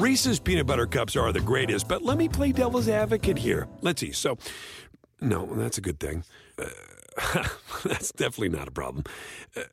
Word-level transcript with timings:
Reese's 0.00 0.40
peanut 0.40 0.66
butter 0.66 0.86
cups 0.86 1.14
are 1.14 1.30
the 1.30 1.40
greatest, 1.40 1.86
but 1.86 2.00
let 2.00 2.16
me 2.16 2.26
play 2.26 2.52
devil's 2.52 2.88
advocate 2.88 3.36
here. 3.36 3.68
Let's 3.82 4.00
see. 4.00 4.12
So, 4.12 4.38
no, 5.20 5.44
that's 5.44 5.76
a 5.76 5.82
good 5.82 6.00
thing. 6.00 6.24
Uh, 6.58 7.46
that's 7.84 8.10
definitely 8.12 8.48
not 8.48 8.66
a 8.66 8.70
problem. 8.70 9.04
Uh, 9.54 9.64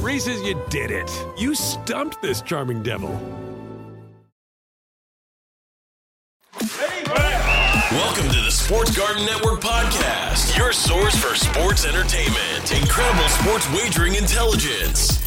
Reese's, 0.00 0.42
you 0.42 0.60
did 0.68 0.90
it. 0.90 1.08
You 1.38 1.54
stumped 1.54 2.20
this 2.20 2.42
charming 2.42 2.82
devil. 2.82 3.10
Welcome 6.60 8.28
to 8.30 8.40
the 8.40 8.50
Sports 8.50 8.96
Garden 8.96 9.24
Network 9.26 9.60
podcast, 9.60 10.58
your 10.58 10.72
source 10.72 11.14
for 11.14 11.36
sports 11.36 11.86
entertainment, 11.86 12.72
incredible 12.72 13.28
sports 13.28 13.70
wagering 13.70 14.16
intelligence. 14.16 15.20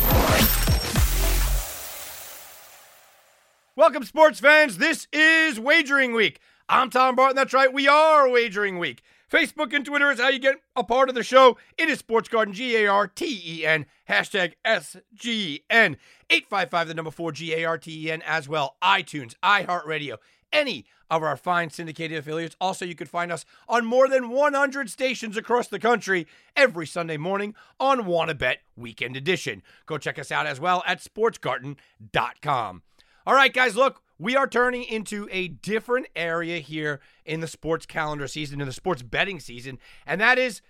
Welcome, 3.82 4.04
sports 4.04 4.40
fans. 4.40 4.78
This 4.78 5.08
is 5.12 5.60
Wagering 5.60 6.14
Week. 6.14 6.40
I'm 6.70 6.92
Tom 6.92 7.16
Barton. 7.16 7.36
That's 7.36 7.52
right, 7.52 7.74
we 7.74 7.88
are 7.88 8.30
Wagering 8.30 8.78
Week. 8.78 9.02
Facebook 9.28 9.74
and 9.74 9.84
Twitter 9.84 10.12
is 10.12 10.20
how 10.20 10.30
you 10.30 10.38
get 10.38 10.62
a 10.76 10.84
part 10.84 11.10
of 11.10 11.16
the 11.16 11.24
show. 11.24 11.58
It 11.80 11.90
is 11.90 11.98
Sports 11.98 12.30
Garden, 12.30 12.54
G 12.54 12.76
A 12.76 12.86
R 12.86 13.08
T 13.08 13.42
E 13.44 13.66
N, 13.66 13.88
hashtag 14.08 14.54
SGN. 14.64 15.98
855, 16.30 16.88
the 16.90 16.94
number 16.94 17.10
4, 17.10 17.32
G 17.32 17.56
A 17.56 17.66
R 17.66 17.80
T 17.80 18.06
E 18.06 18.12
N, 18.12 18.22
as 18.22 18.48
well. 18.48 18.76
iTunes, 18.84 19.34
iHeartRadio, 19.42 20.18
any 20.54 20.86
of 21.10 21.24
our 21.24 21.36
fine 21.36 21.72
syndicated 21.72 22.20
affiliates. 22.20 22.56
Also, 22.62 22.86
you 22.86 22.94
can 22.94 23.08
find 23.08 23.32
us 23.32 23.46
on 23.68 23.84
more 23.84 24.08
than 24.08 24.30
100 24.30 24.92
stations 24.92 25.36
across 25.36 25.68
the 25.68 25.80
country 25.80 26.28
every 26.56 26.86
Sunday 26.86 27.18
morning 27.18 27.56
on 27.80 28.06
Wanna 28.06 28.36
Bet 28.36 28.60
Weekend 28.78 29.18
Edition. 29.18 29.64
Go 29.88 29.98
check 29.98 30.20
us 30.20 30.32
out 30.32 30.46
as 30.46 30.60
well 30.60 30.84
at 30.86 31.00
sportsgarden.com. 31.00 32.84
All 33.26 33.36
right, 33.36 33.54
guys, 33.54 33.76
look, 33.76 34.02
we 34.18 34.36
are 34.36 34.48
turning 34.48 34.84
into 34.84 35.28
a 35.32 35.48
different 35.48 36.08
area 36.16 36.58
here 36.58 37.00
in 37.24 37.40
the 37.40 37.48
sports 37.48 37.86
calendar 37.86 38.28
season, 38.28 38.62
in 38.62 38.68
the 38.68 38.74
sports 38.74 39.04
betting 39.04 39.40
season, 39.40 39.78
and 40.08 40.20
that 40.20 40.40
is 40.40 40.62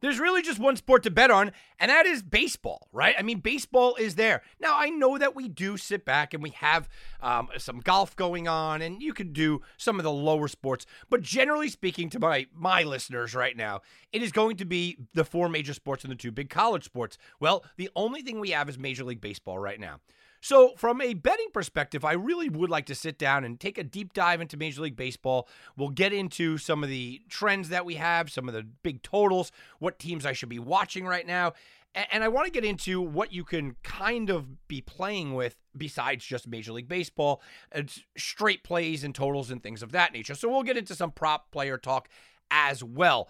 there's 0.00 0.18
really 0.18 0.42
just 0.42 0.58
one 0.58 0.74
sport 0.74 1.04
to 1.04 1.10
bet 1.12 1.30
on, 1.30 1.52
and 1.78 1.88
that 1.88 2.06
is 2.06 2.24
baseball, 2.24 2.88
right? 2.92 3.14
I 3.16 3.22
mean, 3.22 3.38
baseball 3.38 3.94
is 3.94 4.16
there. 4.16 4.42
Now, 4.60 4.76
I 4.76 4.90
know 4.90 5.16
that 5.16 5.36
we 5.36 5.48
do 5.48 5.76
sit 5.76 6.04
back 6.04 6.34
and 6.34 6.42
we 6.42 6.50
have 6.50 6.88
um, 7.20 7.48
some 7.58 7.78
golf 7.78 8.16
going 8.16 8.48
on, 8.48 8.82
and 8.82 9.00
you 9.00 9.14
could 9.14 9.32
do 9.32 9.62
some 9.76 10.00
of 10.00 10.02
the 10.02 10.10
lower 10.10 10.48
sports, 10.48 10.84
but 11.08 11.22
generally 11.22 11.68
speaking, 11.68 12.10
to 12.10 12.18
my 12.18 12.48
my 12.52 12.82
listeners 12.82 13.36
right 13.36 13.56
now, 13.56 13.82
it 14.12 14.20
is 14.20 14.32
going 14.32 14.56
to 14.56 14.64
be 14.64 14.98
the 15.14 15.24
four 15.24 15.48
major 15.48 15.72
sports 15.72 16.02
and 16.02 16.10
the 16.10 16.16
two 16.16 16.32
big 16.32 16.50
college 16.50 16.84
sports. 16.84 17.16
Well, 17.38 17.64
the 17.76 17.90
only 17.94 18.22
thing 18.22 18.40
we 18.40 18.50
have 18.50 18.68
is 18.68 18.76
Major 18.76 19.04
League 19.04 19.20
Baseball 19.20 19.60
right 19.60 19.78
now. 19.78 20.00
So, 20.42 20.72
from 20.76 21.00
a 21.00 21.14
betting 21.14 21.50
perspective, 21.52 22.04
I 22.04 22.14
really 22.14 22.48
would 22.48 22.68
like 22.68 22.86
to 22.86 22.96
sit 22.96 23.16
down 23.16 23.44
and 23.44 23.60
take 23.60 23.78
a 23.78 23.84
deep 23.84 24.12
dive 24.12 24.40
into 24.40 24.56
Major 24.56 24.82
League 24.82 24.96
Baseball. 24.96 25.48
We'll 25.76 25.90
get 25.90 26.12
into 26.12 26.58
some 26.58 26.82
of 26.82 26.90
the 26.90 27.22
trends 27.28 27.68
that 27.68 27.86
we 27.86 27.94
have, 27.94 28.28
some 28.28 28.48
of 28.48 28.54
the 28.54 28.64
big 28.82 29.04
totals, 29.04 29.52
what 29.78 30.00
teams 30.00 30.26
I 30.26 30.32
should 30.32 30.48
be 30.48 30.58
watching 30.58 31.06
right 31.06 31.26
now. 31.26 31.52
And 31.94 32.24
I 32.24 32.28
want 32.28 32.46
to 32.46 32.50
get 32.50 32.64
into 32.64 33.00
what 33.00 33.32
you 33.32 33.44
can 33.44 33.76
kind 33.84 34.30
of 34.30 34.66
be 34.66 34.80
playing 34.80 35.34
with 35.34 35.56
besides 35.76 36.24
just 36.24 36.48
Major 36.48 36.72
League 36.72 36.88
Baseball, 36.88 37.40
it's 37.70 38.00
straight 38.16 38.64
plays 38.64 39.04
and 39.04 39.14
totals 39.14 39.50
and 39.50 39.62
things 39.62 39.80
of 39.80 39.92
that 39.92 40.12
nature. 40.12 40.34
So, 40.34 40.50
we'll 40.50 40.64
get 40.64 40.76
into 40.76 40.96
some 40.96 41.12
prop 41.12 41.52
player 41.52 41.78
talk 41.78 42.08
as 42.50 42.82
well. 42.82 43.28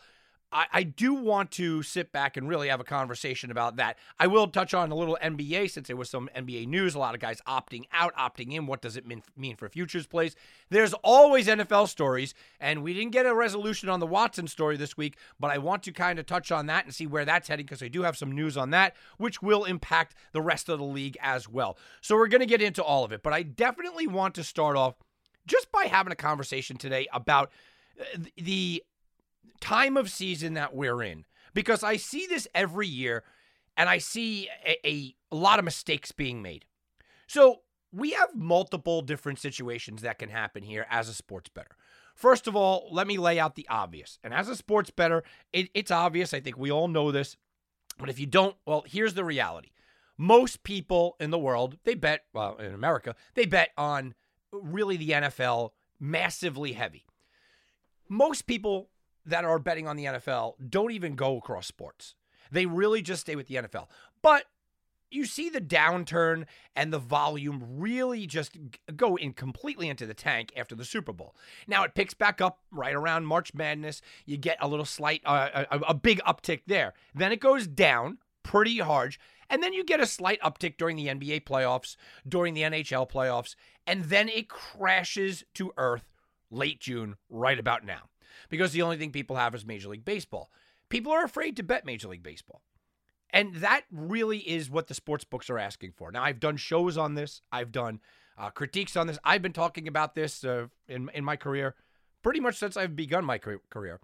I, 0.53 0.67
I 0.73 0.83
do 0.83 1.15
want 1.15 1.51
to 1.53 1.83
sit 1.83 2.13
back 2.13 2.37
and 2.37 2.49
really 2.49 2.69
have 2.69 2.81
a 2.81 2.85
conversation 2.85 3.51
about 3.51 3.77
that. 3.77 3.99
I 4.19 4.27
will 4.27 4.47
touch 4.49 4.75
on 4.75 4.91
a 4.91 4.95
little 4.95 5.19
NBA 5.23 5.71
since 5.71 5.89
there 5.89 5.97
was 5.97 6.11
some 6.11 6.29
NBA 6.37 6.69
news. 6.69 6.95
A 6.95 6.99
lot 6.99 7.15
of 7.15 7.21
guys 7.21 7.41
opting 7.47 7.85
out, 7.93 8.15
opting 8.17 8.53
in. 8.53 8.67
What 8.67 8.83
does 8.83 8.97
it 8.97 9.07
mean, 9.07 9.23
mean 9.37 9.57
for 9.57 9.69
futures 9.69 10.07
plays? 10.07 10.37
There's 10.71 10.93
always 11.03 11.47
NFL 11.47 11.89
stories, 11.89 12.35
and 12.61 12.83
we 12.83 12.93
didn't 12.93 13.13
get 13.13 13.27
a 13.27 13.35
resolution 13.35 13.89
on 13.89 14.01
the 14.01 14.07
Watson 14.07 14.47
story 14.47 14.77
this 14.77 14.97
week, 14.97 15.17
but 15.41 15.51
I 15.51 15.59
want 15.59 15.83
to 15.85 15.93
kind 15.93 16.19
of 16.19 16.27
touch 16.27 16.53
on 16.53 16.67
that 16.67 16.85
and 16.85 16.95
see 16.95 17.07
where 17.07 17.25
that's 17.25 17.49
heading 17.49 17.67
because 17.67 17.83
I 17.83 17.89
do 17.89 18.03
have 18.03 18.17
some 18.17 18.33
news 18.33 18.57
on 18.57 18.71
that, 18.71 18.95
which 19.17 19.43
will 19.43 19.65
impact 19.65 20.15
the 20.33 20.43
rest 20.43 20.69
of 20.69 20.79
the 20.79 20.85
league 20.85 21.17
as 21.21 21.49
well. 21.49 21.79
So 22.01 22.17
we're 22.17 22.29
going 22.29 22.41
to 22.41 22.47
get 22.47 22.63
into 22.63 22.83
all 22.83 23.05
of 23.05 23.13
it, 23.13 23.23
but 23.23 23.33
I 23.33 23.43
definitely 23.43 24.07
want 24.07 24.35
to 24.35 24.45
start 24.45 24.77
off 24.77 24.95
just 25.47 25.71
by 25.73 25.85
having 25.85 26.13
a 26.13 26.17
conversation 26.17 26.77
today 26.77 27.07
about 27.13 27.51
uh, 28.01 28.19
the 28.37 28.83
time 29.63 29.97
of 29.97 30.11
season 30.11 30.55
that 30.55 30.75
we're 30.75 31.03
in 31.03 31.25
because 31.55 31.83
I 31.83 31.97
see 31.97 32.27
this 32.27 32.49
every 32.55 32.89
year 32.89 33.23
and 33.77 33.89
I 33.89 33.99
see 33.99 34.49
a, 34.67 35.15
a, 35.33 35.35
lot 35.35 35.59
of 35.59 35.65
mistakes 35.65 36.13
being 36.13 36.43
made. 36.43 36.67
So 37.27 37.61
we 37.93 38.11
have 38.11 38.35
multiple 38.35 39.01
different 39.01 39.39
situations 39.39 40.03
that 40.03 40.19
can 40.19 40.29
happen 40.29 40.63
here 40.63 40.87
as 40.91 41.09
a 41.09 41.15
sports 41.15 41.49
better. 41.49 41.77
First 42.15 42.47
of 42.47 42.57
all, 42.57 42.89
let 42.91 43.07
me 43.07 43.17
lay 43.17 43.39
out 43.39 43.55
the 43.55 43.67
obvious. 43.71 44.19
And 44.23 44.35
as 44.35 44.49
a 44.49 44.57
sports 44.57 44.91
better, 44.91 45.23
it, 45.53 45.71
it's 45.73 45.91
obvious. 45.91 46.35
I 46.35 46.41
think 46.41 46.59
we 46.59 46.71
all 46.71 46.89
know 46.89 47.11
this. 47.11 47.37
But 47.99 48.11
if 48.11 48.19
you 48.19 48.27
don't, 48.27 48.57
well, 48.67 48.85
here's 48.87 49.15
the 49.15 49.25
reality. 49.25 49.71
Most 50.19 50.63
people 50.65 51.17
in 51.21 51.31
the 51.31 51.39
world, 51.39 51.79
they 51.85 51.95
bet, 51.95 52.25
well, 52.35 52.57
in 52.57 52.75
America, 52.75 53.15
they 53.35 53.47
bet 53.47 53.71
on 53.79 54.15
really 54.51 54.97
the 54.97 55.11
NFL 55.11 55.71
massively 55.99 56.73
heavy. 56.73 57.07
Most 58.09 58.47
people 58.47 58.91
that 59.27 59.45
are 59.45 59.59
betting 59.59 59.87
on 59.87 59.97
the 59.97 60.05
NFL 60.05 60.55
don't 60.69 60.93
even 60.93 61.15
go 61.15 61.37
across 61.37 61.67
sports. 61.67 62.15
They 62.51 62.67
really 62.67 63.03
just 63.03 63.23
stay 63.23 63.37
with 63.37 63.49
the 63.49 63.57
NFL. 63.57 63.89
But 64.21 64.45
you 65.11 65.27
see 65.27 65.49
the 65.49 65.61
downturn 65.61 66.47
and 66.75 66.93
the 66.93 66.99
volume 66.99 67.63
really 67.79 68.27
just 68.27 68.57
go 68.97 69.17
in 69.17 69.33
completely 69.33 69.89
into 69.89 70.07
the 70.07 70.15
tank 70.15 70.53
after 70.57 70.75
the 70.75 70.85
Super 70.85 71.13
Bowl. 71.13 71.37
Now 71.67 71.85
it 71.85 71.95
picks 71.95 72.15
back 72.15 72.41
up 72.41 72.61
right 72.71 72.95
around 72.95 73.27
March 73.27 73.55
Madness. 73.55 74.01
You 74.25 74.37
get 74.37 74.57
a 74.61 74.69
little 74.69 74.85
slight, 74.85 75.23
uh, 75.25 75.65
a, 75.71 75.79
a 75.89 75.95
big 75.95 76.21
uptick 76.27 76.63
there. 76.67 76.95
Then 77.15 77.33
it 77.33 77.41
goes 77.41 77.67
down 77.67 78.19
pretty 78.43 78.79
hard. 78.79 79.17
And 79.51 79.63
then 79.63 79.75
you 79.75 79.85
get 79.85 80.01
a 80.01 80.07
slight 80.07 80.41
uptick 80.41 80.79
during 80.79 80.97
the 80.97 81.09
NBA 81.09 81.45
playoffs, 81.45 81.97
during 82.27 82.55
the 82.55 82.63
NHL 82.63 83.11
playoffs, 83.11 83.55
and 83.87 84.05
then 84.05 84.31
it 84.31 84.49
crashes 84.49 85.45
to 85.55 85.73
earth 85.77 86.09
late 86.51 86.81
June, 86.81 87.17
right 87.29 87.59
about 87.59 87.85
now 87.85 88.09
because 88.53 88.73
the 88.73 88.83
only 88.83 88.99
thing 88.99 89.13
people 89.13 89.37
have 89.37 89.55
is 89.55 89.65
Major 89.65 89.89
League 89.89 90.05
Baseball. 90.05 90.51
People 90.91 91.11
are 91.11 91.25
afraid 91.25 91.57
to 91.57 91.63
bet 91.63 91.87
Major 91.87 92.09
League 92.09 92.23
Baseball. 92.23 92.61
And 93.31 93.55
that 93.57 93.85
really 93.91 94.41
is 94.41 94.69
what 94.69 94.89
the 94.89 94.95
sports 94.95 95.25
books 95.25 95.49
are 95.49 95.59
asking 95.59 95.93
for. 95.93 96.13
Now, 96.13 96.23
I've 96.23 96.39
done 96.39 96.59
shows 96.59 96.99
on 96.99 97.15
this, 97.15 97.41
I've 97.51 97.73
done 97.73 98.01
uh, 98.37 98.51
critiques 98.51 98.95
on 98.95 99.07
this. 99.07 99.19
I've 99.25 99.41
been 99.41 99.55
talking 99.55 99.89
about 99.89 100.15
this 100.15 100.45
uh, 100.45 100.67
in, 100.87 101.09
in 101.15 101.25
my 101.25 101.37
career 101.37 101.77
pretty 102.23 102.41
much 102.41 102.57
since 102.57 102.77
I've 102.77 102.95
begun 102.95 103.25
my 103.25 103.39
career. 103.39 104.01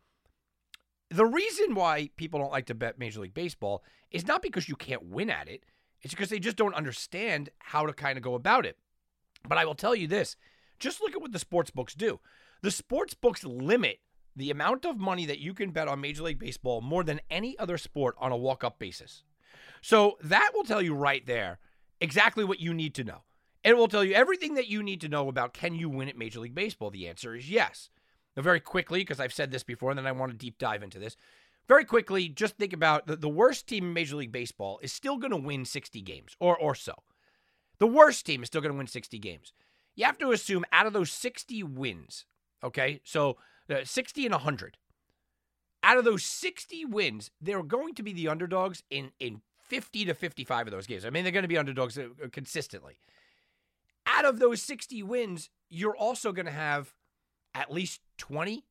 The 1.10 1.26
reason 1.26 1.75
why 1.75 2.08
people 2.16 2.41
don't 2.41 2.50
like 2.50 2.66
to 2.66 2.75
bet 2.75 2.98
Major 2.98 3.20
League 3.20 3.34
Baseball 3.34 3.84
is 4.10 4.26
not 4.26 4.41
because 4.41 4.66
you 4.66 4.76
can't 4.76 5.04
win 5.04 5.28
at 5.28 5.47
it, 5.47 5.64
it's 6.00 6.14
because 6.14 6.31
they 6.31 6.38
just 6.38 6.56
don't 6.56 6.75
understand 6.75 7.50
how 7.58 7.84
to 7.84 7.92
kind 7.92 8.16
of 8.16 8.25
go 8.25 8.34
about 8.34 8.64
it. 8.64 8.78
But 9.47 9.58
I 9.58 9.66
will 9.66 9.75
tell 9.75 9.94
you 9.94 10.06
this 10.06 10.37
just 10.78 11.02
look 11.02 11.14
at 11.14 11.20
what 11.20 11.32
the 11.32 11.38
sports 11.38 11.70
books 11.70 11.94
do. 11.94 12.20
The 12.62 12.70
sports 12.70 13.12
books 13.12 13.44
limit 13.44 14.00
the 14.36 14.50
amount 14.50 14.84
of 14.84 14.98
money 14.98 15.26
that 15.26 15.38
you 15.38 15.54
can 15.54 15.70
bet 15.70 15.88
on 15.88 16.00
Major 16.00 16.22
League 16.22 16.38
Baseball 16.38 16.80
more 16.80 17.04
than 17.04 17.20
any 17.30 17.58
other 17.58 17.78
sport 17.78 18.14
on 18.19 18.32
a 18.32 18.36
walk 18.36 18.62
up 18.62 18.78
basis. 18.78 19.25
So 19.80 20.19
that 20.22 20.50
will 20.54 20.64
tell 20.64 20.82
you 20.82 20.94
right 20.94 21.25
there 21.26 21.58
exactly 22.00 22.44
what 22.44 22.60
you 22.60 22.72
need 22.75 22.94
to 22.94 23.04
know. 23.04 23.22
It 23.64 23.76
will 23.76 23.88
tell 23.88 24.04
you 24.04 24.14
everything 24.14 24.54
that 24.54 24.69
you 24.69 24.82
need 24.82 25.00
to 25.00 25.08
know 25.08 25.28
about 25.28 25.52
can 25.52 25.75
you 25.75 25.88
win 25.88 26.08
at 26.08 26.16
Major 26.16 26.40
League 26.40 26.54
Baseball? 26.54 26.90
The 26.90 27.08
answer 27.08 27.34
is 27.34 27.50
yes. 27.50 27.90
Now, 28.36 28.42
very 28.42 28.60
quickly, 28.60 29.00
because 29.00 29.19
I've 29.19 29.32
said 29.32 29.50
this 29.50 29.64
before, 29.64 29.90
and 29.90 29.98
then 29.98 30.06
I 30.06 30.12
want 30.12 30.30
to 30.30 30.38
deep 30.38 30.58
dive 30.58 30.82
into 30.82 30.98
this. 30.98 31.16
Very 31.66 31.84
quickly, 31.84 32.28
just 32.28 32.56
think 32.56 32.72
about 32.72 33.06
the, 33.06 33.16
the 33.16 33.28
worst 33.28 33.66
team 33.66 33.84
in 33.84 33.92
Major 33.92 34.16
League 34.16 34.32
Baseball 34.32 34.78
is 34.82 34.92
still 34.92 35.19
going 35.19 35.32
to 35.32 35.36
win 35.36 35.64
60 35.64 36.00
games 36.02 36.36
or, 36.40 36.56
or 36.56 36.75
so. 36.75 36.94
The 37.78 37.86
worst 37.86 38.25
team 38.25 38.42
is 38.42 38.46
still 38.46 38.60
going 38.60 38.72
to 38.72 38.78
win 38.78 38.86
60 38.86 39.19
games. 39.19 39.52
You 39.94 40.04
have 40.06 40.19
to 40.19 40.30
assume 40.30 40.64
out 40.72 40.86
of 40.86 40.92
those 40.92 41.10
60 41.10 41.62
wins, 41.64 42.25
okay? 42.62 43.00
So 43.04 43.36
60 43.85 44.26
and 44.26 44.32
100. 44.32 44.76
Out 45.82 45.97
of 45.97 46.05
those 46.05 46.25
60 46.25 46.85
wins, 46.87 47.31
they're 47.41 47.62
going 47.62 47.94
to 47.94 48.03
be 48.03 48.12
the 48.12 48.29
underdogs 48.29 48.82
in, 48.91 49.12
in 49.20 49.43
50 49.69 50.06
to 50.06 50.15
55 50.15 50.67
of 50.67 50.73
those 50.73 50.87
games. 50.87 51.05
I 51.05 51.11
mean, 51.11 51.23
they're 51.23 51.32
going 51.32 51.43
to 51.43 51.49
be 51.49 51.59
underdogs 51.59 51.99
uh, 51.99 52.09
consistently. 52.32 52.99
out 54.06 54.25
of 54.25 54.38
those 54.38 54.62
60 54.62 55.03
wins, 55.03 55.50
you're 55.69 55.97
also 55.97 56.32
going 56.32 56.47
to 56.47 56.53
have 56.53 56.94
at 57.55 57.70
least 57.70 58.00
20, 58.19 58.65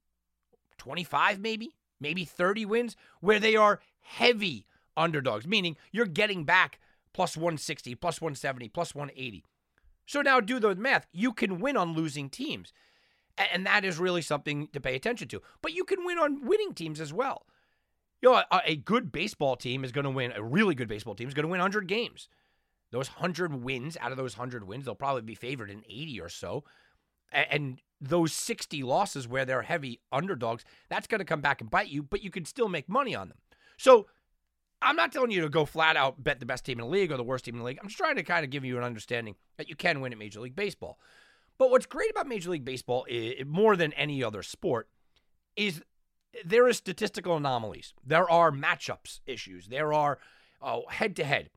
25 0.78 1.40
maybe, 1.40 1.76
maybe 2.00 2.26
30 2.26 2.66
wins 2.66 2.96
where 3.22 3.40
they 3.40 3.56
are 3.56 3.80
heavy 4.02 4.66
underdogs, 4.96 5.48
meaning 5.48 5.78
you're 5.92 6.06
getting 6.06 6.44
back 6.44 6.80
plus 7.14 7.38
160, 7.38 7.96
plus 7.96 8.22
170, 8.22 8.70
plus 8.70 8.94
180. 8.94 9.44
So 10.06 10.22
now 10.22 10.40
do 10.40 10.60
the 10.60 10.76
math. 10.76 11.08
You 11.12 11.34
can 11.34 11.60
win 11.60 11.78
on 11.78 11.94
losing 11.94 12.30
teams. 12.30 12.74
And 13.54 13.66
that 13.66 13.86
is 13.86 14.00
really 14.00 14.22
something 14.22 14.68
to 14.74 14.81
pay 14.81 14.95
attention 14.95 15.28
to. 15.30 15.42
But 15.62 15.74
you 15.74 15.84
can 15.84 16.06
win 16.06 16.18
on 16.18 16.45
winning 16.45 16.74
teams 16.74 17.00
as 17.00 17.13
well. 17.13 17.45
You 18.22 18.31
know, 18.31 18.44
a, 18.51 18.62
a 18.66 18.75
good 18.75 19.12
baseball 19.12 19.56
team 19.56 19.84
is 19.84 19.92
going 19.92 20.06
to 20.06 20.10
win, 20.10 20.31
a 20.36 20.44
really 20.44 20.74
good 20.74 20.88
baseball 20.88 21.13
team 21.13 21.28
is 21.28 21.34
going 21.34 21.44
to 21.44 21.50
win 21.50 21.60
100 21.60 21.88
games. 21.88 22.30
Those 22.92 23.10
100 23.10 23.63
wins, 23.63 23.98
out 24.00 24.12
of 24.12 24.18
those 24.18 24.38
100 24.38 24.66
wins, 24.66 24.86
they'll 24.86 24.95
probably 24.95 25.22
be 25.22 25.36
favored 25.36 25.69
in 25.69 25.84
80 25.88 26.22
or 26.22 26.30
so. 26.30 26.63
And 27.31 27.81
those 28.00 28.31
60 28.34 28.84
losses 28.84 29.28
where 29.28 29.45
they're 29.45 29.63
heavy 29.63 30.00
underdogs, 30.12 30.63
that's 30.90 31.07
going 31.07 31.19
to 31.19 31.25
come 31.25 31.42
back 31.42 31.62
and 31.62 31.69
bite 31.69 31.90
you, 31.90 32.01
but 32.01 32.24
you 32.24 32.31
can 32.31 32.45
still 32.45 32.69
make 32.69 32.88
money 32.88 33.13
on 33.13 33.28
them. 33.28 33.38
So 33.78 34.07
I'm 34.81 34.95
not 34.95 35.12
telling 35.12 35.31
you 35.31 35.42
to 35.42 35.50
go 35.50 35.66
flat 35.66 35.98
out 35.98 36.24
bet 36.24 36.40
the 36.40 36.45
best 36.45 36.66
team 36.66 36.80
in 36.80 36.86
the 36.86 36.92
league 36.92 37.12
or 37.12 37.18
the 37.18 37.24
worst 37.24 37.45
team 37.45 37.56
in 37.56 37.60
the 37.60 37.66
league. 37.66 37.80
I'm 37.81 37.88
just 37.88 37.98
trying 37.98 38.16
to 38.16 38.24
kind 38.24 38.45
of 38.45 38.51
give 38.51 38.63
you 38.63 38.78
an 38.78 38.83
understanding 38.83 39.36
that 39.57 39.68
you 39.68 39.75
can 39.75 40.00
win 40.00 40.13
at 40.13 40.19
Major 40.19 40.40
League 40.40 40.56
Baseball. 40.56 40.98
But 41.57 41.71
what's 41.71 41.86
great 41.86 42.12
about 42.12 42.27
Major 42.27 42.51
League 42.51 42.65
Baseball, 42.65 43.06
is, 43.09 43.45
more 43.45 43.75
than 43.75 43.94
any 43.94 44.24
other 44.24 44.44
sport, 44.44 44.88
is 45.56 45.81
there 46.45 46.68
are 46.68 46.74
statistical 46.74 47.36
anomalies. 47.36 47.94
There 48.06 48.30
are 48.30 48.51
matchups 48.51 49.21
issues. 49.25 49.68
There 49.68 49.94
are 49.94 50.19
head 50.89 51.15
to 51.15 51.24
head. 51.24 51.50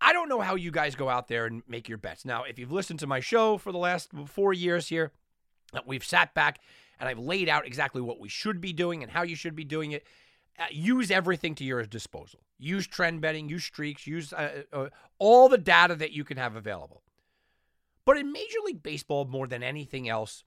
I 0.00 0.12
don't 0.12 0.28
know 0.28 0.40
how 0.40 0.54
you 0.54 0.70
guys 0.70 0.94
go 0.94 1.08
out 1.08 1.28
there 1.28 1.46
and 1.46 1.62
make 1.66 1.88
your 1.88 1.98
bets. 1.98 2.24
Now, 2.24 2.44
if 2.44 2.58
you've 2.58 2.72
listened 2.72 3.00
to 3.00 3.06
my 3.06 3.20
show 3.20 3.58
for 3.58 3.72
the 3.72 3.78
last 3.78 4.10
four 4.26 4.52
years 4.52 4.88
here, 4.88 5.12
we've 5.86 6.04
sat 6.04 6.34
back 6.34 6.60
and 7.00 7.08
I've 7.08 7.18
laid 7.18 7.48
out 7.48 7.66
exactly 7.66 8.02
what 8.02 8.20
we 8.20 8.28
should 8.28 8.60
be 8.60 8.72
doing 8.72 9.02
and 9.02 9.10
how 9.10 9.22
you 9.22 9.34
should 9.34 9.56
be 9.56 9.64
doing 9.64 9.92
it. 9.92 10.06
Uh, 10.58 10.64
use 10.70 11.10
everything 11.10 11.54
to 11.56 11.64
your 11.64 11.84
disposal. 11.84 12.40
Use 12.58 12.86
trend 12.86 13.20
betting, 13.20 13.48
use 13.48 13.64
streaks, 13.64 14.06
use 14.06 14.32
uh, 14.32 14.62
uh, 14.72 14.88
all 15.18 15.48
the 15.48 15.58
data 15.58 15.94
that 15.94 16.12
you 16.12 16.24
can 16.24 16.38
have 16.38 16.56
available. 16.56 17.02
But 18.06 18.16
in 18.16 18.32
Major 18.32 18.58
League 18.64 18.82
Baseball, 18.82 19.26
more 19.26 19.46
than 19.46 19.62
anything 19.62 20.08
else, 20.08 20.44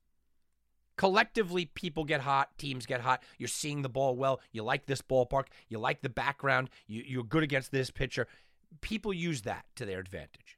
collectively 0.98 1.66
people 1.66 2.06
get 2.06 2.22
hot, 2.22 2.58
teams 2.58 2.88
get 2.88 3.02
hot. 3.02 3.22
You're 3.38 3.50
seeing 3.50 3.84
the 3.84 3.90
ball 3.90 4.16
well. 4.16 4.40
You 4.52 4.64
like 4.64 4.88
this 4.88 5.04
ballpark. 5.04 5.46
You 5.68 5.78
like 5.78 6.02
the 6.02 6.10
background. 6.10 6.72
You, 6.88 7.04
you're 7.06 7.24
good 7.24 7.44
against 7.44 7.72
this 7.72 7.92
pitcher. 7.92 8.28
People 8.82 9.14
use 9.14 9.44
that 9.44 9.66
to 9.76 9.86
their 9.86 10.00
advantage. 10.00 10.58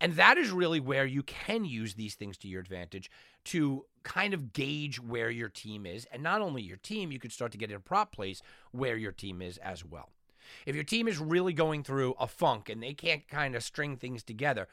And 0.00 0.14
that 0.16 0.36
is 0.36 0.50
really 0.50 0.80
where 0.80 1.06
you 1.06 1.22
can 1.22 1.64
use 1.64 1.94
these 1.94 2.14
things 2.14 2.36
to 2.38 2.48
your 2.48 2.60
advantage 2.60 3.10
to 3.44 3.86
kind 4.02 4.34
of 4.34 4.52
gauge 4.52 5.00
where 5.00 5.30
your 5.30 5.48
team 5.48 5.86
is. 5.86 6.06
And 6.12 6.22
not 6.22 6.40
only 6.40 6.60
your 6.60 6.76
team, 6.76 7.12
you 7.12 7.18
could 7.18 7.32
start 7.32 7.52
to 7.52 7.58
get 7.58 7.70
in 7.70 7.76
a 7.76 7.80
prop 7.80 8.12
place 8.12 8.42
where 8.72 8.96
your 8.96 9.12
team 9.12 9.40
is 9.40 9.58
as 9.58 9.84
well. 9.84 10.10
If 10.66 10.74
your 10.74 10.84
team 10.84 11.08
is 11.08 11.18
really 11.18 11.52
going 11.52 11.82
through 11.82 12.14
a 12.18 12.26
funk 12.26 12.68
and 12.68 12.82
they 12.82 12.94
can't 12.94 13.26
kind 13.28 13.54
of 13.54 13.62
string 13.62 13.96
things 13.96 14.22
together, 14.22 14.68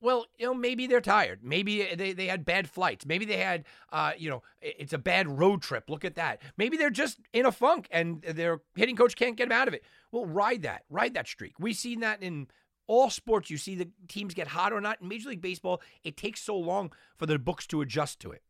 well, 0.00 0.26
you 0.38 0.46
know, 0.46 0.54
maybe 0.54 0.86
they're 0.86 1.00
tired. 1.00 1.40
Maybe 1.42 1.94
they, 1.94 2.12
they 2.12 2.26
had 2.26 2.44
bad 2.44 2.68
flights. 2.68 3.06
Maybe 3.06 3.24
they 3.24 3.38
had, 3.38 3.64
uh, 3.92 4.12
you 4.16 4.28
know, 4.28 4.42
it's 4.60 4.92
a 4.92 4.98
bad 4.98 5.38
road 5.38 5.62
trip. 5.62 5.88
Look 5.88 6.04
at 6.04 6.16
that. 6.16 6.42
Maybe 6.56 6.76
they're 6.76 6.90
just 6.90 7.18
in 7.32 7.46
a 7.46 7.52
funk 7.52 7.88
and 7.90 8.22
their 8.22 8.60
hitting 8.74 8.96
coach 8.96 9.16
can't 9.16 9.36
get 9.36 9.48
them 9.48 9.58
out 9.58 9.68
of 9.68 9.74
it. 9.74 9.84
Well, 10.12 10.26
ride 10.26 10.62
that. 10.62 10.82
Ride 10.90 11.14
that 11.14 11.26
streak. 11.26 11.54
We've 11.58 11.76
seen 11.76 12.00
that 12.00 12.22
in 12.22 12.48
all 12.86 13.10
sports. 13.10 13.50
You 13.50 13.56
see 13.56 13.74
the 13.74 13.88
teams 14.06 14.34
get 14.34 14.48
hot 14.48 14.72
or 14.72 14.80
not. 14.80 15.00
In 15.00 15.08
Major 15.08 15.30
League 15.30 15.40
Baseball, 15.40 15.80
it 16.04 16.16
takes 16.16 16.40
so 16.40 16.56
long 16.56 16.92
for 17.16 17.26
the 17.26 17.38
books 17.38 17.66
to 17.68 17.80
adjust 17.80 18.20
to 18.20 18.32
it. 18.32 18.42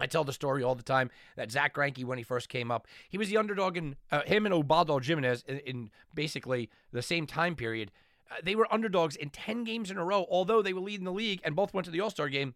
I 0.00 0.06
tell 0.06 0.22
the 0.22 0.32
story 0.32 0.62
all 0.62 0.76
the 0.76 0.82
time 0.84 1.10
that 1.36 1.50
Zack 1.50 1.74
Greinke, 1.74 2.04
when 2.04 2.18
he 2.18 2.24
first 2.24 2.48
came 2.48 2.70
up, 2.70 2.86
he 3.08 3.18
was 3.18 3.28
the 3.28 3.36
underdog 3.36 3.76
in 3.76 3.96
uh, 4.12 4.22
him 4.22 4.46
and 4.46 4.54
Ubaldo 4.54 5.00
Jimenez 5.00 5.42
in, 5.48 5.58
in 5.58 5.90
basically 6.14 6.70
the 6.92 7.02
same 7.02 7.26
time 7.26 7.56
period 7.56 7.90
uh, 8.30 8.36
they 8.42 8.54
were 8.54 8.72
underdogs 8.72 9.16
in 9.16 9.30
10 9.30 9.64
games 9.64 9.90
in 9.90 9.98
a 9.98 10.04
row, 10.04 10.26
although 10.30 10.62
they 10.62 10.72
were 10.72 10.80
leading 10.80 11.04
the 11.04 11.12
league 11.12 11.40
and 11.44 11.56
both 11.56 11.74
went 11.74 11.84
to 11.86 11.90
the 11.90 12.00
All 12.00 12.10
Star 12.10 12.28
game 12.28 12.54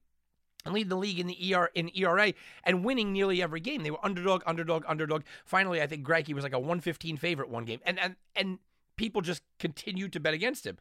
and 0.64 0.74
leading 0.74 0.90
the 0.90 0.96
league 0.96 1.18
in 1.18 1.26
the 1.26 1.54
ER 1.54 1.70
in 1.74 1.90
ERA 1.96 2.32
and 2.64 2.84
winning 2.84 3.12
nearly 3.12 3.42
every 3.42 3.60
game. 3.60 3.82
They 3.82 3.90
were 3.90 4.04
underdog, 4.04 4.42
underdog, 4.46 4.84
underdog. 4.86 5.22
Finally, 5.44 5.82
I 5.82 5.86
think 5.86 6.06
Greinke 6.06 6.34
was 6.34 6.44
like 6.44 6.52
a 6.52 6.58
115 6.58 7.16
favorite 7.16 7.48
one 7.48 7.64
game, 7.64 7.80
and 7.84 7.98
and 7.98 8.16
and 8.36 8.58
people 8.96 9.22
just 9.22 9.42
continued 9.58 10.12
to 10.12 10.20
bet 10.20 10.34
against 10.34 10.66
him. 10.66 10.78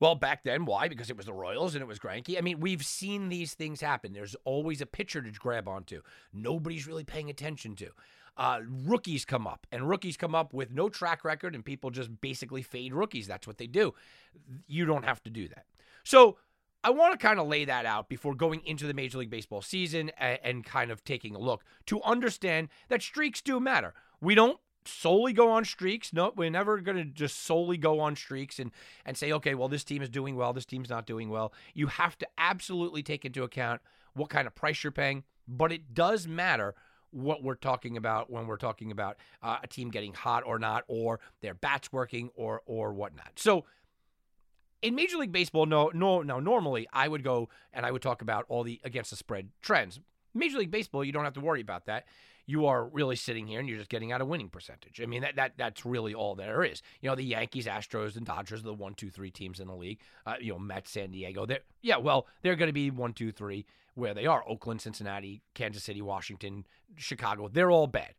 Well, 0.00 0.14
back 0.14 0.44
then, 0.44 0.64
why? 0.64 0.86
Because 0.86 1.10
it 1.10 1.16
was 1.16 1.26
the 1.26 1.32
Royals 1.32 1.74
and 1.74 1.82
it 1.82 1.88
was 1.88 1.98
Greinke. 1.98 2.38
I 2.38 2.40
mean, 2.40 2.60
we've 2.60 2.84
seen 2.84 3.30
these 3.30 3.54
things 3.54 3.80
happen. 3.80 4.12
There's 4.12 4.36
always 4.44 4.80
a 4.80 4.86
pitcher 4.86 5.20
to 5.20 5.30
grab 5.32 5.66
onto. 5.66 6.02
Nobody's 6.32 6.86
really 6.86 7.02
paying 7.02 7.28
attention 7.28 7.74
to 7.76 7.90
uh, 8.38 8.60
rookies 8.84 9.24
come 9.24 9.46
up, 9.46 9.66
and 9.72 9.88
rookies 9.88 10.16
come 10.16 10.34
up 10.34 10.54
with 10.54 10.70
no 10.70 10.88
track 10.88 11.24
record, 11.24 11.54
and 11.54 11.64
people 11.64 11.90
just 11.90 12.20
basically 12.20 12.62
fade 12.62 12.94
rookies. 12.94 13.26
That's 13.26 13.46
what 13.46 13.58
they 13.58 13.66
do. 13.66 13.94
You 14.66 14.86
don't 14.86 15.04
have 15.04 15.22
to 15.24 15.30
do 15.30 15.48
that. 15.48 15.66
So 16.04 16.38
I 16.84 16.90
want 16.90 17.12
to 17.12 17.18
kind 17.18 17.40
of 17.40 17.48
lay 17.48 17.64
that 17.64 17.84
out 17.84 18.08
before 18.08 18.34
going 18.34 18.62
into 18.64 18.86
the 18.86 18.94
Major 18.94 19.18
League 19.18 19.30
Baseball 19.30 19.60
season 19.60 20.12
and, 20.16 20.38
and 20.44 20.64
kind 20.64 20.92
of 20.92 21.02
taking 21.04 21.34
a 21.34 21.38
look 21.38 21.64
to 21.86 22.00
understand 22.02 22.68
that 22.88 23.02
streaks 23.02 23.42
do 23.42 23.58
matter. 23.58 23.92
We 24.20 24.36
don't 24.36 24.60
solely 24.84 25.32
go 25.32 25.50
on 25.50 25.64
streaks. 25.64 26.12
No, 26.12 26.32
we're 26.36 26.50
never 26.50 26.80
going 26.80 26.96
to 26.96 27.04
just 27.04 27.44
solely 27.44 27.76
go 27.76 27.98
on 27.98 28.14
streaks 28.14 28.60
and 28.60 28.70
and 29.04 29.16
say, 29.16 29.32
okay, 29.32 29.54
well, 29.54 29.68
this 29.68 29.84
team 29.84 30.00
is 30.00 30.08
doing 30.08 30.36
well, 30.36 30.52
this 30.52 30.64
team's 30.64 30.88
not 30.88 31.06
doing 31.06 31.28
well. 31.28 31.52
You 31.74 31.88
have 31.88 32.16
to 32.18 32.28
absolutely 32.38 33.02
take 33.02 33.24
into 33.24 33.42
account 33.42 33.80
what 34.14 34.30
kind 34.30 34.46
of 34.46 34.54
price 34.54 34.84
you're 34.84 34.92
paying, 34.92 35.24
but 35.48 35.72
it 35.72 35.92
does 35.92 36.28
matter 36.28 36.74
what 37.10 37.42
we're 37.42 37.54
talking 37.54 37.96
about 37.96 38.30
when 38.30 38.46
we're 38.46 38.56
talking 38.56 38.90
about 38.90 39.16
uh, 39.42 39.58
a 39.62 39.66
team 39.66 39.90
getting 39.90 40.12
hot 40.12 40.42
or 40.46 40.58
not, 40.58 40.84
or 40.88 41.20
their 41.40 41.54
bats 41.54 41.92
working 41.92 42.30
or 42.34 42.62
or 42.66 42.92
whatnot. 42.92 43.32
So 43.36 43.64
in 44.82 44.94
Major 44.94 45.16
League 45.16 45.32
Baseball, 45.32 45.66
no, 45.66 45.90
no, 45.92 46.22
no. 46.22 46.38
Normally, 46.40 46.86
I 46.92 47.08
would 47.08 47.24
go 47.24 47.48
and 47.72 47.84
I 47.84 47.90
would 47.90 48.02
talk 48.02 48.22
about 48.22 48.44
all 48.48 48.62
the 48.62 48.80
against 48.84 49.10
the 49.10 49.16
spread 49.16 49.48
trends. 49.60 50.00
Major 50.34 50.58
League 50.58 50.70
Baseball, 50.70 51.04
you 51.04 51.12
don't 51.12 51.24
have 51.24 51.34
to 51.34 51.40
worry 51.40 51.60
about 51.60 51.86
that. 51.86 52.04
You 52.46 52.66
are 52.66 52.86
really 52.86 53.16
sitting 53.16 53.46
here 53.46 53.60
and 53.60 53.68
you're 53.68 53.76
just 53.76 53.90
getting 53.90 54.10
out 54.10 54.22
a 54.22 54.24
winning 54.24 54.48
percentage. 54.48 55.02
I 55.02 55.06
mean, 55.06 55.20
that, 55.20 55.36
that 55.36 55.52
that's 55.58 55.84
really 55.84 56.14
all 56.14 56.34
there 56.34 56.62
is. 56.64 56.82
You 57.02 57.10
know, 57.10 57.14
the 57.14 57.22
Yankees, 57.22 57.66
Astros, 57.66 58.16
and 58.16 58.24
Dodgers 58.24 58.60
are 58.60 58.64
the 58.64 58.72
one, 58.72 58.94
two, 58.94 59.10
three 59.10 59.30
teams 59.30 59.60
in 59.60 59.66
the 59.66 59.74
league. 59.74 59.98
Uh, 60.24 60.36
you 60.40 60.52
know, 60.52 60.58
Mets, 60.58 60.90
San 60.90 61.10
Diego. 61.10 61.44
They're, 61.44 61.60
yeah, 61.82 61.98
well, 61.98 62.26
they're 62.42 62.56
going 62.56 62.68
to 62.68 62.72
be 62.72 62.90
one, 62.90 63.12
two, 63.12 63.32
three 63.32 63.66
where 63.98 64.14
they 64.14 64.26
are 64.26 64.48
Oakland, 64.48 64.80
Cincinnati, 64.80 65.42
Kansas 65.54 65.84
City, 65.84 66.00
Washington, 66.00 66.66
Chicago. 66.96 67.48
They're 67.48 67.70
all 67.70 67.86
bad. 67.86 68.14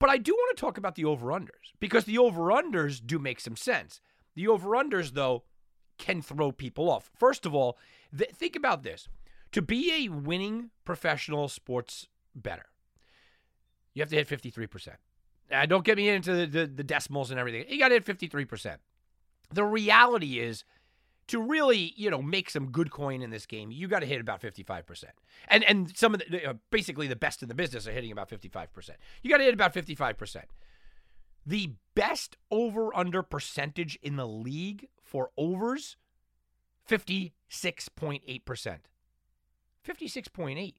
But 0.00 0.10
I 0.10 0.18
do 0.18 0.32
want 0.32 0.56
to 0.56 0.60
talk 0.60 0.78
about 0.78 0.94
the 0.94 1.04
over 1.04 1.28
unders 1.28 1.72
because 1.80 2.04
the 2.04 2.18
over 2.18 2.48
unders 2.48 3.00
do 3.04 3.18
make 3.18 3.40
some 3.40 3.56
sense. 3.56 4.00
The 4.34 4.48
over 4.48 4.70
unders, 4.70 5.12
though, 5.14 5.44
can 5.98 6.22
throw 6.22 6.52
people 6.52 6.90
off. 6.90 7.10
First 7.16 7.46
of 7.46 7.54
all, 7.54 7.78
th- 8.16 8.30
think 8.30 8.54
about 8.54 8.82
this 8.82 9.08
to 9.52 9.62
be 9.62 10.04
a 10.04 10.08
winning 10.08 10.70
professional 10.84 11.48
sports 11.48 12.06
better, 12.34 12.66
you 13.94 14.02
have 14.02 14.10
to 14.10 14.16
hit 14.16 14.28
53%. 14.28 14.88
Now, 15.50 15.66
don't 15.66 15.84
get 15.84 15.96
me 15.96 16.08
into 16.08 16.34
the, 16.34 16.46
the, 16.46 16.66
the 16.66 16.84
decimals 16.84 17.30
and 17.30 17.40
everything. 17.40 17.64
You 17.68 17.78
got 17.78 17.88
to 17.88 17.94
hit 17.94 18.04
53%. 18.04 18.76
The 19.52 19.64
reality 19.64 20.38
is, 20.40 20.64
to 21.28 21.40
really, 21.40 21.92
you 21.96 22.10
know, 22.10 22.20
make 22.20 22.50
some 22.50 22.70
good 22.70 22.90
coin 22.90 23.22
in 23.22 23.30
this 23.30 23.46
game, 23.46 23.70
you 23.70 23.86
got 23.86 24.00
to 24.00 24.06
hit 24.06 24.20
about 24.20 24.40
55%. 24.40 25.04
And 25.48 25.64
and 25.64 25.96
some 25.96 26.14
of 26.14 26.22
the 26.28 26.50
uh, 26.50 26.54
basically 26.70 27.06
the 27.06 27.16
best 27.16 27.42
in 27.42 27.48
the 27.48 27.54
business 27.54 27.86
are 27.86 27.92
hitting 27.92 28.12
about 28.12 28.28
55%. 28.28 28.90
You 29.22 29.30
got 29.30 29.38
to 29.38 29.44
hit 29.44 29.54
about 29.54 29.74
55%. 29.74 30.42
The 31.46 31.72
best 31.94 32.36
over 32.50 32.94
under 32.96 33.22
percentage 33.22 33.98
in 34.02 34.16
the 34.16 34.26
league 34.26 34.88
for 35.02 35.30
overs 35.38 35.96
56.8%. 36.88 38.78
56.8. 39.86 40.74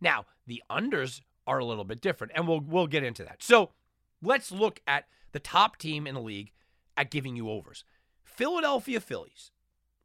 Now, 0.00 0.26
the 0.46 0.62
unders 0.70 1.20
are 1.46 1.58
a 1.58 1.64
little 1.64 1.84
bit 1.84 2.00
different 2.00 2.32
and 2.36 2.46
we'll 2.46 2.60
we'll 2.60 2.86
get 2.86 3.02
into 3.02 3.24
that. 3.24 3.42
So, 3.42 3.72
let's 4.22 4.52
look 4.52 4.80
at 4.86 5.04
the 5.32 5.40
top 5.40 5.76
team 5.76 6.06
in 6.06 6.14
the 6.14 6.20
league 6.20 6.52
at 6.96 7.10
giving 7.10 7.36
you 7.36 7.50
overs. 7.50 7.84
Philadelphia 8.22 9.00
Phillies 9.00 9.50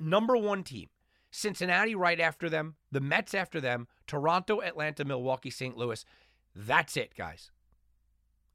number 0.04 0.38
one 0.38 0.64
team. 0.64 0.90
Cincinnati 1.32 1.96
right 1.96 2.20
after 2.20 2.48
them, 2.50 2.76
the 2.92 3.02
Mets 3.02 3.34
after 3.34 3.60
them, 3.60 3.88
Toronto, 4.06 4.62
Atlanta, 4.62 5.04
Milwaukee, 5.04 5.50
St. 5.50 5.76
Louis. 5.76 6.06
That's 6.56 6.96
it, 6.96 7.16
guys. 7.18 7.50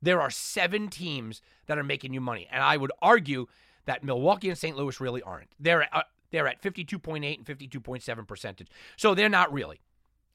There 0.00 0.20
are 0.20 0.30
seven 0.30 0.88
teams 0.88 1.42
that 1.66 1.76
are 1.76 1.82
making 1.82 2.14
you 2.14 2.20
money. 2.20 2.46
And 2.50 2.62
I 2.62 2.76
would 2.76 2.92
argue 3.02 3.46
that 3.86 4.04
Milwaukee 4.04 4.48
and 4.48 4.56
St. 4.56 4.76
Louis 4.76 5.00
really 5.00 5.22
aren't. 5.22 5.48
They're 5.58 5.82
at, 5.82 5.88
uh, 5.92 6.02
they're 6.30 6.46
at 6.46 6.62
52.8 6.62 7.38
and 7.38 7.46
52.7 7.46 8.28
percentage. 8.28 8.68
So 8.96 9.14
they're 9.14 9.28
not 9.28 9.52
really. 9.52 9.80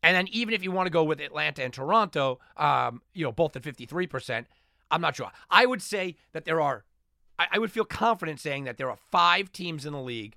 And 0.02 0.16
then 0.18 0.28
even 0.32 0.54
if 0.54 0.64
you 0.64 0.72
want 0.72 0.88
to 0.88 0.92
go 0.92 1.06
with 1.06 1.22
Atlanta 1.22 1.64
and 1.64 1.74
Toronto, 1.74 2.40
um, 2.58 3.02
you 3.14 3.24
know, 3.24 3.32
both 3.32 3.56
at 3.56 3.62
53%, 3.62 4.46
I'm 4.92 5.00
not 5.00 5.16
sure. 5.16 5.32
I 5.50 5.66
would 5.66 5.82
say 5.82 6.18
that 6.34 6.44
there 6.44 6.60
are, 6.60 6.84
I, 7.40 7.48
I 7.54 7.60
would 7.60 7.72
feel 7.72 7.86
confident 7.86 8.42
saying 8.42 8.66
that 8.66 8.78
there 8.78 8.90
are 8.90 8.98
five 9.12 9.54
teams 9.54 9.86
in 9.86 9.94
the 9.94 10.02
league 10.02 10.36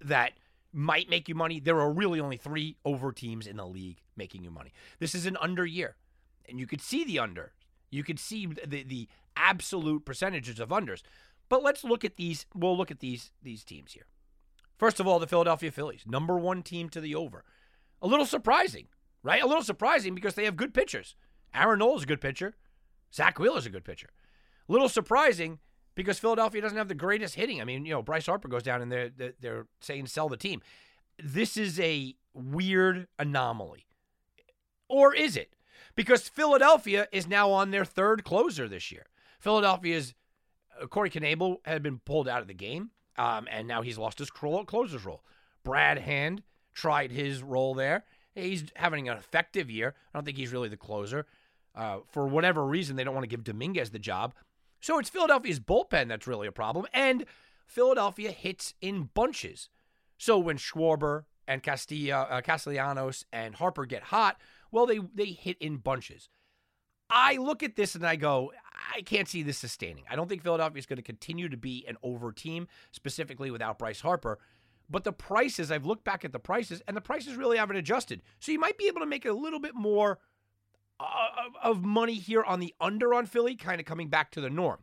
that 0.00 0.32
might 0.72 1.08
make 1.08 1.28
you 1.28 1.34
money. 1.34 1.60
There 1.60 1.80
are 1.80 1.90
really 1.90 2.20
only 2.20 2.36
three 2.36 2.76
over 2.84 3.12
teams 3.12 3.46
in 3.46 3.56
the 3.56 3.66
league 3.66 4.00
making 4.16 4.44
you 4.44 4.50
money. 4.50 4.72
This 4.98 5.14
is 5.14 5.26
an 5.26 5.36
under 5.40 5.64
year, 5.64 5.96
and 6.48 6.58
you 6.60 6.66
could 6.66 6.80
see 6.80 7.04
the 7.04 7.18
under. 7.18 7.52
You 7.90 8.04
could 8.04 8.18
see 8.18 8.46
the 8.46 8.82
the 8.82 9.08
absolute 9.36 10.04
percentages 10.04 10.60
of 10.60 10.70
unders. 10.70 11.02
But 11.48 11.62
let's 11.62 11.84
look 11.84 12.04
at 12.04 12.16
these. 12.16 12.46
We'll 12.54 12.76
look 12.76 12.90
at 12.90 13.00
these 13.00 13.30
these 13.42 13.64
teams 13.64 13.92
here. 13.92 14.06
First 14.76 15.00
of 15.00 15.06
all, 15.06 15.18
the 15.18 15.26
Philadelphia 15.26 15.72
Phillies, 15.72 16.04
number 16.06 16.38
one 16.38 16.62
team 16.62 16.88
to 16.90 17.00
the 17.00 17.14
over. 17.14 17.44
A 18.00 18.06
little 18.06 18.26
surprising, 18.26 18.86
right? 19.22 19.42
A 19.42 19.46
little 19.46 19.64
surprising 19.64 20.14
because 20.14 20.34
they 20.34 20.44
have 20.44 20.56
good 20.56 20.72
pitchers. 20.72 21.16
Aaron 21.52 21.80
Nola 21.80 21.96
is 21.96 22.02
a 22.04 22.06
good 22.06 22.20
pitcher. 22.20 22.54
Zack 23.12 23.38
Wheeler 23.38 23.58
is 23.58 23.66
a 23.66 23.70
good 23.70 23.84
pitcher. 23.84 24.10
A 24.68 24.72
little 24.72 24.88
surprising 24.88 25.58
because 25.98 26.20
Philadelphia 26.20 26.62
doesn't 26.62 26.78
have 26.78 26.86
the 26.86 26.94
greatest 26.94 27.34
hitting. 27.34 27.60
I 27.60 27.64
mean, 27.64 27.84
you 27.84 27.92
know, 27.92 28.02
Bryce 28.02 28.26
Harper 28.26 28.46
goes 28.46 28.62
down 28.62 28.80
and 28.80 28.92
they're 28.92 29.10
they're 29.40 29.66
saying 29.80 30.06
sell 30.06 30.28
the 30.28 30.36
team. 30.36 30.62
This 31.18 31.56
is 31.56 31.80
a 31.80 32.14
weird 32.32 33.08
anomaly, 33.18 33.84
or 34.88 35.12
is 35.12 35.36
it? 35.36 35.54
Because 35.96 36.28
Philadelphia 36.28 37.08
is 37.10 37.26
now 37.26 37.50
on 37.50 37.72
their 37.72 37.84
third 37.84 38.22
closer 38.22 38.68
this 38.68 38.92
year. 38.92 39.06
Philadelphia's 39.40 40.14
uh, 40.80 40.86
Corey 40.86 41.10
Knebel 41.10 41.56
had 41.64 41.82
been 41.82 41.98
pulled 41.98 42.28
out 42.28 42.42
of 42.42 42.46
the 42.46 42.54
game, 42.54 42.90
um, 43.16 43.48
and 43.50 43.66
now 43.66 43.82
he's 43.82 43.98
lost 43.98 44.20
his 44.20 44.30
closer's 44.30 45.04
role. 45.04 45.24
Brad 45.64 45.98
Hand 45.98 46.44
tried 46.74 47.10
his 47.10 47.42
role 47.42 47.74
there. 47.74 48.04
He's 48.36 48.66
having 48.76 49.08
an 49.08 49.18
effective 49.18 49.68
year. 49.68 49.96
I 50.14 50.18
don't 50.18 50.24
think 50.24 50.36
he's 50.36 50.52
really 50.52 50.68
the 50.68 50.76
closer. 50.76 51.26
Uh, 51.74 51.98
for 52.12 52.28
whatever 52.28 52.64
reason, 52.64 52.94
they 52.94 53.02
don't 53.02 53.14
want 53.14 53.24
to 53.24 53.28
give 53.28 53.42
Dominguez 53.42 53.90
the 53.90 53.98
job. 53.98 54.32
So 54.80 54.98
it's 54.98 55.10
Philadelphia's 55.10 55.60
bullpen 55.60 56.08
that's 56.08 56.26
really 56.26 56.46
a 56.46 56.52
problem. 56.52 56.86
And 56.92 57.24
Philadelphia 57.66 58.30
hits 58.30 58.74
in 58.80 59.10
bunches. 59.14 59.68
So 60.16 60.38
when 60.38 60.56
Schwarber 60.56 61.24
and 61.46 61.62
Castilla, 61.62 62.22
uh, 62.22 62.40
Castellanos 62.40 63.24
and 63.32 63.54
Harper 63.54 63.86
get 63.86 64.04
hot, 64.04 64.40
well, 64.70 64.86
they, 64.86 65.00
they 65.14 65.26
hit 65.26 65.56
in 65.60 65.76
bunches. 65.76 66.28
I 67.10 67.36
look 67.36 67.62
at 67.62 67.76
this 67.76 67.94
and 67.94 68.06
I 68.06 68.16
go, 68.16 68.52
I 68.94 69.00
can't 69.02 69.28
see 69.28 69.42
this 69.42 69.58
sustaining. 69.58 70.04
I 70.10 70.16
don't 70.16 70.28
think 70.28 70.42
Philadelphia 70.42 70.78
is 70.78 70.86
going 70.86 70.98
to 70.98 71.02
continue 71.02 71.48
to 71.48 71.56
be 71.56 71.84
an 71.88 71.96
over 72.02 72.32
team, 72.32 72.68
specifically 72.92 73.50
without 73.50 73.78
Bryce 73.78 74.00
Harper. 74.00 74.38
But 74.90 75.04
the 75.04 75.12
prices, 75.12 75.70
I've 75.70 75.86
looked 75.86 76.04
back 76.04 76.24
at 76.24 76.32
the 76.32 76.38
prices, 76.38 76.82
and 76.86 76.96
the 76.96 77.02
prices 77.02 77.36
really 77.36 77.58
haven't 77.58 77.76
adjusted. 77.76 78.22
So 78.40 78.52
you 78.52 78.58
might 78.58 78.78
be 78.78 78.86
able 78.86 79.00
to 79.00 79.06
make 79.06 79.24
it 79.24 79.30
a 79.30 79.34
little 79.34 79.60
bit 79.60 79.74
more 79.74 80.18
of 81.62 81.84
money 81.84 82.14
here 82.14 82.42
on 82.42 82.60
the 82.60 82.74
under 82.80 83.14
on 83.14 83.26
Philly, 83.26 83.56
kind 83.56 83.80
of 83.80 83.86
coming 83.86 84.08
back 84.08 84.30
to 84.32 84.40
the 84.40 84.50
norm. 84.50 84.78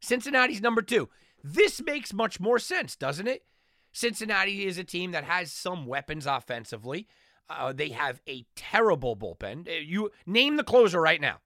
Cincinnati's 0.00 0.60
number 0.60 0.82
two. 0.82 1.08
This 1.44 1.80
makes 1.82 2.12
much 2.12 2.40
more 2.40 2.58
sense, 2.58 2.96
doesn't 2.96 3.28
it? 3.28 3.44
Cincinnati 3.92 4.66
is 4.66 4.78
a 4.78 4.84
team 4.84 5.12
that 5.12 5.24
has 5.24 5.52
some 5.52 5.86
weapons 5.86 6.26
offensively. 6.26 7.06
Uh, 7.50 7.72
they 7.72 7.90
have 7.90 8.20
a 8.28 8.44
terrible 8.56 9.16
bullpen. 9.16 9.68
Uh, 9.68 9.72
you 9.72 10.10
name 10.26 10.56
the 10.56 10.64
closer 10.64 11.00
right 11.00 11.20
now. 11.20 11.38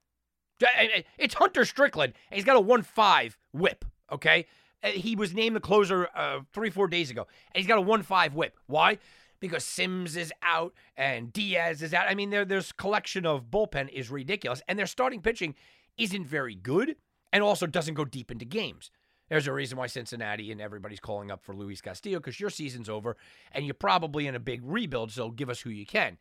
It's 1.17 1.35
Hunter 1.35 1.65
Strickland, 1.65 2.13
he's 2.31 2.43
got 2.43 2.55
a 2.55 2.61
one-five 2.61 3.37
WHIP. 3.51 3.85
Okay, 4.11 4.47
uh, 4.83 4.87
he 4.87 5.15
was 5.15 5.33
named 5.33 5.55
the 5.55 5.59
closer 5.59 6.07
uh, 6.15 6.39
three, 6.53 6.69
four 6.69 6.87
days 6.87 7.11
ago, 7.11 7.27
and 7.53 7.61
he's 7.61 7.67
got 7.67 7.77
a 7.77 7.81
one-five 7.81 8.33
WHIP. 8.33 8.57
Why? 8.65 8.97
Because 9.39 9.63
Sims 9.63 10.15
is 10.15 10.33
out 10.41 10.73
and 10.95 11.31
Diaz 11.31 11.81
is 11.81 11.93
out. 11.93 12.09
I 12.09 12.15
mean, 12.15 12.29
their 12.29 12.45
there's 12.45 12.71
collection 12.71 13.25
of 13.25 13.51
bullpen 13.51 13.89
is 13.89 14.09
ridiculous, 14.09 14.61
and 14.67 14.77
their 14.79 14.87
starting 14.87 15.21
pitching 15.21 15.55
isn't 15.97 16.25
very 16.25 16.55
good, 16.55 16.95
and 17.31 17.43
also 17.43 17.67
doesn't 17.67 17.93
go 17.93 18.05
deep 18.05 18.31
into 18.31 18.45
games. 18.45 18.89
There's 19.29 19.47
a 19.47 19.53
reason 19.53 19.77
why 19.77 19.87
Cincinnati 19.87 20.51
and 20.51 20.61
everybody's 20.61 20.99
calling 20.99 21.31
up 21.31 21.43
for 21.43 21.53
Luis 21.53 21.81
Castillo 21.81 22.19
because 22.19 22.39
your 22.39 22.49
season's 22.49 22.87
over 22.87 23.17
and 23.51 23.65
you're 23.65 23.73
probably 23.73 24.25
in 24.25 24.35
a 24.35 24.39
big 24.39 24.61
rebuild, 24.63 25.11
so 25.11 25.31
give 25.31 25.49
us 25.49 25.61
who 25.61 25.69
you 25.69 25.85
can. 25.85 26.17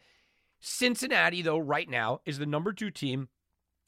Cincinnati, 0.60 1.42
though, 1.42 1.58
right 1.58 1.88
now 1.88 2.20
is 2.24 2.38
the 2.38 2.46
number 2.46 2.72
two 2.72 2.90
team 2.90 3.28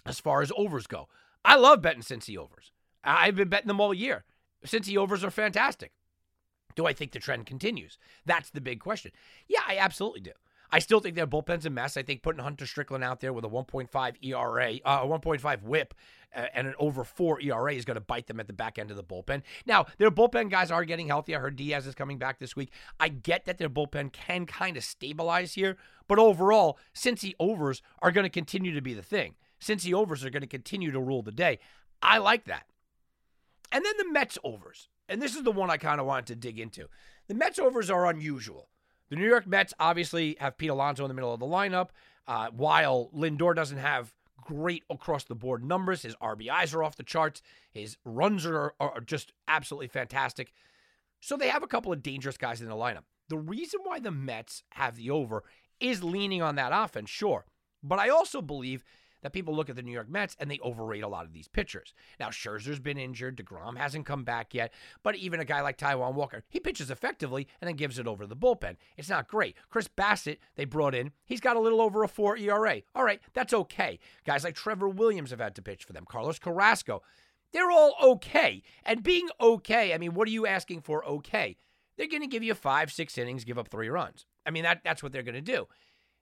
as 0.06 0.20
far 0.20 0.40
as 0.40 0.52
overs 0.56 0.86
go. 0.86 1.08
I 1.44 1.56
love 1.56 1.82
betting 1.82 2.02
Cincy 2.02 2.36
overs. 2.36 2.72
I've 3.02 3.34
been 3.34 3.48
betting 3.48 3.68
them 3.68 3.80
all 3.80 3.92
year. 3.92 4.24
Cincy 4.64 4.96
overs 4.96 5.24
are 5.24 5.30
fantastic. 5.30 5.92
Do 6.78 6.86
I 6.86 6.92
think 6.92 7.10
the 7.10 7.18
trend 7.18 7.44
continues? 7.44 7.98
That's 8.24 8.50
the 8.50 8.60
big 8.60 8.78
question. 8.78 9.10
Yeah, 9.48 9.62
I 9.66 9.78
absolutely 9.78 10.20
do. 10.20 10.30
I 10.70 10.78
still 10.78 11.00
think 11.00 11.16
their 11.16 11.26
bullpen's 11.26 11.66
a 11.66 11.70
mess. 11.70 11.96
I 11.96 12.04
think 12.04 12.22
putting 12.22 12.40
Hunter 12.40 12.66
Strickland 12.66 13.02
out 13.02 13.18
there 13.18 13.32
with 13.32 13.44
a 13.44 13.48
1.5 13.48 14.14
ERA, 14.22 14.74
uh, 14.84 15.00
a 15.02 15.06
1.5 15.08 15.62
WHIP, 15.64 15.92
uh, 16.36 16.44
and 16.54 16.68
an 16.68 16.74
over 16.78 17.02
four 17.02 17.40
ERA 17.40 17.74
is 17.74 17.84
going 17.84 17.96
to 17.96 18.00
bite 18.00 18.28
them 18.28 18.38
at 18.38 18.46
the 18.46 18.52
back 18.52 18.78
end 18.78 18.92
of 18.92 18.96
the 18.96 19.02
bullpen. 19.02 19.42
Now, 19.66 19.86
their 19.98 20.12
bullpen 20.12 20.52
guys 20.52 20.70
are 20.70 20.84
getting 20.84 21.08
healthy. 21.08 21.34
I 21.34 21.40
heard 21.40 21.56
Diaz 21.56 21.84
is 21.84 21.96
coming 21.96 22.16
back 22.16 22.38
this 22.38 22.54
week. 22.54 22.70
I 23.00 23.08
get 23.08 23.44
that 23.46 23.58
their 23.58 23.68
bullpen 23.68 24.12
can 24.12 24.46
kind 24.46 24.76
of 24.76 24.84
stabilize 24.84 25.54
here, 25.54 25.78
but 26.06 26.20
overall, 26.20 26.78
Cincy 26.94 27.34
overs 27.40 27.82
are 28.02 28.12
going 28.12 28.22
to 28.22 28.30
continue 28.30 28.72
to 28.72 28.80
be 28.80 28.94
the 28.94 29.02
thing. 29.02 29.34
Cincy 29.60 29.92
overs 29.92 30.24
are 30.24 30.30
going 30.30 30.42
to 30.42 30.46
continue 30.46 30.92
to 30.92 31.00
rule 31.00 31.22
the 31.22 31.32
day. 31.32 31.58
I 32.00 32.18
like 32.18 32.44
that. 32.44 32.66
And 33.72 33.84
then 33.84 33.94
the 33.98 34.12
Mets 34.12 34.38
overs. 34.44 34.88
And 35.08 35.22
this 35.22 35.34
is 35.34 35.42
the 35.42 35.52
one 35.52 35.70
I 35.70 35.76
kind 35.76 36.00
of 36.00 36.06
wanted 36.06 36.26
to 36.26 36.34
dig 36.34 36.58
into. 36.58 36.88
The 37.28 37.34
Mets 37.34 37.58
overs 37.58 37.90
are 37.90 38.06
unusual. 38.06 38.68
The 39.08 39.16
New 39.16 39.26
York 39.26 39.46
Mets 39.46 39.72
obviously 39.80 40.36
have 40.38 40.58
Pete 40.58 40.70
Alonso 40.70 41.04
in 41.04 41.08
the 41.08 41.14
middle 41.14 41.32
of 41.32 41.40
the 41.40 41.46
lineup, 41.46 41.88
uh, 42.26 42.48
while 42.50 43.10
Lindor 43.14 43.54
doesn't 43.54 43.78
have 43.78 44.14
great 44.42 44.84
across 44.90 45.24
the 45.24 45.34
board 45.34 45.64
numbers. 45.64 46.02
His 46.02 46.14
RBIs 46.16 46.74
are 46.74 46.84
off 46.84 46.96
the 46.96 47.02
charts. 47.02 47.42
His 47.70 47.96
runs 48.04 48.44
are, 48.44 48.74
are 48.80 49.00
just 49.00 49.32
absolutely 49.46 49.88
fantastic. 49.88 50.52
So 51.20 51.36
they 51.36 51.48
have 51.48 51.62
a 51.62 51.68
couple 51.68 51.92
of 51.92 52.02
dangerous 52.02 52.36
guys 52.36 52.60
in 52.60 52.68
the 52.68 52.74
lineup. 52.74 53.04
The 53.28 53.38
reason 53.38 53.80
why 53.84 53.98
the 53.98 54.10
Mets 54.10 54.62
have 54.70 54.96
the 54.96 55.10
over 55.10 55.42
is 55.80 56.02
leaning 56.02 56.42
on 56.42 56.54
that 56.56 56.72
offense, 56.72 57.10
sure. 57.10 57.46
But 57.82 57.98
I 57.98 58.08
also 58.08 58.42
believe 58.42 58.84
that 59.22 59.32
people 59.32 59.54
look 59.54 59.68
at 59.68 59.76
the 59.76 59.82
New 59.82 59.92
York 59.92 60.08
Mets 60.08 60.36
and 60.38 60.50
they 60.50 60.58
overrate 60.60 61.02
a 61.02 61.08
lot 61.08 61.24
of 61.24 61.32
these 61.32 61.48
pitchers. 61.48 61.94
Now, 62.18 62.28
Scherzer's 62.28 62.80
been 62.80 62.98
injured. 62.98 63.36
DeGrom 63.36 63.76
hasn't 63.76 64.06
come 64.06 64.24
back 64.24 64.54
yet. 64.54 64.72
But 65.02 65.16
even 65.16 65.40
a 65.40 65.44
guy 65.44 65.60
like 65.60 65.78
Taijuan 65.78 66.14
Walker, 66.14 66.44
he 66.48 66.60
pitches 66.60 66.90
effectively 66.90 67.46
and 67.60 67.68
then 67.68 67.76
gives 67.76 67.98
it 67.98 68.06
over 68.06 68.24
to 68.24 68.28
the 68.28 68.36
bullpen. 68.36 68.76
It's 68.96 69.08
not 69.08 69.28
great. 69.28 69.56
Chris 69.70 69.88
Bassitt, 69.88 70.38
they 70.56 70.64
brought 70.64 70.94
in, 70.94 71.12
he's 71.24 71.40
got 71.40 71.56
a 71.56 71.60
little 71.60 71.80
over 71.80 72.02
a 72.02 72.08
four 72.08 72.36
ERA. 72.36 72.82
All 72.94 73.04
right, 73.04 73.20
that's 73.34 73.52
okay. 73.52 73.98
Guys 74.24 74.44
like 74.44 74.54
Trevor 74.54 74.88
Williams 74.88 75.30
have 75.30 75.40
had 75.40 75.54
to 75.56 75.62
pitch 75.62 75.84
for 75.84 75.92
them. 75.92 76.04
Carlos 76.08 76.38
Carrasco, 76.38 77.02
they're 77.52 77.70
all 77.70 77.94
okay. 78.02 78.62
And 78.84 79.02
being 79.02 79.28
okay, 79.40 79.94
I 79.94 79.98
mean, 79.98 80.14
what 80.14 80.28
are 80.28 80.32
you 80.32 80.46
asking 80.46 80.82
for 80.82 81.04
okay? 81.04 81.56
They're 81.96 82.08
going 82.08 82.22
to 82.22 82.28
give 82.28 82.44
you 82.44 82.54
five, 82.54 82.92
six 82.92 83.18
innings, 83.18 83.44
give 83.44 83.58
up 83.58 83.68
three 83.68 83.88
runs. 83.88 84.26
I 84.46 84.50
mean, 84.50 84.62
that, 84.62 84.82
that's 84.84 85.02
what 85.02 85.12
they're 85.12 85.22
going 85.22 85.34
to 85.34 85.40
do. 85.40 85.66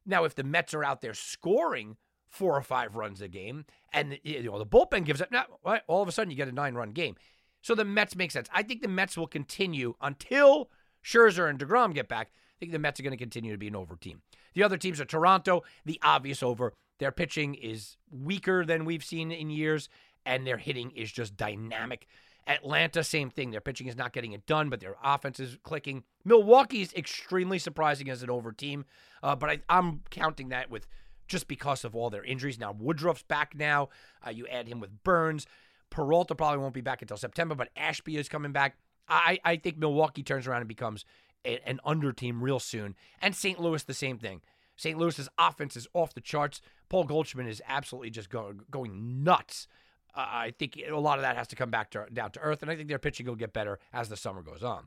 Now, 0.07 0.25
if 0.25 0.35
the 0.35 0.45
Mets 0.45 0.73
are 0.73 0.85
out 0.85 1.01
there 1.01 1.15
scoring 1.15 1.97
four 2.29 2.57
or 2.57 2.63
five 2.63 2.97
runs 2.97 3.21
a 3.21 3.29
game, 3.29 3.65
and 3.93 4.19
you 4.23 4.43
know 4.43 4.59
the 4.59 4.67
bullpen 4.67 5.05
gives 5.05 5.21
up. 5.21 5.31
Now, 5.31 5.47
all 5.87 6.03
of 6.03 6.09
a 6.09 6.13
sudden, 6.13 6.31
you 6.31 6.37
get 6.37 6.49
a 6.49 6.53
nine-run 6.53 6.91
game. 6.91 7.17
So 7.63 7.75
the 7.75 7.85
Mets 7.85 8.15
make 8.15 8.31
sense. 8.31 8.49
I 8.53 8.63
think 8.63 8.83
the 8.83 8.89
Mets 8.89 9.17
will 9.17 9.27
continue 9.27 9.95
until 10.01 10.71
Scherzer 11.05 11.49
and 11.49 11.59
Degrom 11.59 11.95
get 11.95 12.09
back. 12.09 12.31
I 12.33 12.57
think 12.61 12.73
the 12.73 12.79
Mets 12.79 13.01
are 13.01 13.03
going 13.03 13.13
to 13.13 13.17
continue 13.17 13.53
to 13.53 13.59
be 13.59 13.69
an 13.69 13.77
over 13.77 13.97
team. 13.97 14.23
The 14.55 14.63
other 14.63 14.77
teams 14.77 15.01
are 15.01 15.05
Toronto, 15.05 15.63
the 15.85 16.01
obvious 16.03 16.43
over. 16.43 16.73
Their 16.99 17.13
pitching 17.13 17.55
is 17.55 17.97
weaker 18.11 18.65
than 18.65 18.85
we've 18.85 19.05
seen 19.05 19.31
in 19.31 19.51
years, 19.51 19.89
and 20.25 20.47
their 20.47 20.57
hitting 20.57 20.93
is 20.93 21.13
just 21.13 21.37
dynamic. 21.37 22.07
Atlanta, 22.47 23.03
same 23.03 23.29
thing. 23.29 23.51
Their 23.51 23.61
pitching 23.61 23.89
is 23.89 23.97
not 23.97 24.13
getting 24.13 24.33
it 24.33 24.47
done, 24.47 24.71
but 24.71 24.81
their 24.81 24.97
offense 25.03 25.41
is 25.41 25.59
clicking. 25.63 26.05
Milwaukee 26.25 26.81
is 26.81 26.95
extremely 26.95 27.59
surprising 27.59 28.09
as 28.09 28.23
an 28.23 28.31
over 28.31 28.53
team, 28.53 28.85
uh, 29.23 29.35
but 29.35 29.51
I, 29.51 29.59
I'm 29.69 30.03
counting 30.11 30.51
that 30.51 30.71
with 30.71 30.87
just 31.27 31.49
because 31.49 31.85
of 31.85 31.95
all 31.95 32.11
their 32.11 32.25
injuries. 32.25 32.59
Now, 32.59 32.73
Woodruff's 32.73 33.23
back 33.23 33.55
now. 33.55 33.89
Uh, 34.25 34.31
you 34.31 34.47
add 34.47 34.69
him 34.69 34.81
with 34.81 35.03
Burnes. 35.03 35.47
Peralta 35.91 36.35
probably 36.35 36.59
won't 36.59 36.75
be 36.75 36.81
back 36.81 37.03
until 37.03 37.17
September, 37.17 37.55
but 37.55 37.71
Ashby 37.77 38.17
is 38.17 38.29
coming 38.29 38.53
back. 38.53 38.77
I, 39.09 39.39
I 39.45 39.57
think 39.57 39.79
Milwaukee 39.79 40.23
turns 40.23 40.47
around 40.47 40.63
and 40.63 40.69
becomes 40.69 41.05
a, 41.45 41.61
an 41.69 41.81
under 41.85 42.13
team 42.13 42.43
real 42.43 42.59
soon. 42.59 42.97
And 43.21 43.35
St. 43.35 43.61
Louis, 43.61 43.83
the 43.83 43.95
same 43.95 44.19
thing. 44.19 44.41
St. 44.77 44.99
Louis's 44.99 45.29
offense 45.39 45.77
is 45.77 45.89
off 45.95 46.15
the 46.15 46.21
charts. 46.21 46.61
Paul 46.89 47.05
Goldschmidt 47.05 47.47
is 47.47 47.63
absolutely 47.67 48.11
just 48.11 48.31
go, 48.31 48.53
going 48.71 49.25
nuts. 49.25 49.69
Uh, 50.15 50.27
I 50.27 50.55
think 50.59 50.79
a 50.89 50.97
lot 50.97 51.19
of 51.19 51.23
that 51.23 51.37
has 51.37 51.49
to 51.49 51.57
come 51.57 51.71
back 51.71 51.91
to, 51.91 52.07
down 52.13 52.31
to 52.33 52.41
earth, 52.41 52.63
and 52.63 52.71
I 52.71 52.77
think 52.77 52.89
their 52.89 52.99
pitching 52.99 53.27
will 53.27 53.37
get 53.37 53.53
better 53.53 53.79
as 53.93 54.09
the 54.09 54.17
summer 54.17 54.43
goes 54.43 54.63
on. 54.63 54.87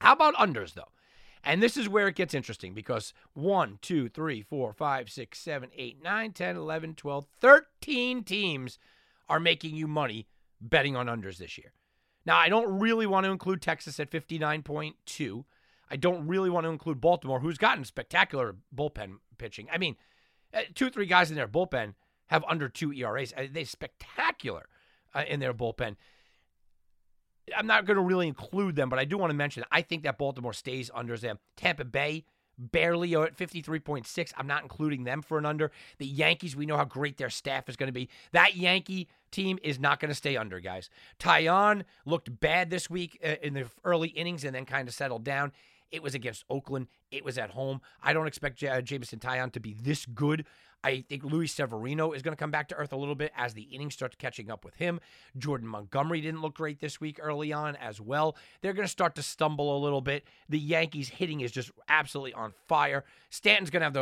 How 0.00 0.12
about 0.12 0.34
unders, 0.34 0.74
though? 0.74 0.88
And 1.44 1.62
this 1.62 1.76
is 1.76 1.88
where 1.88 2.08
it 2.08 2.16
gets 2.16 2.34
interesting 2.34 2.74
because 2.74 3.12
1, 3.34 3.78
2, 3.80 4.08
3, 4.08 4.42
4, 4.42 4.72
5, 4.72 5.10
6, 5.10 5.38
7, 5.38 5.70
8, 5.74 6.02
9, 6.02 6.32
10, 6.32 6.56
11, 6.56 6.94
12, 6.94 7.26
13 7.40 8.24
teams 8.24 8.78
are 9.28 9.40
making 9.40 9.74
you 9.74 9.86
money 9.86 10.26
betting 10.60 10.96
on 10.96 11.06
unders 11.06 11.38
this 11.38 11.58
year. 11.58 11.72
Now, 12.24 12.36
I 12.36 12.48
don't 12.48 12.78
really 12.78 13.06
want 13.06 13.24
to 13.24 13.32
include 13.32 13.62
Texas 13.62 13.98
at 14.00 14.10
59.2. 14.10 15.44
I 15.90 15.96
don't 15.96 16.26
really 16.26 16.50
want 16.50 16.64
to 16.64 16.70
include 16.70 17.00
Baltimore, 17.00 17.40
who's 17.40 17.58
gotten 17.58 17.84
spectacular 17.84 18.56
bullpen 18.74 19.18
pitching. 19.38 19.68
I 19.72 19.78
mean, 19.78 19.96
uh, 20.52 20.60
two, 20.74 20.90
three 20.90 21.06
guys 21.06 21.30
in 21.30 21.36
their 21.36 21.48
bullpen 21.48 21.94
have 22.26 22.44
under 22.48 22.68
two 22.68 22.92
ERAs. 22.92 23.32
Uh, 23.36 23.46
they're 23.50 23.64
spectacular 23.64 24.66
uh, 25.14 25.24
in 25.26 25.40
their 25.40 25.54
bullpen. 25.54 25.96
I'm 27.56 27.66
not 27.66 27.86
going 27.86 27.96
to 27.96 28.02
really 28.02 28.28
include 28.28 28.76
them, 28.76 28.88
but 28.88 28.98
I 28.98 29.04
do 29.04 29.18
want 29.18 29.30
to 29.30 29.36
mention 29.36 29.64
I 29.70 29.82
think 29.82 30.02
that 30.04 30.18
Baltimore 30.18 30.52
stays 30.52 30.90
under 30.94 31.16
them. 31.16 31.38
Tampa 31.56 31.84
Bay 31.84 32.24
barely 32.58 33.14
at 33.14 33.36
53.6. 33.36 34.32
I'm 34.36 34.46
not 34.46 34.62
including 34.62 35.04
them 35.04 35.22
for 35.22 35.38
an 35.38 35.46
under. 35.46 35.70
The 35.98 36.06
Yankees, 36.06 36.56
we 36.56 36.66
know 36.66 36.76
how 36.76 36.84
great 36.84 37.16
their 37.16 37.30
staff 37.30 37.68
is 37.68 37.76
going 37.76 37.88
to 37.88 37.92
be. 37.92 38.08
That 38.32 38.56
Yankee 38.56 39.08
team 39.30 39.58
is 39.62 39.78
not 39.78 40.00
going 40.00 40.08
to 40.08 40.14
stay 40.14 40.36
under, 40.36 40.58
guys. 40.58 40.90
Taillon 41.18 41.84
looked 42.04 42.40
bad 42.40 42.70
this 42.70 42.90
week 42.90 43.20
uh, 43.24 43.36
in 43.42 43.54
the 43.54 43.66
early 43.84 44.08
innings 44.08 44.44
and 44.44 44.54
then 44.54 44.64
kind 44.64 44.88
of 44.88 44.94
settled 44.94 45.24
down. 45.24 45.52
It 45.90 46.02
was 46.02 46.14
against 46.14 46.44
Oakland. 46.50 46.88
It 47.10 47.24
was 47.24 47.38
at 47.38 47.50
home. 47.50 47.80
I 48.02 48.12
don't 48.12 48.26
expect 48.26 48.58
J- 48.58 48.68
uh, 48.68 48.80
Jameson 48.80 49.18
Taillon 49.18 49.52
to 49.52 49.60
be 49.60 49.74
this 49.74 50.06
good. 50.06 50.44
I 50.84 51.04
think 51.08 51.24
Luis 51.24 51.52
Severino 51.52 52.12
is 52.12 52.22
going 52.22 52.32
to 52.32 52.38
come 52.40 52.52
back 52.52 52.68
to 52.68 52.76
earth 52.76 52.92
a 52.92 52.96
little 52.96 53.16
bit 53.16 53.32
as 53.36 53.54
the 53.54 53.62
inning 53.62 53.90
starts 53.90 54.14
catching 54.16 54.48
up 54.50 54.64
with 54.64 54.76
him. 54.76 55.00
Jordan 55.36 55.66
Montgomery 55.66 56.20
didn't 56.20 56.40
look 56.40 56.54
great 56.54 56.78
this 56.78 57.00
week 57.00 57.18
early 57.20 57.52
on 57.52 57.74
as 57.76 58.00
well. 58.00 58.36
They're 58.60 58.72
going 58.72 58.86
to 58.86 58.90
start 58.90 59.16
to 59.16 59.22
stumble 59.22 59.76
a 59.76 59.80
little 59.82 60.00
bit. 60.00 60.24
The 60.48 60.58
Yankees 60.58 61.08
hitting 61.08 61.40
is 61.40 61.50
just 61.50 61.72
absolutely 61.88 62.34
on 62.34 62.52
fire. 62.68 63.04
Stanton's 63.30 63.70
going 63.70 63.80
to 63.80 63.86
have 63.86 63.94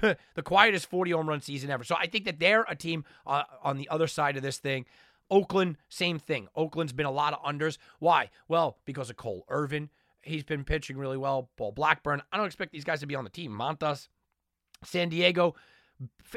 the 0.00 0.16
the 0.34 0.42
quietest 0.42 0.90
40 0.90 1.12
home 1.12 1.28
run 1.28 1.40
season 1.40 1.70
ever. 1.70 1.84
So 1.84 1.94
I 1.96 2.06
think 2.06 2.24
that 2.24 2.40
they're 2.40 2.64
a 2.68 2.74
team 2.74 3.04
uh, 3.26 3.44
on 3.62 3.78
the 3.78 3.88
other 3.88 4.08
side 4.08 4.36
of 4.36 4.42
this 4.42 4.58
thing. 4.58 4.86
Oakland, 5.30 5.76
same 5.88 6.18
thing. 6.18 6.48
Oakland's 6.56 6.92
been 6.92 7.06
a 7.06 7.10
lot 7.10 7.32
of 7.32 7.42
unders. 7.42 7.78
Why? 7.98 8.30
Well, 8.48 8.78
because 8.84 9.10
of 9.10 9.16
Cole 9.16 9.44
Irvin. 9.48 9.90
He's 10.24 10.44
been 10.44 10.64
pitching 10.64 10.96
really 10.96 11.16
well. 11.16 11.50
Paul 11.56 11.72
Blackburn. 11.72 12.22
I 12.32 12.36
don't 12.36 12.46
expect 12.46 12.72
these 12.72 12.84
guys 12.84 13.00
to 13.00 13.06
be 13.06 13.14
on 13.14 13.24
the 13.24 13.30
team. 13.30 13.52
Montas, 13.52 14.08
San 14.82 15.08
Diego, 15.08 15.54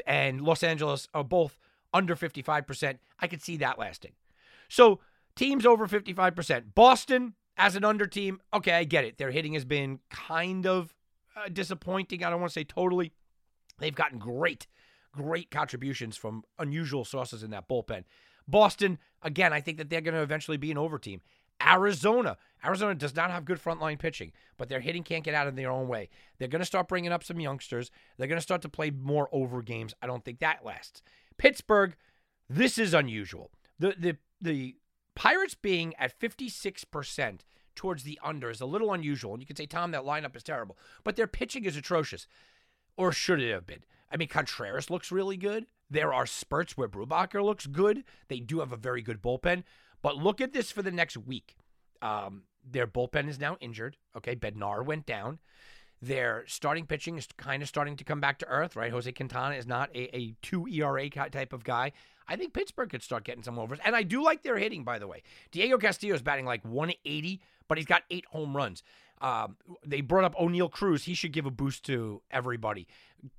and 0.06 0.40
Los 0.40 0.62
Angeles 0.62 1.08
are 1.14 1.24
both 1.24 1.58
under 1.92 2.14
55%. 2.14 2.98
I 3.18 3.26
could 3.26 3.42
see 3.42 3.56
that 3.58 3.78
lasting. 3.78 4.12
So 4.68 5.00
teams 5.36 5.64
over 5.64 5.86
55%. 5.86 6.74
Boston 6.74 7.34
as 7.56 7.74
an 7.74 7.84
under 7.84 8.06
team, 8.06 8.40
okay, 8.54 8.72
I 8.72 8.84
get 8.84 9.04
it. 9.04 9.18
Their 9.18 9.32
hitting 9.32 9.54
has 9.54 9.64
been 9.64 9.98
kind 10.10 10.66
of 10.66 10.94
uh, 11.36 11.48
disappointing. 11.52 12.24
I 12.24 12.30
don't 12.30 12.40
want 12.40 12.52
to 12.52 12.58
say 12.58 12.64
totally. 12.64 13.12
They've 13.78 13.94
gotten 13.94 14.18
great, 14.18 14.66
great 15.12 15.50
contributions 15.50 16.16
from 16.16 16.44
unusual 16.58 17.04
sources 17.04 17.42
in 17.42 17.50
that 17.50 17.68
bullpen. 17.68 18.04
Boston, 18.46 18.98
again, 19.22 19.52
I 19.52 19.60
think 19.60 19.78
that 19.78 19.90
they're 19.90 20.00
going 20.00 20.14
to 20.14 20.22
eventually 20.22 20.56
be 20.56 20.70
an 20.70 20.78
over 20.78 20.98
team. 20.98 21.20
Arizona. 21.64 22.36
Arizona 22.64 22.94
does 22.94 23.14
not 23.14 23.30
have 23.30 23.44
good 23.44 23.62
frontline 23.62 23.98
pitching, 23.98 24.32
but 24.56 24.68
their 24.68 24.80
hitting 24.80 25.04
can't 25.04 25.24
get 25.24 25.34
out 25.34 25.46
of 25.46 25.56
their 25.56 25.70
own 25.70 25.88
way. 25.88 26.08
They're 26.38 26.48
going 26.48 26.60
to 26.60 26.66
start 26.66 26.88
bringing 26.88 27.12
up 27.12 27.22
some 27.22 27.40
youngsters. 27.40 27.90
They're 28.16 28.26
going 28.26 28.38
to 28.38 28.42
start 28.42 28.62
to 28.62 28.68
play 28.68 28.90
more 28.90 29.28
over 29.32 29.62
games. 29.62 29.94
I 30.02 30.06
don't 30.06 30.24
think 30.24 30.40
that 30.40 30.64
lasts. 30.64 31.02
Pittsburgh, 31.36 31.94
this 32.48 32.78
is 32.78 32.94
unusual. 32.94 33.50
The 33.78 33.94
the 33.98 34.16
the 34.40 34.76
Pirates 35.14 35.56
being 35.56 35.94
at 35.96 36.18
56% 36.18 37.40
towards 37.74 38.04
the 38.04 38.20
under 38.22 38.50
is 38.50 38.60
a 38.60 38.66
little 38.66 38.92
unusual. 38.92 39.32
And 39.32 39.42
you 39.42 39.46
can 39.46 39.56
say, 39.56 39.66
Tom, 39.66 39.90
that 39.90 40.04
lineup 40.04 40.36
is 40.36 40.44
terrible. 40.44 40.78
But 41.02 41.16
their 41.16 41.26
pitching 41.26 41.64
is 41.64 41.76
atrocious. 41.76 42.28
Or 42.96 43.10
should 43.10 43.40
it 43.40 43.52
have 43.52 43.66
been? 43.66 43.82
I 44.12 44.16
mean, 44.16 44.28
Contreras 44.28 44.90
looks 44.90 45.10
really 45.10 45.36
good. 45.36 45.66
There 45.90 46.12
are 46.12 46.26
spurts 46.26 46.76
where 46.76 46.88
Brubaker 46.88 47.42
looks 47.42 47.66
good. 47.66 48.04
They 48.28 48.40
do 48.40 48.60
have 48.60 48.72
a 48.72 48.76
very 48.76 49.02
good 49.02 49.20
bullpen. 49.20 49.64
But 50.02 50.16
look 50.16 50.40
at 50.40 50.52
this 50.52 50.70
for 50.70 50.82
the 50.82 50.90
next 50.90 51.16
week. 51.16 51.56
Um, 52.00 52.42
their 52.64 52.86
bullpen 52.86 53.28
is 53.28 53.40
now 53.40 53.56
injured. 53.60 53.96
Okay, 54.16 54.36
Bednar 54.36 54.84
went 54.84 55.06
down. 55.06 55.38
Their 56.00 56.44
starting 56.46 56.86
pitching 56.86 57.18
is 57.18 57.26
kind 57.36 57.62
of 57.62 57.68
starting 57.68 57.96
to 57.96 58.04
come 58.04 58.20
back 58.20 58.38
to 58.38 58.46
earth, 58.46 58.76
right? 58.76 58.92
Jose 58.92 59.10
Quintana 59.10 59.56
is 59.56 59.66
not 59.66 59.90
a, 59.94 60.16
a 60.16 60.34
two 60.42 60.68
ERA 60.68 61.10
type 61.10 61.52
of 61.52 61.64
guy. 61.64 61.92
I 62.28 62.36
think 62.36 62.52
Pittsburgh 62.52 62.90
could 62.90 63.02
start 63.02 63.24
getting 63.24 63.42
some 63.42 63.58
overs. 63.58 63.78
And 63.84 63.96
I 63.96 64.02
do 64.02 64.22
like 64.22 64.42
their 64.42 64.58
hitting, 64.58 64.84
by 64.84 64.98
the 64.98 65.08
way. 65.08 65.22
Diego 65.50 65.78
Castillo 65.78 66.14
is 66.14 66.22
batting 66.22 66.44
like 66.44 66.64
180, 66.64 67.40
but 67.66 67.78
he's 67.78 67.86
got 67.86 68.02
eight 68.10 68.26
home 68.26 68.56
runs. 68.56 68.82
Um, 69.20 69.56
they 69.84 70.00
brought 70.00 70.24
up 70.24 70.34
Oneil 70.36 70.70
Cruz. 70.70 71.04
He 71.04 71.14
should 71.14 71.32
give 71.32 71.46
a 71.46 71.50
boost 71.50 71.84
to 71.86 72.22
everybody. 72.30 72.86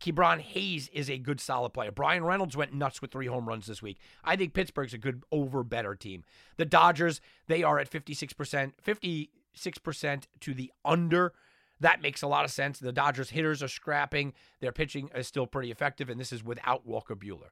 Ke'Bryan 0.02 0.42
Hayes 0.42 0.90
is 0.94 1.10
a 1.10 1.18
good 1.18 1.40
solid 1.40 1.70
player. 1.70 1.92
Bryan 1.92 2.24
Reynolds 2.24 2.58
went 2.58 2.74
nuts 2.74 3.02
with 3.02 3.12
three 3.12 3.28
home 3.28 3.48
runs 3.48 3.66
this 3.66 3.82
week. 3.82 4.00
I 4.24 4.36
think 4.36 4.54
Pittsburgh's 4.54 4.94
a 4.94 4.98
good 4.98 5.24
over 5.32 5.64
better 5.64 5.96
team. 5.96 6.24
The 6.58 6.66
Dodgers, 6.66 7.22
they 7.48 7.64
are 7.64 7.80
at 7.80 7.90
56%, 7.90 8.74
56% 8.86 10.24
to 10.42 10.54
the 10.54 10.72
under. 10.84 11.34
That 11.80 12.02
makes 12.02 12.22
a 12.22 12.28
lot 12.28 12.44
of 12.44 12.52
sense. 12.52 12.80
The 12.80 12.92
Dodgers 12.92 13.30
hitters 13.30 13.64
are 13.64 13.70
scrapping. 13.70 14.34
Their 14.60 14.74
pitching 14.74 15.10
is 15.16 15.28
still 15.28 15.48
pretty 15.48 15.72
effective, 15.72 16.10
and 16.10 16.20
this 16.20 16.34
is 16.34 16.44
without 16.44 16.86
Walker 16.86 17.16
Buehler. 17.16 17.52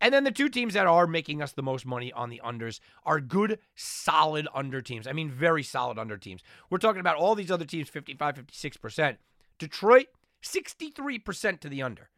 And 0.00 0.12
then 0.12 0.24
the 0.24 0.30
two 0.30 0.48
teams 0.48 0.74
that 0.74 0.86
are 0.86 1.06
making 1.06 1.40
us 1.40 1.52
the 1.52 1.62
most 1.62 1.86
money 1.86 2.12
on 2.12 2.28
the 2.28 2.40
unders 2.44 2.80
are 3.04 3.20
good, 3.20 3.58
solid 3.74 4.48
under 4.54 4.82
teams. 4.82 5.06
I 5.06 5.12
mean, 5.12 5.30
very 5.30 5.62
solid 5.62 5.98
under 5.98 6.16
teams. 6.16 6.42
We're 6.68 6.78
talking 6.78 7.00
about 7.00 7.16
all 7.16 7.34
these 7.34 7.50
other 7.50 7.64
teams 7.64 7.88
55, 7.88 8.46
56%. 8.46 9.16
Detroit, 9.58 10.06
63% 10.42 11.60
to 11.60 11.68
the 11.68 11.82
under. 11.82 12.10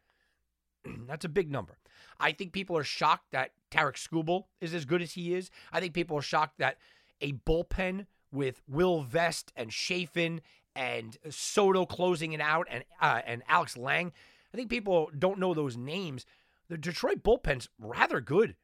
That's 1.07 1.25
a 1.25 1.29
big 1.29 1.51
number. 1.51 1.77
I 2.19 2.31
think 2.31 2.51
people 2.51 2.77
are 2.77 2.83
shocked 2.83 3.31
that 3.31 3.51
Tarik 3.71 3.95
Skubal 3.95 4.45
is 4.59 4.73
as 4.73 4.85
good 4.85 5.01
as 5.01 5.13
he 5.13 5.33
is. 5.35 5.49
I 5.71 5.79
think 5.79 5.93
people 5.93 6.17
are 6.17 6.21
shocked 6.21 6.57
that 6.59 6.77
a 7.21 7.33
bullpen 7.33 8.05
with 8.31 8.61
Will 8.67 9.01
Vest 9.01 9.53
and 9.55 9.71
Chafin 9.71 10.41
and 10.75 11.17
Soto 11.29 11.85
closing 11.85 12.33
it 12.33 12.41
out 12.41 12.67
and 12.69 12.83
uh, 13.01 13.21
and 13.25 13.43
Alex 13.47 13.77
Lange. 13.77 14.11
I 14.53 14.57
think 14.57 14.69
people 14.69 15.09
don't 15.17 15.39
know 15.39 15.53
those 15.53 15.75
names 15.77 16.25
the 16.69 16.77
Detroit 16.77 17.23
bullpen's 17.23 17.69
rather 17.79 18.21
good. 18.21 18.55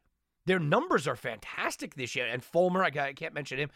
Their 0.46 0.60
numbers 0.60 1.08
are 1.08 1.16
fantastic 1.16 1.96
this 1.96 2.16
year. 2.16 2.28
And 2.28 2.44
Fulmer, 2.44 2.84
I 2.84 3.14
can't 3.14 3.34
mention 3.34 3.60
him. 3.60 3.70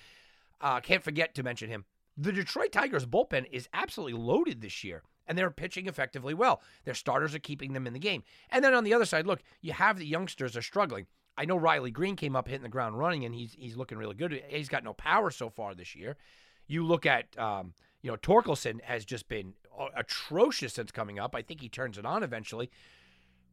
Uh, 0.60 0.80
can't 0.80 1.04
forget 1.04 1.36
to 1.36 1.44
mention 1.44 1.70
him. 1.70 1.86
The 2.18 2.32
Detroit 2.32 2.72
Tigers 2.72 3.06
bullpen 3.06 3.46
is 3.52 3.70
absolutely 3.74 4.20
loaded 4.20 4.60
this 4.60 4.84
year, 4.84 5.04
and 5.28 5.38
they're 5.38 5.52
pitching 5.52 5.86
effectively 5.86 6.34
well. 6.34 6.62
Their 6.84 6.96
starters 6.96 7.36
are 7.36 7.40
keeping 7.40 7.74
them 7.74 7.86
in 7.86 7.94
the 7.94 8.00
game. 8.00 8.24
And 8.50 8.66
then 8.66 8.74
on 8.74 8.84
the 8.84 8.94
other 8.94 9.06
side, 9.06 9.28
look, 9.28 9.44
you 9.62 9.74
have 9.74 10.00
the 10.00 10.06
youngsters 10.06 10.58
are 10.58 10.64
struggling. 10.64 11.06
I 11.38 11.46
know 11.46 11.58
Riley 11.58 11.92
Greene 11.92 12.16
came 12.16 12.36
up 12.36 12.48
hitting 12.48 12.64
the 12.64 12.70
ground 12.70 12.98
running, 12.98 13.24
and 13.24 13.36
he's 13.36 13.54
he's 13.54 13.78
looking 13.78 14.00
really 14.00 14.16
good. 14.16 14.42
He's 14.48 14.70
got 14.70 14.84
no 14.84 14.94
power 14.94 15.30
so 15.30 15.50
far 15.50 15.76
this 15.76 15.96
year. 15.96 16.18
You 16.66 16.84
look 16.84 17.06
at 17.06 17.38
um, 17.38 17.74
you 18.02 18.10
know 18.10 18.18
Torkelson 18.18 18.82
has 18.82 19.06
just 19.06 19.30
been 19.30 19.54
atrocious 19.96 20.74
since 20.74 20.92
coming 20.92 21.20
up. 21.20 21.36
I 21.36 21.44
think 21.44 21.62
he 21.62 21.70
turns 21.70 22.00
it 22.00 22.06
on 22.06 22.24
eventually. 22.24 22.72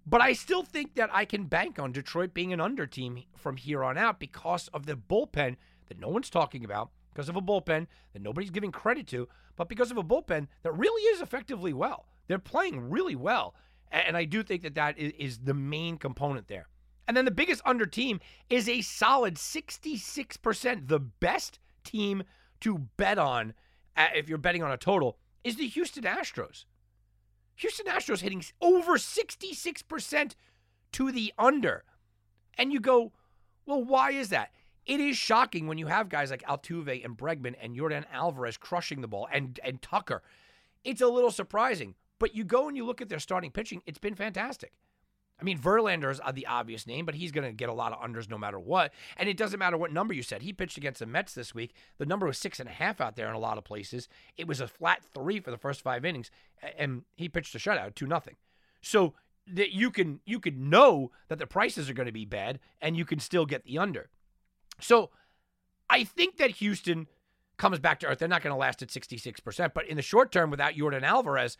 But 0.06 0.20
I 0.20 0.34
still 0.34 0.62
think 0.62 0.94
that 0.94 1.10
I 1.12 1.24
can 1.24 1.44
bank 1.44 1.78
on 1.78 1.92
Detroit 1.92 2.34
being 2.34 2.52
an 2.52 2.60
under 2.60 2.86
team 2.86 3.22
from 3.36 3.56
here 3.56 3.82
on 3.82 3.96
out 3.96 4.20
because 4.20 4.68
of 4.68 4.86
the 4.86 4.96
bullpen 4.96 5.56
that 5.88 5.98
no 5.98 6.08
one's 6.08 6.30
talking 6.30 6.64
about, 6.64 6.90
because 7.12 7.28
of 7.28 7.36
a 7.36 7.40
bullpen 7.40 7.86
that 8.12 8.22
nobody's 8.22 8.50
giving 8.50 8.70
credit 8.70 9.06
to, 9.08 9.28
but 9.56 9.68
because 9.68 9.90
of 9.90 9.96
a 9.96 10.02
bullpen 10.02 10.48
that 10.62 10.76
really 10.76 11.02
is 11.04 11.20
effectively 11.20 11.72
well. 11.72 12.06
They're 12.26 12.38
playing 12.38 12.90
really 12.90 13.16
well. 13.16 13.54
And 13.90 14.16
I 14.16 14.24
do 14.24 14.42
think 14.42 14.62
that 14.62 14.74
that 14.74 14.98
is 14.98 15.38
the 15.38 15.54
main 15.54 15.98
component 15.98 16.48
there. 16.48 16.68
And 17.06 17.16
then 17.16 17.24
the 17.24 17.30
biggest 17.30 17.62
under 17.64 17.86
team 17.86 18.20
is 18.50 18.68
a 18.68 18.80
solid 18.80 19.36
66%. 19.36 20.88
The 20.88 20.98
best 20.98 21.60
team 21.84 22.24
to 22.60 22.78
bet 22.96 23.18
on, 23.18 23.54
if 23.96 24.28
you're 24.28 24.38
betting 24.38 24.62
on 24.62 24.72
a 24.72 24.76
total, 24.76 25.18
is 25.44 25.56
the 25.56 25.68
Houston 25.68 26.04
Astros. 26.04 26.64
Houston 27.56 27.86
Astros 27.86 28.20
hitting 28.20 28.44
over 28.60 28.98
66% 28.98 30.34
to 30.92 31.12
the 31.12 31.32
under. 31.38 31.84
And 32.56 32.72
you 32.72 32.80
go, 32.80 33.12
well, 33.66 33.82
why 33.82 34.10
is 34.10 34.28
that? 34.30 34.52
It 34.86 35.00
is 35.00 35.16
shocking 35.16 35.66
when 35.66 35.78
you 35.78 35.86
have 35.86 36.08
guys 36.08 36.30
like 36.30 36.42
Altuve 36.42 37.04
and 37.04 37.16
Bregman 37.16 37.54
and 37.60 37.74
Jordan 37.74 38.04
Alvarez 38.12 38.56
crushing 38.56 39.00
the 39.00 39.08
ball 39.08 39.28
and, 39.32 39.58
and 39.64 39.80
Tucker. 39.80 40.22
It's 40.84 41.00
a 41.00 41.08
little 41.08 41.30
surprising. 41.30 41.94
But 42.18 42.34
you 42.34 42.44
go 42.44 42.68
and 42.68 42.76
you 42.76 42.84
look 42.84 43.00
at 43.00 43.08
their 43.08 43.18
starting 43.18 43.50
pitching, 43.50 43.82
it's 43.86 43.98
been 43.98 44.14
fantastic. 44.14 44.72
I 45.44 45.46
mean, 45.46 45.58
Verlander 45.58 46.10
is 46.10 46.22
uh, 46.24 46.32
the 46.32 46.46
obvious 46.46 46.86
name, 46.86 47.04
but 47.04 47.14
he's 47.14 47.30
going 47.30 47.46
to 47.46 47.52
get 47.52 47.68
a 47.68 47.72
lot 47.74 47.92
of 47.92 48.00
unders 48.00 48.30
no 48.30 48.38
matter 48.38 48.58
what. 48.58 48.94
And 49.18 49.28
it 49.28 49.36
doesn't 49.36 49.58
matter 49.58 49.76
what 49.76 49.92
number 49.92 50.14
you 50.14 50.22
said. 50.22 50.40
He 50.40 50.54
pitched 50.54 50.78
against 50.78 51.00
the 51.00 51.06
Mets 51.06 51.34
this 51.34 51.54
week. 51.54 51.74
The 51.98 52.06
number 52.06 52.24
was 52.24 52.38
six 52.38 52.60
and 52.60 52.68
a 52.68 52.72
half 52.72 52.98
out 52.98 53.14
there 53.14 53.28
in 53.28 53.34
a 53.34 53.38
lot 53.38 53.58
of 53.58 53.64
places. 53.64 54.08
It 54.38 54.48
was 54.48 54.62
a 54.62 54.66
flat 54.66 55.04
three 55.04 55.40
for 55.40 55.50
the 55.50 55.58
first 55.58 55.82
five 55.82 56.02
innings, 56.02 56.30
and 56.78 57.02
he 57.14 57.28
pitched 57.28 57.54
a 57.54 57.58
shutout, 57.58 57.94
two 57.94 58.06
nothing. 58.06 58.36
So 58.80 59.12
that 59.46 59.74
you 59.74 59.90
can 59.90 60.20
you 60.24 60.40
can 60.40 60.70
know 60.70 61.10
that 61.28 61.38
the 61.38 61.46
prices 61.46 61.90
are 61.90 61.94
going 61.94 62.06
to 62.06 62.12
be 62.12 62.24
bad, 62.24 62.58
and 62.80 62.96
you 62.96 63.04
can 63.04 63.18
still 63.18 63.44
get 63.44 63.64
the 63.64 63.76
under. 63.76 64.08
So 64.80 65.10
I 65.90 66.04
think 66.04 66.38
that 66.38 66.52
Houston 66.52 67.06
comes 67.58 67.80
back 67.80 68.00
to 68.00 68.06
earth. 68.06 68.18
They're 68.18 68.28
not 68.28 68.42
going 68.42 68.54
to 68.54 68.58
last 68.58 68.80
at 68.80 68.88
66%, 68.88 69.72
but 69.74 69.86
in 69.86 69.96
the 69.96 70.02
short 70.02 70.32
term, 70.32 70.50
without 70.50 70.74
Jordan 70.74 71.04
Alvarez, 71.04 71.58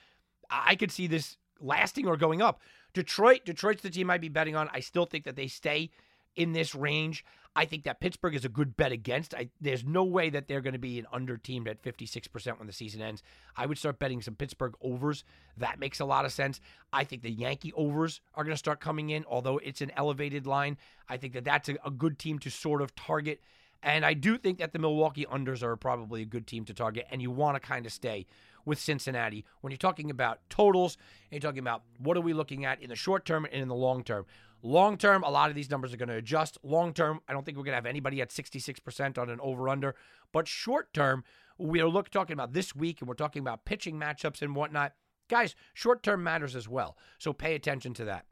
I 0.48 0.74
could 0.74 0.90
see 0.90 1.06
this 1.06 1.36
lasting 1.60 2.06
or 2.06 2.16
going 2.16 2.40
up. 2.40 2.60
Detroit, 2.94 3.44
Detroit's 3.44 3.82
the 3.82 3.90
team 3.90 4.08
I'd 4.08 4.20
be 4.20 4.28
betting 4.28 4.56
on. 4.56 4.70
I 4.72 4.80
still 4.80 5.04
think 5.04 5.24
that 5.24 5.36
they 5.36 5.48
stay 5.48 5.90
in 6.36 6.52
this 6.52 6.74
range. 6.74 7.24
I 7.56 7.66
think 7.66 7.84
that 7.84 8.00
Pittsburgh 8.00 8.34
is 8.34 8.44
a 8.44 8.48
good 8.48 8.76
bet 8.76 8.90
against. 8.90 9.32
I, 9.32 9.48
there's 9.60 9.84
no 9.84 10.02
way 10.02 10.28
that 10.30 10.48
they're 10.48 10.60
going 10.60 10.72
to 10.72 10.78
be 10.78 10.98
an 10.98 11.06
under 11.12 11.36
team 11.36 11.68
at 11.68 11.82
56% 11.82 12.58
when 12.58 12.66
the 12.66 12.72
season 12.72 13.00
ends. 13.00 13.22
I 13.56 13.66
would 13.66 13.78
start 13.78 14.00
betting 14.00 14.22
some 14.22 14.34
Pittsburgh 14.34 14.74
overs. 14.80 15.22
That 15.56 15.78
makes 15.78 16.00
a 16.00 16.04
lot 16.04 16.24
of 16.24 16.32
sense. 16.32 16.60
I 16.92 17.04
think 17.04 17.22
the 17.22 17.30
Yankee 17.30 17.72
overs 17.76 18.20
are 18.34 18.42
going 18.42 18.54
to 18.54 18.58
start 18.58 18.80
coming 18.80 19.10
in, 19.10 19.24
although 19.28 19.58
it's 19.58 19.80
an 19.80 19.92
elevated 19.96 20.46
line. 20.46 20.76
I 21.08 21.16
think 21.16 21.32
that 21.34 21.44
that's 21.44 21.68
a, 21.68 21.76
a 21.84 21.92
good 21.92 22.18
team 22.18 22.40
to 22.40 22.50
sort 22.50 22.82
of 22.82 22.96
target 22.96 23.40
And 23.84 24.04
I 24.04 24.14
do 24.14 24.38
think 24.38 24.58
that 24.58 24.72
the 24.72 24.78
Milwaukee 24.78 25.26
unders 25.26 25.62
are 25.62 25.76
probably 25.76 26.22
a 26.22 26.26
good 26.26 26.46
team 26.46 26.64
to 26.64 26.74
target, 26.74 27.06
and 27.10 27.20
you 27.22 27.30
want 27.30 27.54
to 27.54 27.60
kind 27.60 27.86
of 27.86 27.92
stay 27.92 28.26
with 28.64 28.78
Cincinnati 28.78 29.44
when 29.60 29.70
you're 29.70 29.78
talking 29.78 30.10
about 30.10 30.40
totals 30.48 30.96
and 31.30 31.42
you're 31.42 31.48
talking 31.48 31.60
about 31.60 31.82
what 31.98 32.16
are 32.16 32.22
we 32.22 32.32
looking 32.32 32.64
at 32.64 32.80
in 32.82 32.88
the 32.88 32.96
short 32.96 33.24
term 33.24 33.44
and 33.44 33.62
in 33.62 33.68
the 33.68 33.74
long 33.74 34.02
term. 34.02 34.26
Long 34.62 34.96
term, 34.96 35.22
a 35.22 35.30
lot 35.30 35.50
of 35.50 35.54
these 35.54 35.70
numbers 35.70 35.92
are 35.92 35.98
going 35.98 36.08
to 36.08 36.16
adjust. 36.16 36.56
Long 36.62 36.94
term, 36.94 37.20
I 37.28 37.34
don't 37.34 37.44
think 37.44 37.58
we're 37.58 37.64
going 37.64 37.72
to 37.72 37.76
have 37.76 37.86
anybody 37.86 38.22
at 38.22 38.30
66% 38.30 39.18
on 39.18 39.28
an 39.28 39.38
over 39.42 39.68
under. 39.68 39.94
But 40.32 40.48
short 40.48 40.94
term, 40.94 41.22
we're 41.58 41.88
look, 41.88 42.08
talking 42.08 42.32
about 42.32 42.54
this 42.54 42.74
week 42.74 43.00
and 43.00 43.08
we're 43.08 43.14
talking 43.14 43.40
about 43.40 43.66
pitching 43.66 43.98
matchups 43.98 44.40
and 44.40 44.56
whatnot. 44.56 44.94
Guys, 45.28 45.54
short 45.74 46.02
term 46.02 46.22
matters 46.22 46.56
as 46.56 46.68
well. 46.68 46.96
So 47.18 47.32
pay 47.32 47.54
attention 47.54 47.92
to 47.94 48.04
that. 48.06 48.24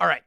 All 0.00 0.08
right. 0.08 0.22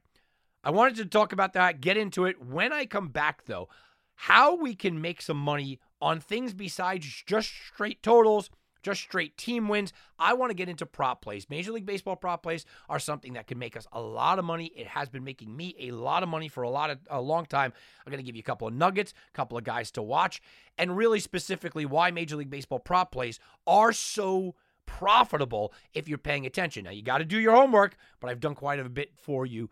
I 0.64 0.72
wanted 0.72 0.96
to 0.98 1.06
talk 1.06 1.32
about 1.32 1.54
that, 1.54 1.82
get 1.82 1.98
into 1.98 2.26
it. 2.26 2.42
When 2.42 2.74
I 2.74 2.86
come 2.86 3.10
back, 3.10 3.46
though, 3.46 3.70
how 4.16 4.56
we 4.56 4.76
can 4.76 5.00
make 5.00 5.22
some 5.22 5.38
money 5.38 5.80
on 6.02 6.20
things 6.20 6.54
besides 6.54 7.24
just 7.26 7.50
straight 7.50 8.04
totals 8.04 8.50
just 8.90 9.02
straight 9.02 9.38
team 9.38 9.68
wins. 9.68 9.94
I 10.18 10.34
want 10.34 10.50
to 10.50 10.56
get 10.56 10.70
into 10.70 10.86
prop 10.86 11.22
plays. 11.22 11.50
Major 11.50 11.72
League 11.72 11.86
Baseball 11.86 12.16
prop 12.16 12.44
plays 12.44 12.66
are 12.90 13.00
something 13.00 13.34
that 13.34 13.48
can 13.48 13.60
make 13.60 13.78
us 13.78 13.88
a 13.92 14.02
lot 14.02 14.40
of 14.40 14.46
money. 14.46 14.72
It 14.76 14.88
has 14.88 15.10
been 15.10 15.24
making 15.24 15.56
me 15.56 15.76
a 15.80 15.92
lot 15.92 16.24
of 16.24 16.30
money 16.30 16.48
for 16.48 16.64
a 16.64 16.70
lot 16.70 16.90
of 16.90 17.00
a 17.10 17.22
long 17.22 17.46
time. 17.46 17.72
I'm 18.06 18.12
going 18.12 18.24
to 18.24 18.26
give 18.26 18.36
you 18.36 18.42
a 18.42 18.44
couple 18.44 18.68
of 18.68 18.74
nuggets, 18.74 19.14
a 19.30 19.36
couple 19.36 19.58
of 19.58 19.64
guys 19.64 19.92
to 19.92 20.02
watch, 20.02 20.42
and 20.78 20.98
really 20.98 21.20
specifically 21.20 21.86
why 21.86 22.12
Major 22.12 22.36
League 22.36 22.50
Baseball 22.50 22.80
prop 22.80 23.12
plays 23.12 23.40
are 23.68 23.94
so 23.94 24.56
profitable 24.86 25.72
if 25.94 26.10
you're 26.10 26.18
paying 26.18 26.46
attention. 26.46 26.86
Now 26.86 26.92
you 26.92 27.04
got 27.04 27.20
to 27.20 27.26
do 27.26 27.40
your 27.40 27.56
homework, 27.56 27.96
but 28.20 28.30
I've 28.30 28.40
done 28.40 28.56
quite 28.56 28.80
a 28.80 28.90
bit 28.90 29.12
for 29.16 29.46
you. 29.46 29.70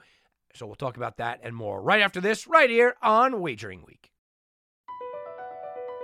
So 0.53 0.65
we'll 0.65 0.75
talk 0.75 0.97
about 0.97 1.17
that 1.17 1.39
and 1.43 1.55
more 1.55 1.81
right 1.81 2.01
after 2.01 2.21
this, 2.21 2.47
right 2.47 2.69
here 2.69 2.95
on 3.01 3.41
Wagering 3.41 3.83
Week. 3.85 4.11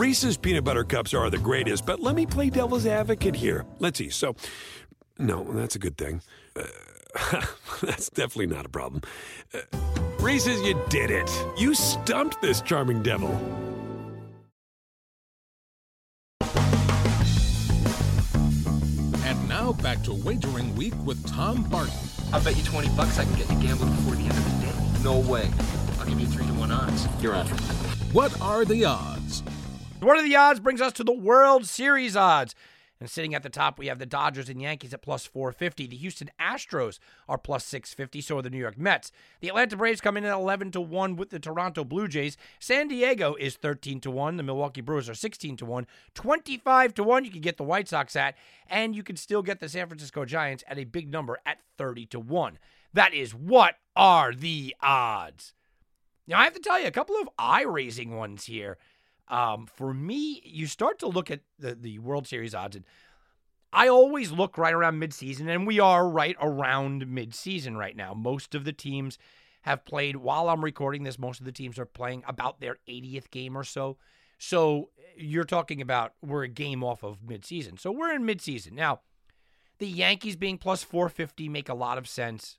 Reese's 0.00 0.38
peanut 0.38 0.64
butter 0.64 0.82
cups 0.82 1.12
are 1.12 1.28
the 1.28 1.36
greatest, 1.36 1.84
but 1.84 2.00
let 2.00 2.14
me 2.14 2.24
play 2.24 2.48
devil's 2.48 2.86
advocate 2.86 3.34
here. 3.36 3.66
Let's 3.80 3.98
see. 3.98 4.08
So, 4.08 4.34
no, 5.18 5.44
that's 5.52 5.76
a 5.76 5.78
good 5.78 5.98
thing. 5.98 6.22
Uh, 6.56 7.44
that's 7.82 8.08
definitely 8.08 8.46
not 8.46 8.64
a 8.64 8.70
problem. 8.70 9.02
Uh, 9.52 9.58
Reese's, 10.18 10.62
you 10.62 10.82
did 10.88 11.10
it. 11.10 11.30
You 11.58 11.74
stumped 11.74 12.40
this 12.40 12.62
charming 12.62 13.02
devil. 13.02 13.28
And 19.22 19.48
now 19.50 19.74
back 19.82 20.02
to 20.04 20.14
Wagering 20.14 20.74
Week 20.76 20.94
with 21.04 21.22
Tom 21.28 21.62
Barton. 21.64 21.92
I'll 22.32 22.42
bet 22.42 22.56
you 22.56 22.64
20 22.64 22.88
bucks 22.96 23.18
I 23.18 23.24
can 23.24 23.34
get 23.34 23.50
you 23.50 23.60
gambling 23.60 23.94
before 23.96 24.14
the 24.14 24.22
end 24.22 24.30
of 24.30 24.44
the 24.44 24.66
day. 24.66 25.04
No 25.04 25.18
way. 25.18 25.50
I'll 25.98 26.06
give 26.06 26.18
you 26.18 26.26
3 26.26 26.46
to 26.46 26.54
1 26.54 26.72
odds. 26.72 27.06
You're 27.20 27.34
on. 27.34 27.46
What 28.14 28.40
are 28.40 28.64
the 28.64 28.86
odds? 28.86 29.19
What 30.00 30.16
are 30.16 30.22
the 30.22 30.36
odds 30.36 30.60
brings 30.60 30.80
us 30.80 30.94
to 30.94 31.04
the 31.04 31.12
World 31.12 31.66
Series 31.66 32.16
odds. 32.16 32.54
And 33.00 33.10
sitting 33.10 33.34
at 33.34 33.42
the 33.42 33.50
top, 33.50 33.78
we 33.78 33.86
have 33.88 33.98
the 33.98 34.06
Dodgers 34.06 34.48
and 34.48 34.60
Yankees 34.60 34.94
at 34.94 35.02
plus 35.02 35.26
450. 35.26 35.86
The 35.86 35.96
Houston 35.96 36.30
Astros 36.40 36.98
are 37.28 37.36
plus 37.36 37.66
650. 37.66 38.22
So 38.22 38.38
are 38.38 38.42
the 38.42 38.48
New 38.48 38.58
York 38.58 38.78
Mets. 38.78 39.12
The 39.40 39.48
Atlanta 39.48 39.76
Braves 39.76 40.00
come 40.00 40.16
in 40.16 40.24
at 40.24 40.32
11 40.32 40.70
to 40.72 40.80
1 40.80 41.16
with 41.16 41.28
the 41.28 41.38
Toronto 41.38 41.84
Blue 41.84 42.08
Jays. 42.08 42.38
San 42.58 42.88
Diego 42.88 43.34
is 43.34 43.56
13 43.56 44.00
to 44.00 44.10
1. 44.10 44.36
The 44.38 44.42
Milwaukee 44.42 44.80
Brewers 44.80 45.08
are 45.08 45.14
16 45.14 45.58
to 45.58 45.66
1. 45.66 45.86
25 46.14 46.94
to 46.94 47.02
1 47.02 47.24
you 47.24 47.30
can 47.30 47.40
get 47.42 47.58
the 47.58 47.62
White 47.62 47.88
Sox 47.88 48.16
at. 48.16 48.36
And 48.68 48.94
you 48.94 49.02
can 49.02 49.16
still 49.16 49.42
get 49.42 49.60
the 49.60 49.68
San 49.68 49.86
Francisco 49.86 50.24
Giants 50.24 50.64
at 50.66 50.78
a 50.78 50.84
big 50.84 51.10
number 51.10 51.38
at 51.44 51.58
30 51.76 52.06
to 52.06 52.20
1. 52.20 52.58
That 52.94 53.12
is 53.12 53.34
what 53.34 53.76
are 53.94 54.34
the 54.34 54.74
odds? 54.82 55.52
Now, 56.26 56.38
I 56.38 56.44
have 56.44 56.54
to 56.54 56.60
tell 56.60 56.80
you 56.80 56.86
a 56.86 56.92
couple 56.92 57.16
of 57.16 57.28
eye 57.38 57.64
raising 57.64 58.16
ones 58.16 58.44
here. 58.44 58.78
Um, 59.30 59.66
for 59.66 59.94
me, 59.94 60.42
you 60.44 60.66
start 60.66 60.98
to 60.98 61.06
look 61.06 61.30
at 61.30 61.40
the, 61.58 61.74
the 61.74 61.98
World 62.00 62.26
Series 62.26 62.54
odds, 62.54 62.76
and 62.76 62.84
I 63.72 63.88
always 63.88 64.32
look 64.32 64.58
right 64.58 64.74
around 64.74 65.00
midseason, 65.00 65.48
and 65.48 65.66
we 65.66 65.78
are 65.78 66.08
right 66.08 66.36
around 66.40 67.06
midseason 67.06 67.76
right 67.76 67.96
now. 67.96 68.12
Most 68.12 68.54
of 68.54 68.64
the 68.64 68.72
teams 68.72 69.18
have 69.62 69.84
played, 69.84 70.16
while 70.16 70.48
I'm 70.48 70.64
recording 70.64 71.04
this, 71.04 71.18
most 71.18 71.38
of 71.38 71.46
the 71.46 71.52
teams 71.52 71.78
are 71.78 71.86
playing 71.86 72.24
about 72.26 72.60
their 72.60 72.78
80th 72.88 73.30
game 73.30 73.56
or 73.56 73.64
so. 73.64 73.96
So 74.38 74.90
you're 75.16 75.44
talking 75.44 75.80
about 75.80 76.14
we're 76.22 76.44
a 76.44 76.48
game 76.48 76.82
off 76.82 77.04
of 77.04 77.20
midseason. 77.20 77.78
So 77.78 77.92
we're 77.92 78.12
in 78.12 78.22
midseason. 78.22 78.72
Now, 78.72 79.00
the 79.78 79.86
Yankees 79.86 80.34
being 80.34 80.58
plus 80.58 80.82
450 80.82 81.48
make 81.48 81.68
a 81.68 81.74
lot 81.74 81.98
of 81.98 82.08
sense 82.08 82.58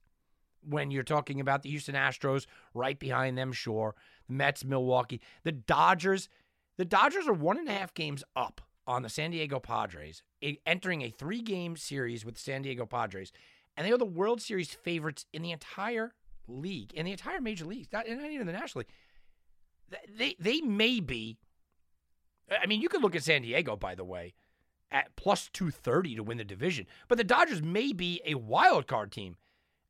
when 0.63 0.91
you're 0.91 1.03
talking 1.03 1.39
about 1.39 1.63
the 1.63 1.69
Houston 1.69 1.95
Astros 1.95 2.45
right 2.73 2.97
behind 2.97 3.37
them, 3.37 3.51
sure. 3.51 3.95
The 4.27 4.33
Mets, 4.33 4.63
Milwaukee. 4.63 5.21
The 5.43 5.51
Dodgers 5.51 6.29
the 6.81 6.85
Dodgers 6.85 7.27
are 7.27 7.33
one 7.33 7.59
and 7.59 7.69
a 7.69 7.73
half 7.73 7.93
games 7.93 8.23
up 8.35 8.59
on 8.87 9.03
the 9.03 9.09
San 9.09 9.29
Diego 9.29 9.59
Padres, 9.59 10.23
entering 10.65 11.03
a 11.03 11.11
three 11.11 11.43
game 11.43 11.77
series 11.77 12.25
with 12.25 12.33
the 12.33 12.41
San 12.41 12.63
Diego 12.63 12.87
Padres. 12.87 13.31
And 13.77 13.85
they 13.85 13.91
are 13.91 13.99
the 13.99 14.05
World 14.05 14.41
Series 14.41 14.73
favorites 14.73 15.27
in 15.31 15.43
the 15.43 15.51
entire 15.51 16.15
league, 16.47 16.91
in 16.95 17.05
the 17.05 17.11
entire 17.11 17.39
major 17.39 17.65
leagues, 17.65 17.89
not, 17.93 18.09
not 18.09 18.31
even 18.31 18.47
the 18.47 18.53
National 18.53 18.79
League. 18.79 19.99
They, 20.17 20.35
they 20.39 20.61
may 20.61 20.99
be. 20.99 21.37
I 22.49 22.65
mean, 22.65 22.81
you 22.81 22.89
could 22.89 23.03
look 23.03 23.15
at 23.15 23.23
San 23.23 23.43
Diego, 23.43 23.75
by 23.75 23.93
the 23.93 24.03
way, 24.03 24.33
at 24.89 25.15
plus 25.15 25.51
230 25.53 26.15
to 26.15 26.23
win 26.23 26.39
the 26.39 26.43
division. 26.43 26.87
But 27.07 27.19
the 27.19 27.23
Dodgers 27.23 27.61
may 27.61 27.93
be 27.93 28.21
a 28.25 28.33
wild 28.33 28.87
card 28.87 29.11
team, 29.11 29.35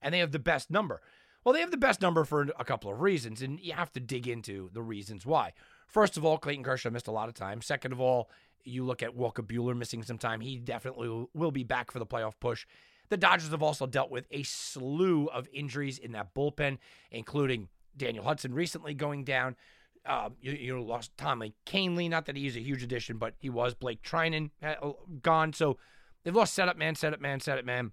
and 0.01 0.13
they 0.13 0.19
have 0.19 0.33
the 0.33 0.39
best 0.39 0.69
number. 0.69 0.99
Well, 1.45 1.53
they 1.53 1.61
have 1.61 1.71
the 1.71 1.77
best 1.77 2.01
number 2.01 2.25
for 2.25 2.49
a 2.59 2.65
couple 2.65 2.91
of 2.91 2.99
reasons, 2.99 3.41
and 3.41 3.61
you 3.61 3.71
have 3.71 3.93
to 3.93 4.01
dig 4.01 4.27
into 4.27 4.69
the 4.73 4.81
reasons 4.81 5.25
why. 5.25 5.53
First 5.91 6.15
of 6.15 6.23
all, 6.23 6.37
Clayton 6.37 6.63
Kershaw 6.63 6.89
missed 6.89 7.07
a 7.07 7.11
lot 7.11 7.27
of 7.27 7.35
time. 7.35 7.61
Second 7.61 7.91
of 7.91 7.99
all, 7.99 8.29
you 8.63 8.85
look 8.85 9.03
at 9.03 9.13
Walker 9.13 9.43
Buehler 9.43 9.75
missing 9.75 10.03
some 10.03 10.17
time. 10.17 10.39
He 10.39 10.57
definitely 10.57 11.27
will 11.33 11.51
be 11.51 11.63
back 11.63 11.91
for 11.91 11.99
the 11.99 12.05
playoff 12.05 12.33
push. 12.39 12.65
The 13.09 13.17
Dodgers 13.17 13.49
have 13.49 13.61
also 13.61 13.85
dealt 13.87 14.09
with 14.09 14.25
a 14.31 14.43
slew 14.43 15.27
of 15.27 15.49
injuries 15.51 15.97
in 15.97 16.13
that 16.13 16.33
bullpen, 16.33 16.77
including 17.11 17.67
Daniel 17.97 18.23
Hudson 18.23 18.53
recently 18.53 18.93
going 18.93 19.25
down. 19.25 19.57
Um, 20.05 20.35
you, 20.39 20.53
you 20.53 20.81
lost 20.81 21.11
Tommy 21.17 21.53
Kahnle. 21.65 22.09
Not 22.09 22.25
that 22.27 22.37
he's 22.37 22.55
a 22.55 22.61
huge 22.61 22.83
addition, 22.83 23.17
but 23.17 23.33
he 23.37 23.49
was. 23.49 23.73
Blake 23.73 24.01
Treinen 24.01 24.51
uh, 24.63 24.93
gone. 25.21 25.51
So 25.51 25.77
they've 26.23 26.35
lost 26.35 26.53
setup 26.53 26.77
man, 26.77 26.95
setup 26.95 27.19
man, 27.19 27.41
setup 27.41 27.65
man. 27.65 27.91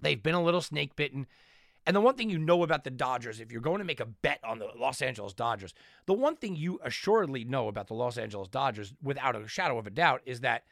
They've 0.00 0.22
been 0.22 0.34
a 0.34 0.42
little 0.42 0.62
snake 0.62 0.96
bitten. 0.96 1.26
And 1.86 1.94
the 1.94 2.00
one 2.00 2.16
thing 2.16 2.30
you 2.30 2.38
know 2.38 2.64
about 2.64 2.82
the 2.82 2.90
Dodgers, 2.90 3.38
if 3.38 3.52
you're 3.52 3.60
going 3.60 3.78
to 3.78 3.84
make 3.84 4.00
a 4.00 4.06
bet 4.06 4.40
on 4.42 4.58
the 4.58 4.68
Los 4.76 5.00
Angeles 5.00 5.32
Dodgers, 5.32 5.72
the 6.06 6.14
one 6.14 6.34
thing 6.34 6.56
you 6.56 6.80
assuredly 6.82 7.44
know 7.44 7.68
about 7.68 7.86
the 7.86 7.94
Los 7.94 8.18
Angeles 8.18 8.48
Dodgers, 8.48 8.92
without 9.00 9.36
a 9.36 9.46
shadow 9.46 9.78
of 9.78 9.86
a 9.86 9.90
doubt, 9.90 10.20
is 10.26 10.40
that 10.40 10.64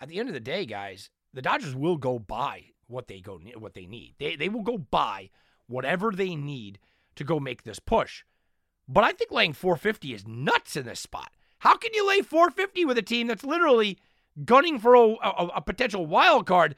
at 0.00 0.08
the 0.08 0.18
end 0.18 0.28
of 0.28 0.34
the 0.34 0.40
day, 0.40 0.66
guys, 0.66 1.10
the 1.32 1.42
Dodgers 1.42 1.76
will 1.76 1.96
go 1.96 2.18
buy 2.18 2.64
what 2.88 3.06
they 3.06 3.20
go 3.20 3.40
what 3.56 3.74
they 3.74 3.86
need. 3.86 4.14
They 4.18 4.36
they 4.36 4.48
will 4.48 4.62
go 4.62 4.78
buy 4.78 5.30
whatever 5.68 6.10
they 6.10 6.34
need 6.34 6.78
to 7.14 7.24
go 7.24 7.38
make 7.38 7.62
this 7.62 7.78
push. 7.78 8.24
But 8.88 9.04
I 9.04 9.12
think 9.12 9.30
laying 9.30 9.52
450 9.52 10.12
is 10.12 10.26
nuts 10.26 10.76
in 10.76 10.86
this 10.86 11.00
spot. 11.00 11.30
How 11.58 11.76
can 11.76 11.94
you 11.94 12.06
lay 12.06 12.22
450 12.22 12.84
with 12.84 12.98
a 12.98 13.02
team 13.02 13.26
that's 13.26 13.44
literally 13.44 13.98
gunning 14.44 14.78
for 14.78 14.94
a, 14.94 15.08
a, 15.22 15.50
a 15.56 15.60
potential 15.60 16.06
wild 16.06 16.46
card 16.46 16.76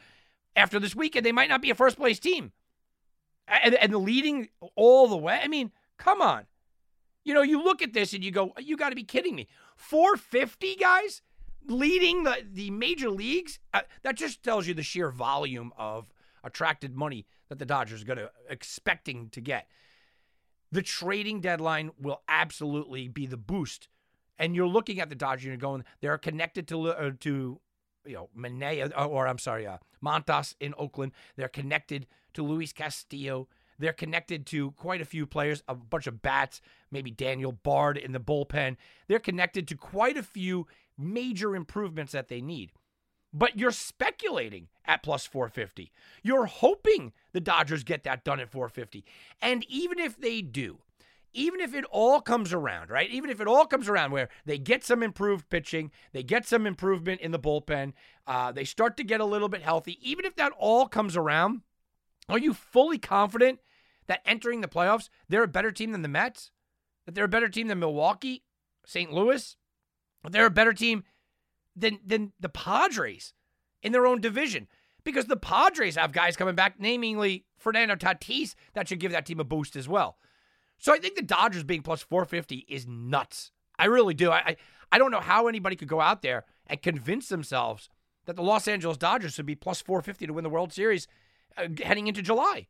after 0.55 0.79
this 0.79 0.95
weekend? 0.95 1.27
They 1.27 1.33
might 1.33 1.51
not 1.51 1.63
be 1.63 1.71
a 1.71 1.75
first 1.75 1.97
place 1.97 2.19
team 2.19 2.53
and, 3.49 3.75
and 3.75 3.95
leading 3.95 4.49
all 4.75 5.09
the 5.09 5.17
way. 5.17 5.41
I 5.43 5.49
mean, 5.49 5.73
come 5.97 6.21
on. 6.21 6.47
You 7.25 7.35
know, 7.35 7.43
you 7.43 7.63
look 7.63 7.83
at 7.83 7.93
this 7.93 8.13
and 8.13 8.25
you 8.25 8.31
go, 8.31 8.53
you 8.59 8.77
got 8.77 8.91
to 8.91 8.97
be 8.97 9.05
kidding 9.05 9.35
me. 9.35 9.49
450 9.77 10.77
guys 10.77 11.23
leading 11.67 12.25
the, 12.25 12.43
the 12.51 12.71
major 12.71 13.11
leagues? 13.11 13.59
Uh, 13.75 13.83
that 14.03 14.17
just 14.17 14.43
tells 14.43 14.67
you 14.67 14.75
the 14.75 14.83
sheer 14.83 15.11
volume 15.11 15.73
of 15.77 16.13
attracted 16.43 16.97
money 16.97 17.27
that 17.49 17.59
the 17.59 17.67
Dodgers 17.67 18.03
are 18.03 18.07
going 18.07 18.19
to 18.19 18.31
expecting 18.49 19.29
to 19.31 19.41
get. 19.41 19.69
The 20.71 20.83
trading 20.83 21.41
deadline 21.41 21.91
will 22.01 22.23
absolutely 22.29 23.09
be 23.09 23.27
the 23.27 23.37
boost. 23.37 23.89
And 24.39 24.55
you're 24.55 24.69
looking 24.69 25.01
at 25.01 25.09
the 25.09 25.15
Dodgers 25.15 25.45
and 25.45 25.53
you're 25.53 25.57
going, 25.57 25.85
they're 26.01 26.19
connected 26.19 26.69
to 26.69 26.91
uh, 26.91 27.11
to 27.21 27.61
you 28.09 28.14
know 28.14 28.29
Manaea, 28.37 28.90
or, 28.97 29.05
or 29.05 29.29
I'm 29.29 29.38
sorry, 29.38 29.66
uh, 29.66 29.79
Montas 30.05 30.55
in 30.61 30.75
Oakland. 30.79 31.12
They're 31.37 31.49
connected 31.49 32.07
to 32.35 32.42
Luis 32.42 32.73
Castillo. 32.73 33.49
They're 33.79 33.92
connected 33.92 34.44
to 34.47 34.73
quite 34.73 35.01
a 35.01 35.05
few 35.05 35.25
players, 35.25 35.62
a 35.68 35.75
bunch 35.75 36.09
of 36.09 36.21
bats, 36.21 36.61
maybe 36.90 37.12
Daniel 37.12 37.53
Bard 37.53 37.97
in 37.97 38.11
the 38.12 38.18
bullpen. 38.18 38.77
They're 39.07 39.21
connected 39.21 39.68
to 39.68 39.77
quite 39.77 40.16
a 40.16 40.23
few 40.23 40.66
major 40.97 41.55
improvements 41.55 42.12
that 42.12 42.29
they 42.29 42.40
need. 42.40 42.73
But 43.33 43.59
you're 43.59 43.71
speculating 43.71 44.68
at 44.85 45.03
plus 45.03 45.27
450. 45.27 45.92
You're 46.23 46.47
hoping 46.47 47.12
the 47.33 47.40
Dodgers 47.40 47.85
get 47.85 48.03
that 48.05 48.25
done 48.25 48.40
at 48.40 48.51
450. 48.51 49.05
And 49.40 49.64
even 49.68 49.99
if 49.99 50.18
they 50.18 50.40
do, 50.40 50.79
even 51.33 51.61
if 51.61 51.75
it 51.75 51.85
all 51.91 52.21
comes 52.21 52.53
around, 52.53 52.91
right? 52.91 53.11
Even 53.11 53.31
if 53.31 53.41
it 53.41 53.47
all 53.47 53.67
comes 53.67 53.88
around 53.88 54.11
where 54.11 54.29
they 54.45 54.59
get 54.59 54.85
some 54.85 55.03
improved 55.03 55.49
pitching, 55.49 55.91
they 56.12 56.23
get 56.23 56.47
some 56.47 56.67
improvement 56.67 57.21
in 57.21 57.31
the 57.31 57.38
bullpen, 57.38 57.93
uh, 58.27 58.53
they 58.53 58.64
start 58.64 58.97
to 58.97 59.05
get 59.05 59.21
a 59.21 59.25
little 59.25 59.49
bit 59.49 59.62
healthy, 59.62 59.99
even 60.03 60.25
if 60.25 60.37
that 60.37 60.53
all 60.59 60.87
comes 60.87 61.17
around, 61.17 61.62
are 62.29 62.38
you 62.38 62.53
fully 62.53 62.99
confident 62.99 63.61
that 64.07 64.23
entering 64.27 64.61
the 64.61 64.69
playoffs, 64.69 65.09
they're 65.29 65.43
a 65.43 65.49
better 65.49 65.71
team 65.71 65.93
than 65.93 66.03
the 66.03 66.09
Mets? 66.09 66.51
That 67.07 67.14
they're 67.14 67.25
a 67.25 67.29
better 67.29 67.49
team 67.49 67.69
than 67.69 67.79
Milwaukee, 67.79 68.45
St. 68.85 69.12
Louis? 69.12 69.57
That 70.23 70.33
they're 70.33 70.47
a 70.47 70.51
better 70.51 70.73
team 70.73 71.05
than, 71.75 72.01
than 72.05 72.33
the 72.38 72.49
Padres 72.49 73.33
in 73.83 73.93
their 73.93 74.07
own 74.07 74.21
division? 74.21 74.69
Because 75.05 75.27
the 75.27 75.37
Padres 75.37 75.97
have 75.97 76.12
guys 76.12 76.37
coming 76.37 76.55
back, 76.55 76.75
namely 76.79 77.47
Fernando 77.57 77.95
Tatis, 77.95 78.55
that 78.75 78.88
should 78.88 79.01
give 79.01 79.12
that 79.12 79.25
team 79.25 79.41
a 79.41 79.45
boost 79.45 79.77
as 79.77 79.88
well. 79.88 80.19
So 80.79 80.93
I 80.93 80.99
think 80.99 81.17
the 81.17 81.23
Dodgers 81.23 81.64
being 81.64 81.83
plus 81.83 82.03
450 82.03 82.67
is 82.69 82.87
nuts. 82.87 83.51
I 83.79 83.87
really 83.87 84.14
do. 84.14 84.31
I, 84.31 84.38
I, 84.38 84.57
I 84.93 84.99
don't 84.99 85.11
know 85.11 85.21
how 85.21 85.49
anybody 85.49 85.77
could 85.77 85.88
go 85.88 86.01
out 86.01 86.23
there 86.23 86.45
and 86.67 86.81
convince 86.81 87.29
themselves 87.29 87.88
that 88.27 88.37
the 88.37 88.43
Los 88.43 88.69
Angeles 88.69 88.97
Dodgers 88.97 89.35
should 89.35 89.47
be 89.47 89.55
plus 89.55 89.81
450 89.81 90.27
to 90.27 90.33
win 90.33 90.45
the 90.45 90.51
World 90.51 90.73
Series 90.73 91.09
uh, 91.57 91.69
heading 91.83 92.07
into 92.07 92.23
July. 92.23 92.69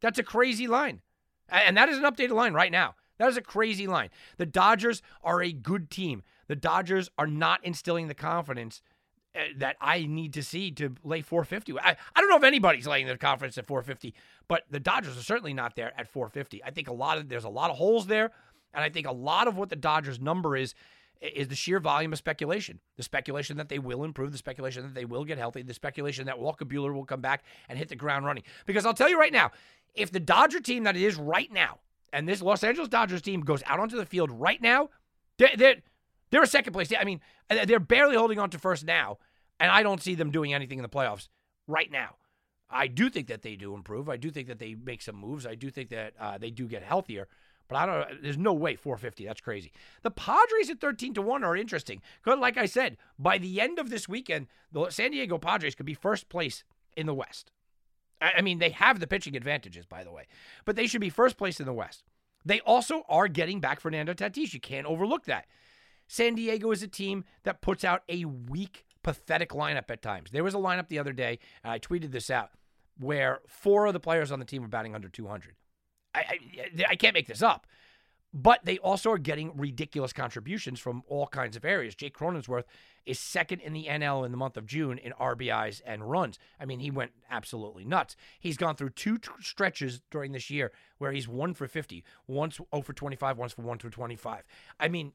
That's 0.00 0.18
a 0.18 0.24
crazy 0.24 0.66
line. 0.66 1.00
And 1.48 1.76
that 1.76 1.88
is 1.88 1.98
an 1.98 2.04
updated 2.04 2.30
line 2.30 2.54
right 2.54 2.72
now. 2.72 2.94
That 3.18 3.28
is 3.28 3.36
a 3.36 3.42
crazy 3.42 3.86
line. 3.86 4.08
The 4.38 4.46
Dodgers 4.46 5.02
are 5.22 5.42
a 5.42 5.52
good 5.52 5.90
team. 5.90 6.22
The 6.46 6.56
Dodgers 6.56 7.10
are 7.18 7.26
not 7.26 7.64
instilling 7.64 8.08
the 8.08 8.14
confidence 8.14 8.82
Eh, 9.32 9.48
that 9.58 9.76
I 9.80 10.06
need 10.06 10.32
to 10.32 10.42
see 10.42 10.72
to 10.72 10.92
lay 11.04 11.22
450. 11.22 11.78
I, 11.78 11.96
I 12.16 12.20
don't 12.20 12.28
know 12.28 12.36
if 12.36 12.42
anybody's 12.42 12.86
laying 12.86 13.06
their 13.06 13.16
confidence 13.16 13.56
at 13.58 13.66
450, 13.66 14.12
but 14.48 14.64
the 14.70 14.80
Dodgers 14.80 15.16
are 15.16 15.22
certainly 15.22 15.54
not 15.54 15.76
there 15.76 15.92
at 15.96 16.08
450. 16.08 16.64
I 16.64 16.70
think 16.70 16.88
a 16.88 16.92
lot 16.92 17.16
of 17.16 17.28
there's 17.28 17.44
a 17.44 17.48
lot 17.48 17.70
of 17.70 17.76
holes 17.76 18.08
there, 18.08 18.32
and 18.74 18.82
I 18.82 18.88
think 18.88 19.06
a 19.06 19.12
lot 19.12 19.46
of 19.46 19.56
what 19.56 19.68
the 19.68 19.76
Dodgers 19.76 20.18
number 20.18 20.56
is 20.56 20.74
is 21.20 21.46
the 21.46 21.54
sheer 21.54 21.78
volume 21.78 22.12
of 22.12 22.18
speculation. 22.18 22.80
The 22.96 23.04
speculation 23.04 23.56
that 23.58 23.68
they 23.68 23.78
will 23.78 24.02
improve, 24.02 24.32
the 24.32 24.38
speculation 24.38 24.82
that 24.82 24.94
they 24.94 25.04
will 25.04 25.24
get 25.24 25.38
healthy, 25.38 25.62
the 25.62 25.74
speculation 25.74 26.26
that 26.26 26.38
Walker 26.40 26.64
Buehler 26.64 26.92
will 26.92 27.04
come 27.04 27.20
back 27.20 27.44
and 27.68 27.78
hit 27.78 27.88
the 27.88 27.96
ground 27.96 28.24
running. 28.24 28.42
Because 28.66 28.84
I'll 28.84 28.94
tell 28.94 29.08
you 29.08 29.20
right 29.20 29.32
now, 29.32 29.52
if 29.94 30.10
the 30.10 30.18
Dodger 30.18 30.60
team 30.60 30.84
that 30.84 30.96
it 30.96 31.02
is 31.02 31.16
right 31.16 31.52
now, 31.52 31.78
and 32.12 32.28
this 32.28 32.42
Los 32.42 32.64
Angeles 32.64 32.88
Dodgers 32.88 33.22
team 33.22 33.42
goes 33.42 33.62
out 33.66 33.78
onto 33.78 33.96
the 33.96 34.06
field 34.06 34.30
right 34.32 34.60
now, 34.60 34.88
they're, 35.36 35.56
they're, 35.56 35.76
they're 36.30 36.42
a 36.42 36.46
second 36.46 36.72
place. 36.72 36.92
I 36.98 37.04
mean, 37.04 37.20
they're 37.48 37.80
barely 37.80 38.16
holding 38.16 38.38
on 38.38 38.50
to 38.50 38.58
first 38.58 38.84
now, 38.84 39.18
and 39.58 39.70
I 39.70 39.82
don't 39.82 40.02
see 40.02 40.14
them 40.14 40.30
doing 40.30 40.54
anything 40.54 40.78
in 40.78 40.82
the 40.82 40.88
playoffs 40.88 41.28
right 41.66 41.90
now. 41.90 42.16
I 42.70 42.86
do 42.86 43.10
think 43.10 43.26
that 43.28 43.42
they 43.42 43.56
do 43.56 43.74
improve. 43.74 44.08
I 44.08 44.16
do 44.16 44.30
think 44.30 44.46
that 44.48 44.58
they 44.58 44.74
make 44.74 45.02
some 45.02 45.16
moves. 45.16 45.44
I 45.44 45.56
do 45.56 45.70
think 45.70 45.90
that 45.90 46.14
uh, 46.20 46.38
they 46.38 46.50
do 46.50 46.68
get 46.68 46.82
healthier. 46.82 47.26
But 47.68 47.76
I 47.76 47.86
don't. 47.86 48.22
There's 48.22 48.38
no 48.38 48.52
way 48.52 48.74
450. 48.74 49.24
That's 49.24 49.40
crazy. 49.40 49.72
The 50.02 50.10
Padres 50.10 50.70
at 50.70 50.80
13 50.80 51.14
to 51.14 51.22
one 51.22 51.44
are 51.44 51.56
interesting 51.56 52.02
because, 52.22 52.38
like 52.40 52.56
I 52.56 52.66
said, 52.66 52.96
by 53.18 53.38
the 53.38 53.60
end 53.60 53.78
of 53.78 53.90
this 53.90 54.08
weekend, 54.08 54.48
the 54.72 54.90
San 54.90 55.12
Diego 55.12 55.38
Padres 55.38 55.76
could 55.76 55.86
be 55.86 55.94
first 55.94 56.28
place 56.28 56.64
in 56.96 57.06
the 57.06 57.14
West. 57.14 57.52
I 58.20 58.42
mean, 58.42 58.58
they 58.58 58.70
have 58.70 59.00
the 59.00 59.06
pitching 59.06 59.36
advantages, 59.36 59.86
by 59.86 60.04
the 60.04 60.12
way, 60.12 60.26
but 60.64 60.76
they 60.76 60.86
should 60.86 61.00
be 61.00 61.10
first 61.10 61.38
place 61.38 61.58
in 61.58 61.66
the 61.66 61.72
West. 61.72 62.02
They 62.44 62.60
also 62.60 63.04
are 63.08 63.28
getting 63.28 63.60
back 63.60 63.80
Fernando 63.80 64.14
Tatis. 64.14 64.52
You 64.52 64.60
can't 64.60 64.86
overlook 64.86 65.24
that. 65.24 65.46
San 66.10 66.34
Diego 66.34 66.72
is 66.72 66.82
a 66.82 66.88
team 66.88 67.22
that 67.44 67.60
puts 67.60 67.84
out 67.84 68.02
a 68.08 68.24
weak, 68.24 68.84
pathetic 69.04 69.50
lineup 69.50 69.88
at 69.90 70.02
times. 70.02 70.32
There 70.32 70.42
was 70.42 70.54
a 70.54 70.58
lineup 70.58 70.88
the 70.88 70.98
other 70.98 71.12
day, 71.12 71.38
I 71.62 71.78
tweeted 71.78 72.10
this 72.10 72.30
out, 72.30 72.50
where 72.98 73.42
four 73.46 73.86
of 73.86 73.92
the 73.92 74.00
players 74.00 74.32
on 74.32 74.40
the 74.40 74.44
team 74.44 74.62
were 74.62 74.68
batting 74.68 74.96
under 74.96 75.08
200. 75.08 75.54
I, 76.12 76.18
I, 76.18 76.84
I 76.88 76.96
can't 76.96 77.14
make 77.14 77.28
this 77.28 77.42
up. 77.42 77.64
But 78.32 78.64
they 78.64 78.78
also 78.78 79.12
are 79.12 79.18
getting 79.18 79.56
ridiculous 79.56 80.12
contributions 80.12 80.80
from 80.80 81.02
all 81.08 81.28
kinds 81.28 81.56
of 81.56 81.64
areas. 81.64 81.94
Jake 81.94 82.16
Cronenworth 82.16 82.64
is 83.06 83.18
second 83.18 83.60
in 83.60 83.72
the 83.72 83.86
NL 83.86 84.24
in 84.24 84.32
the 84.32 84.36
month 84.36 84.56
of 84.56 84.66
June 84.66 84.98
in 84.98 85.12
RBIs 85.12 85.80
and 85.84 86.08
runs. 86.08 86.38
I 86.60 86.64
mean, 86.64 86.80
he 86.80 86.90
went 86.90 87.12
absolutely 87.30 87.84
nuts. 87.84 88.16
He's 88.38 88.56
gone 88.56 88.76
through 88.76 88.90
two 88.90 89.18
t- 89.18 89.30
stretches 89.40 90.00
during 90.10 90.32
this 90.32 90.50
year 90.50 90.70
where 90.98 91.12
he's 91.12 91.26
one 91.26 91.54
for 91.54 91.66
50, 91.66 92.04
once 92.26 92.56
0 92.56 92.82
for 92.82 92.92
25, 92.92 93.38
once 93.38 93.52
for 93.52 93.62
1 93.62 93.78
for 93.78 93.90
25. 93.90 94.44
I 94.78 94.88
mean, 94.88 95.12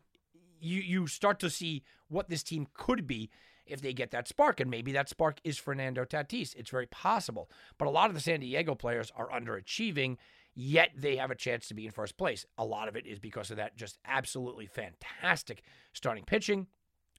you 0.66 0.82
you 0.82 1.08
start 1.08 1.40
to 1.40 1.50
see 1.50 1.84
what 2.08 2.30
this 2.30 2.44
team 2.44 2.68
could 2.74 3.08
be 3.08 3.30
if 3.66 3.82
they 3.82 3.94
get 3.94 4.12
that 4.12 4.28
spark, 4.28 4.60
and 4.60 4.70
maybe 4.70 4.92
that 4.92 5.10
spark 5.10 5.40
is 5.44 5.58
Fernando 5.58 6.06
Tatis. 6.06 6.56
It's 6.56 6.70
very 6.70 6.86
possible. 6.88 7.50
But 7.78 7.88
a 7.88 7.92
lot 7.92 8.10
of 8.10 8.16
the 8.16 8.22
San 8.22 8.42
Diego 8.42 8.76
players 8.76 9.12
are 9.16 9.30
underachieving 9.30 10.18
yet 10.56 10.92
they 10.96 11.18
have 11.18 11.32
a 11.32 11.36
chance 11.36 11.68
to 11.68 11.74
be 11.74 11.86
in 11.86 11.92
first 11.92 12.18
place. 12.18 12.46
A 12.58 12.66
lot 12.66 12.88
of 12.88 12.96
it 12.96 13.06
is 13.06 13.20
because 13.20 13.52
of 13.52 13.58
that 13.58 13.76
just 13.76 14.00
absolutely 14.06 14.66
fantastic 14.66 15.62
starting 15.94 16.24
pitching. 16.24 16.68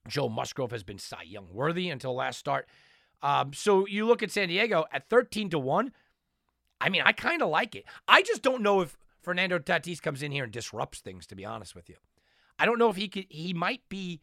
Joe 0.09 0.28
Musgrove 0.28 0.70
has 0.70 0.82
been 0.82 0.98
Cy 0.98 1.22
Young 1.22 1.48
worthy 1.52 1.90
until 1.90 2.14
last 2.14 2.38
start. 2.38 2.66
Um, 3.22 3.52
so 3.52 3.87
you 3.87 4.06
look 4.06 4.22
at 4.22 4.30
San 4.30 4.48
Diego 4.48 4.87
at 4.92 5.09
13 5.09 5.50
to 5.50 5.59
1. 5.59 5.92
I 6.80 6.88
mean, 6.88 7.02
I 7.04 7.12
kind 7.12 7.42
of 7.42 7.48
like 7.48 7.74
it. 7.74 7.85
I 8.06 8.22
just 8.22 8.42
don't 8.42 8.62
know 8.62 8.80
if 8.80 8.96
Fernando 9.22 9.59
Tatis 9.59 10.00
comes 10.00 10.22
in 10.22 10.32
here 10.32 10.44
and 10.44 10.52
disrupts 10.52 11.00
things, 11.00 11.26
to 11.26 11.35
be 11.35 11.44
honest 11.44 11.74
with 11.74 11.88
you. 11.88 11.96
I 12.59 12.66
don't 12.66 12.79
know 12.79 12.90
if 12.90 12.97
he 12.97 13.09
could, 13.09 13.27
he 13.29 13.53
might 13.55 13.83
be 13.88 14.21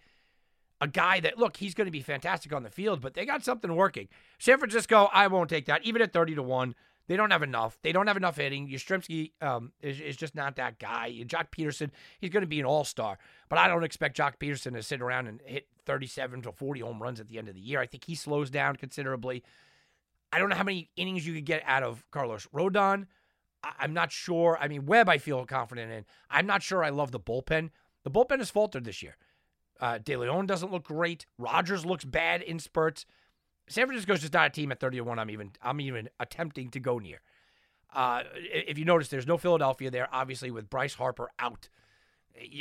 a 0.81 0.87
guy 0.87 1.19
that, 1.21 1.37
look, 1.37 1.57
he's 1.57 1.73
going 1.73 1.85
to 1.85 1.91
be 1.91 2.01
fantastic 2.01 2.51
on 2.53 2.63
the 2.63 2.69
field, 2.69 3.01
but 3.01 3.13
they 3.13 3.25
got 3.25 3.43
something 3.43 3.73
working. 3.75 4.09
San 4.39 4.57
Francisco, 4.57 5.09
I 5.13 5.27
won't 5.27 5.49
take 5.49 5.65
that. 5.67 5.83
Even 5.85 6.01
at 6.01 6.11
30 6.11 6.35
to 6.35 6.43
1, 6.43 6.75
they 7.07 7.15
don't 7.15 7.31
have 7.31 7.43
enough. 7.43 7.77
They 7.81 7.91
don't 7.91 8.07
have 8.07 8.17
enough 8.17 8.37
hitting. 8.37 8.69
Yastrzemski 8.69 9.31
um, 9.41 9.71
is, 9.81 9.99
is 9.99 10.15
just 10.15 10.35
not 10.35 10.55
that 10.55 10.79
guy. 10.79 11.13
Joc 11.25 11.47
Pederson, 11.51 11.91
he's 12.19 12.29
going 12.29 12.41
to 12.41 12.47
be 12.47 12.59
an 12.59 12.65
all 12.65 12.83
star, 12.83 13.17
but 13.49 13.59
I 13.59 13.67
don't 13.67 13.83
expect 13.83 14.17
Joc 14.17 14.33
Pederson 14.39 14.73
to 14.73 14.83
sit 14.83 15.01
around 15.01 15.27
and 15.27 15.41
hit 15.45 15.67
37 15.85 16.43
to 16.43 16.51
40 16.51 16.79
home 16.81 17.01
runs 17.01 17.19
at 17.19 17.27
the 17.27 17.37
end 17.37 17.49
of 17.49 17.55
the 17.55 17.61
year. 17.61 17.79
I 17.79 17.85
think 17.85 18.05
he 18.05 18.15
slows 18.15 18.49
down 18.49 18.77
considerably. 18.77 19.43
I 20.31 20.39
don't 20.39 20.49
know 20.49 20.55
how 20.55 20.63
many 20.63 20.89
innings 20.95 21.27
you 21.27 21.33
could 21.33 21.45
get 21.45 21.61
out 21.65 21.83
of 21.83 22.03
Carlos 22.09 22.47
Rodon. 22.53 23.05
I, 23.63 23.85
am 23.85 23.93
not 23.93 24.11
sure. 24.11 24.57
I 24.59 24.67
mean, 24.67 24.85
Webb, 24.85 25.09
I 25.09 25.17
feel 25.17 25.45
confident 25.45 25.91
in. 25.91 26.05
I'm 26.29 26.45
not 26.45 26.63
sure 26.63 26.83
I 26.83 26.89
love 26.89 27.11
the 27.11 27.19
bullpen. 27.19 27.69
The 28.03 28.11
bullpen 28.11 28.39
has 28.39 28.49
faltered 28.49 28.83
this 28.83 29.01
year. 29.01 29.17
Uh, 29.79 29.97
De 29.97 30.15
Leon 30.15 30.45
doesn't 30.45 30.71
look 30.71 30.85
great. 30.85 31.25
Rogers 31.37 31.85
looks 31.85 32.05
bad 32.05 32.41
in 32.41 32.59
spurts. 32.59 33.05
San 33.67 33.85
Francisco's 33.85 34.21
just 34.21 34.33
not 34.33 34.47
a 34.47 34.49
team 34.49 34.71
at 34.71 34.79
30 34.79 34.97
to 34.97 35.03
1 35.03 35.19
I'm 35.19 35.29
even 35.29 35.51
I'm 35.61 35.81
even 35.81 36.09
attempting 36.19 36.69
to 36.69 36.79
go 36.79 36.99
near. 36.99 37.21
Uh, 37.93 38.23
if 38.33 38.77
you 38.77 38.85
notice, 38.85 39.07
there's 39.07 39.27
no 39.27 39.37
Philadelphia 39.37 39.91
there, 39.91 40.07
obviously, 40.11 40.51
with 40.51 40.69
Bryce 40.69 40.95
Harper 40.95 41.29
out. 41.39 41.69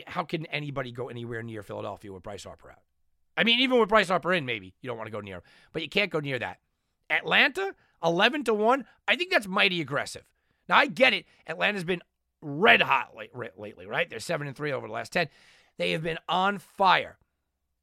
How 0.07 0.25
can 0.25 0.47
anybody 0.47 0.93
go 0.93 1.09
anywhere 1.09 1.43
near 1.43 1.63
Philadelphia 1.63 2.13
with 2.13 2.23
Bryce 2.23 2.45
Harper 2.45 2.71
out? 2.71 2.83
I 3.37 3.45
mean, 3.45 3.61
even 3.61 3.81
with 3.81 3.89
Bryce 3.89 4.09
Harper 4.09 4.35
in, 4.35 4.45
maybe 4.45 4.75
you 4.83 4.89
don't 4.89 4.99
want 4.99 5.07
to 5.07 5.13
go 5.13 5.21
near 5.21 5.37
him, 5.37 5.43
but 5.73 5.83
you 5.83 5.89
can't 5.89 6.11
go 6.11 6.21
near 6.21 6.39
that. 6.39 6.59
Atlanta, 7.09 7.75
11 8.05 8.45
to 8.45 8.55
1, 8.55 8.85
I 9.09 9.17
think 9.17 9.31
that's 9.31 9.47
mighty 9.47 9.81
aggressive. 9.81 10.25
Now, 10.69 10.77
I 10.77 10.87
get 10.87 11.15
it. 11.15 11.25
Atlanta's 11.47 11.85
been 11.85 12.03
red 12.43 12.83
hot 12.83 13.15
lately, 13.57 13.87
right? 13.87 14.11
They're 14.11 14.21
7 14.21 14.47
and 14.47 14.57
3 14.57 14.73
over 14.73 14.87
the 14.87 14.93
last 14.93 15.13
10. 15.13 15.29
They 15.79 15.93
have 15.93 16.03
been 16.03 16.19
on 16.29 16.59
fire 16.59 17.19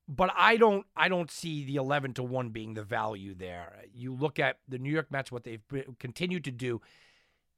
but 0.10 0.32
I 0.36 0.58
don't 0.58 0.88
I 0.98 1.08
don't 1.08 1.30
see 1.30 1.64
the 1.64 1.76
11 1.76 2.16
to 2.16 2.24
1 2.24 2.50
being 2.50 2.74
the 2.74 2.84
value 2.84 3.36
there. 3.36 3.76
You 3.94 4.14
look 4.14 4.40
at 4.40 4.58
the 4.68 4.80
New 4.80 4.92
York 4.92 5.12
Mets 5.12 5.32
what 5.32 5.44
they've 5.44 5.62
continued 6.00 6.44
to 6.46 6.52
do. 6.52 6.82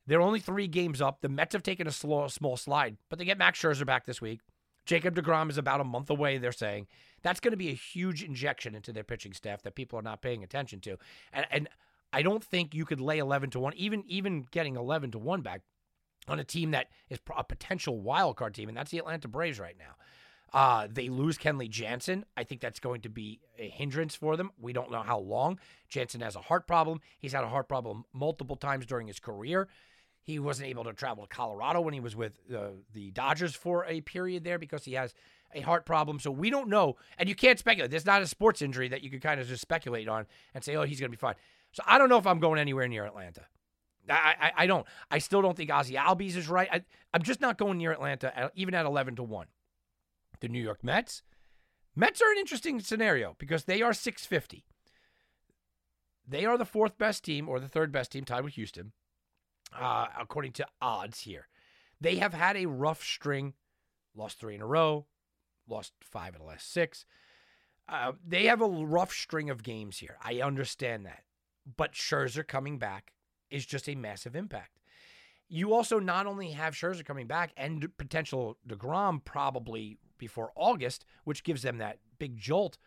They're 0.06 0.22
only 0.22 0.42
3 0.42 0.68
games 0.68 1.02
up. 1.02 1.22
The 1.22 1.30
Mets 1.30 1.54
have 1.54 1.64
taken 1.64 1.88
a 1.88 1.92
slow 1.92 2.28
small 2.28 2.58
slide, 2.58 2.98
but 3.10 3.18
they 3.18 3.26
get 3.26 3.38
Max 3.38 3.62
Scherzer 3.62 3.86
back 3.86 4.06
this 4.06 4.22
week. 4.22 4.42
Jacob 4.86 5.16
DeGrom 5.16 5.50
is 5.50 5.58
about 5.58 5.80
a 5.80 5.86
month 5.86 6.10
away, 6.10 6.38
they're 6.38 6.52
saying. 6.52 6.88
That's 7.22 7.40
going 7.40 7.52
to 7.52 7.58
be 7.58 7.70
a 7.70 7.74
huge 7.74 8.24
injection 8.24 8.76
into 8.76 8.92
their 8.92 9.04
pitching 9.04 9.32
staff 9.32 9.62
that 9.62 9.76
people 9.76 9.98
are 9.98 10.04
not 10.04 10.22
paying 10.22 10.44
attention 10.44 10.82
to. 10.82 10.98
And 11.32 11.46
and 11.50 11.70
I 12.12 12.22
don't 12.22 12.44
think 12.44 12.76
you 12.76 12.84
could 12.84 13.00
lay 13.00 13.20
11 13.20 13.52
to 13.52 13.60
1 13.62 13.76
even 13.76 14.04
even 14.08 14.46
getting 14.52 14.76
11 14.76 15.12
to 15.12 15.20
1 15.20 15.42
back 15.42 15.62
on 16.28 16.40
a 16.40 16.44
team 16.44 16.72
that 16.72 16.88
is 17.10 17.20
a 17.36 17.44
potential 17.44 18.00
wild 18.00 18.36
card 18.38 18.54
team 18.54 18.70
and 18.70 18.78
that's 18.78 18.92
the 18.92 18.98
Atlanta 18.98 19.28
Braves 19.28 19.60
right 19.60 19.76
now. 19.78 19.96
Uh, 20.54 20.88
they 20.92 21.08
lose 21.08 21.38
Kenley 21.38 21.70
Jansen. 21.70 22.26
I 22.36 22.44
think 22.44 22.60
that's 22.60 22.80
going 22.80 23.02
to 23.02 23.10
be 23.10 23.40
a 23.58 23.70
hindrance 23.70 24.16
for 24.16 24.36
them. 24.36 24.52
We 24.60 24.74
don't 24.74 24.92
know 24.92 25.02
how 25.02 25.20
long. 25.20 25.60
Jansen 25.88 26.22
has 26.22 26.36
a 26.36 26.42
heart 26.42 26.68
problem. 26.68 27.00
He's 27.20 27.32
had 27.32 27.44
a 27.44 27.50
heart 27.50 27.70
problem 27.70 28.04
multiple 28.12 28.58
times 28.58 28.86
during 28.86 29.08
his 29.08 29.20
career. 29.20 29.70
He 30.24 30.40
wasn't 30.40 30.68
able 30.68 30.84
to 30.84 30.94
travel 30.94 31.26
to 31.26 31.34
Colorado 31.34 31.82
when 31.82 31.94
he 31.94 32.00
was 32.00 32.16
with 32.16 32.34
the 32.48 33.12
Dodgers 33.12 33.56
for 33.56 33.86
a 33.86 34.02
period 34.02 34.44
there 34.44 34.60
because 34.60 34.84
he 34.84 34.94
has 34.94 35.14
a 35.54 35.62
heart 35.62 35.86
problem. 35.86 36.20
So 36.20 36.32
we 36.32 36.50
don't 36.50 36.68
know. 36.68 36.98
And 37.18 37.28
you 37.28 37.36
can't 37.36 37.58
speculate. 37.58 37.90
There's 37.90 38.06
not 38.06 38.22
a 38.22 38.28
sports 38.28 38.62
injury 38.62 38.90
that 38.90 39.04
you 39.04 39.10
can 39.10 39.20
kind 39.20 39.40
of 39.40 39.48
just 39.48 39.62
speculate 39.62 40.08
on 40.08 40.28
and 40.54 40.64
say, 40.64 40.76
oh, 40.76 40.84
he's 40.84 41.00
going 41.00 41.10
to 41.12 41.18
be 41.18 41.20
fine. 41.20 41.36
So 41.72 41.82
I 41.88 41.98
don't 41.98 42.10
know 42.10 42.18
if 42.18 42.28
I'm 42.28 42.40
going 42.40 42.60
anywhere 42.60 42.88
near 42.88 43.06
Atlanta. 43.06 43.46
I, 44.10 44.36
I, 44.40 44.52
I 44.58 44.68
don't. 44.68 44.86
I 45.10 45.20
still 45.20 45.42
don't 45.42 45.56
think 45.56 45.72
Ozzie 45.72 45.96
Albies 45.96 46.36
is 46.36 46.48
right. 46.50 46.68
I, 46.72 46.82
I'm 47.14 47.22
just 47.22 47.42
not 47.42 47.58
going 47.58 47.78
near 47.78 47.92
Atlanta, 47.92 48.38
at- 48.38 48.52
even 48.56 48.74
at 48.74 48.86
11 48.86 49.16
to 49.18 49.24
1. 49.24 49.48
The 50.40 50.48
New 50.48 50.62
York 50.62 50.84
Mets. 50.84 51.22
Mets 51.96 52.22
are 52.22 52.32
an 52.32 52.38
interesting 52.38 52.80
scenario 52.80 53.36
because 53.38 53.66
they 53.66 53.82
are 53.82 53.94
650. 53.94 54.66
They 56.28 56.46
are 56.46 56.58
the 56.58 56.66
fourth 56.66 56.98
best 56.98 57.24
team 57.24 57.50
or 57.50 57.60
the 57.60 57.68
third 57.68 57.92
best 57.92 58.12
team, 58.12 58.24
tied 58.24 58.44
with 58.44 58.54
Houston, 58.54 58.94
uh, 59.78 60.08
according 60.20 60.54
to 60.54 60.68
odds 60.82 61.22
here. 61.22 61.48
They 62.00 62.16
have 62.18 62.34
had 62.34 62.56
a 62.56 62.68
rough 62.68 63.04
string, 63.04 63.54
lost 64.16 64.40
three 64.40 64.56
in 64.56 64.62
a 64.62 64.66
row, 64.66 65.06
lost 65.68 65.94
five 66.02 66.34
in 66.34 66.40
the 66.42 66.48
last 66.48 66.72
six. 66.72 67.06
Uh, 67.90 68.14
they 68.26 68.46
have 68.46 68.62
a 68.62 68.68
rough 68.68 69.12
string 69.12 69.50
of 69.50 69.64
games 69.64 69.98
here. 69.98 70.18
I 70.24 70.42
understand 70.42 71.06
that. 71.06 71.24
But 71.78 71.94
Scherzer 71.94 72.48
coming 72.48 72.78
back 72.80 73.14
is 73.52 73.66
just 73.66 73.90
a 73.90 73.96
massive 73.96 74.36
impact. 74.36 74.80
You 75.48 75.74
also 75.74 76.00
not 76.00 76.28
only 76.28 76.52
have 76.52 76.74
Scherzer 76.74 77.06
coming 77.06 77.28
back 77.28 77.52
and 77.58 77.86
potential 77.98 78.58
DeGrom 78.68 79.24
probably 79.24 79.98
before 80.18 80.52
August, 80.56 81.04
which 81.26 81.44
gives 81.44 81.62
them 81.62 81.78
that 81.80 82.00
big 82.20 82.38
jolt, 82.38 82.78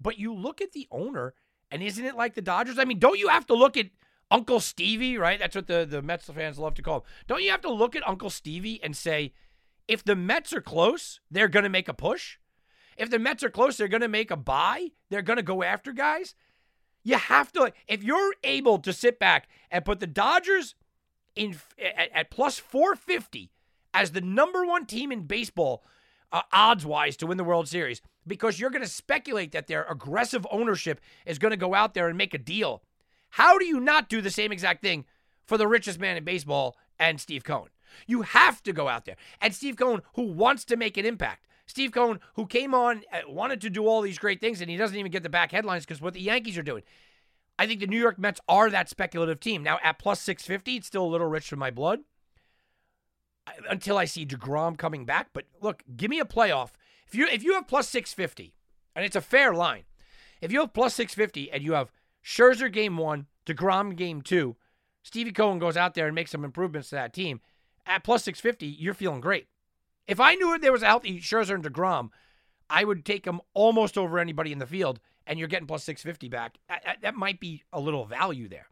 but 0.00 0.18
you 0.18 0.34
look 0.34 0.60
at 0.62 0.72
the 0.72 0.88
owner, 0.90 1.34
and 1.70 1.82
isn't 1.82 2.04
it 2.04 2.16
like 2.16 2.34
the 2.34 2.40
Dodgers? 2.40 2.78
I 2.78 2.84
mean, 2.84 2.98
don't 2.98 3.18
you 3.18 3.28
have 3.28 3.46
to 3.48 3.54
look 3.54 3.76
at 3.76 3.90
Uncle 4.30 4.60
Stevie, 4.60 5.18
right? 5.18 5.38
That's 5.38 5.56
what 5.56 5.66
the, 5.66 5.86
the 5.88 6.00
Mets 6.00 6.26
fans 6.26 6.58
love 6.58 6.74
to 6.74 6.82
call 6.82 6.98
him. 6.98 7.02
Don't 7.26 7.42
you 7.42 7.50
have 7.50 7.60
to 7.62 7.72
look 7.72 7.94
at 7.94 8.08
Uncle 8.08 8.30
Stevie 8.30 8.82
and 8.82 8.96
say, 8.96 9.34
if 9.88 10.04
the 10.04 10.16
Mets 10.16 10.52
are 10.52 10.60
close, 10.60 11.20
they're 11.30 11.48
going 11.48 11.64
to 11.64 11.68
make 11.68 11.88
a 11.88 11.94
push? 11.94 12.38
If 12.96 13.10
the 13.10 13.18
Mets 13.18 13.42
are 13.42 13.50
close, 13.50 13.76
they're 13.76 13.88
going 13.88 14.00
to 14.02 14.08
make 14.08 14.30
a 14.30 14.36
buy? 14.36 14.88
They're 15.10 15.22
going 15.22 15.38
to 15.38 15.42
go 15.42 15.62
after 15.62 15.92
guys? 15.92 16.34
You 17.02 17.16
have 17.16 17.52
to, 17.52 17.72
if 17.88 18.02
you're 18.02 18.34
able 18.44 18.78
to 18.78 18.92
sit 18.92 19.18
back 19.18 19.48
and 19.70 19.84
put 19.84 20.00
the 20.00 20.06
Dodgers 20.06 20.74
in 21.34 21.56
at, 21.78 22.10
at 22.12 22.30
plus 22.30 22.58
450 22.58 23.50
as 23.94 24.12
the 24.12 24.20
number 24.20 24.64
one 24.64 24.86
team 24.86 25.10
in 25.10 25.22
baseball, 25.22 25.82
uh, 26.32 26.42
odds 26.52 26.86
wise, 26.86 27.16
to 27.16 27.26
win 27.26 27.38
the 27.38 27.44
World 27.44 27.68
Series, 27.68 28.02
because 28.26 28.60
you're 28.60 28.70
going 28.70 28.82
to 28.82 28.88
speculate 28.88 29.52
that 29.52 29.66
their 29.66 29.84
aggressive 29.84 30.46
ownership 30.50 31.00
is 31.26 31.38
going 31.38 31.50
to 31.50 31.56
go 31.56 31.74
out 31.74 31.94
there 31.94 32.08
and 32.08 32.16
make 32.16 32.34
a 32.34 32.38
deal. 32.38 32.82
How 33.30 33.58
do 33.58 33.64
you 33.64 33.80
not 33.80 34.08
do 34.08 34.20
the 34.20 34.30
same 34.30 34.52
exact 34.52 34.82
thing 34.82 35.04
for 35.46 35.56
the 35.56 35.68
richest 35.68 35.98
man 35.98 36.16
in 36.16 36.24
baseball 36.24 36.76
and 36.98 37.20
Steve 37.20 37.44
Cohen? 37.44 37.70
You 38.06 38.22
have 38.22 38.62
to 38.64 38.72
go 38.72 38.88
out 38.88 39.04
there. 39.04 39.16
And 39.40 39.54
Steve 39.54 39.76
Cohen, 39.76 40.02
who 40.14 40.22
wants 40.22 40.64
to 40.66 40.76
make 40.76 40.96
an 40.96 41.06
impact. 41.06 41.46
Steve 41.70 41.92
Cohen, 41.92 42.18
who 42.34 42.46
came 42.46 42.74
on, 42.74 43.02
uh, 43.12 43.20
wanted 43.28 43.60
to 43.60 43.70
do 43.70 43.86
all 43.86 44.02
these 44.02 44.18
great 44.18 44.40
things, 44.40 44.60
and 44.60 44.68
he 44.68 44.76
doesn't 44.76 44.96
even 44.96 45.12
get 45.12 45.22
the 45.22 45.28
back 45.28 45.52
headlines 45.52 45.84
because 45.86 46.00
what 46.00 46.14
the 46.14 46.20
Yankees 46.20 46.58
are 46.58 46.64
doing. 46.64 46.82
I 47.60 47.66
think 47.68 47.78
the 47.78 47.86
New 47.86 47.98
York 47.98 48.18
Mets 48.18 48.40
are 48.48 48.68
that 48.70 48.88
speculative 48.88 49.38
team. 49.38 49.62
Now, 49.62 49.78
at 49.84 50.00
plus 50.00 50.20
650, 50.20 50.76
it's 50.76 50.88
still 50.88 51.04
a 51.04 51.06
little 51.06 51.28
rich 51.28 51.48
for 51.48 51.54
my 51.54 51.70
blood 51.70 52.00
until 53.68 53.96
I 53.96 54.04
see 54.04 54.26
DeGrom 54.26 54.78
coming 54.78 55.04
back. 55.04 55.28
But 55.32 55.44
look, 55.60 55.84
give 55.96 56.10
me 56.10 56.18
a 56.18 56.24
playoff. 56.24 56.70
If 57.06 57.14
you 57.14 57.28
if 57.28 57.44
you 57.44 57.54
have 57.54 57.68
plus 57.68 57.88
650, 57.88 58.52
and 58.96 59.04
it's 59.04 59.16
a 59.16 59.20
fair 59.20 59.54
line, 59.54 59.84
if 60.40 60.50
you 60.50 60.60
have 60.60 60.72
plus 60.72 60.94
650 60.94 61.52
and 61.52 61.62
you 61.62 61.74
have 61.74 61.92
Scherzer 62.24 62.72
game 62.72 62.96
one, 62.96 63.26
DeGrom 63.46 63.94
game 63.94 64.22
two, 64.22 64.56
Stevie 65.04 65.30
Cohen 65.30 65.60
goes 65.60 65.76
out 65.76 65.94
there 65.94 66.06
and 66.06 66.14
makes 66.16 66.32
some 66.32 66.44
improvements 66.44 66.88
to 66.88 66.96
that 66.96 67.12
team, 67.12 67.40
at 67.86 68.02
plus 68.02 68.24
650, 68.24 68.66
you're 68.66 68.92
feeling 68.92 69.20
great. 69.20 69.46
If 70.10 70.18
I 70.18 70.34
knew 70.34 70.58
there 70.58 70.72
was 70.72 70.82
a 70.82 70.86
healthy 70.86 71.20
Scherzer 71.20 71.54
and 71.54 71.62
DeGrom, 71.62 72.10
I 72.68 72.82
would 72.82 73.04
take 73.04 73.22
them 73.22 73.40
almost 73.54 73.96
over 73.96 74.18
anybody 74.18 74.50
in 74.50 74.58
the 74.58 74.66
field, 74.66 74.98
and 75.24 75.38
you're 75.38 75.46
getting 75.46 75.68
plus 75.68 75.84
650 75.84 76.28
back. 76.28 76.58
That- 77.00 77.14
might 77.14 77.38
be 77.38 77.62
a 77.72 77.78
little 77.78 78.04
value 78.04 78.48
there. 78.48 78.66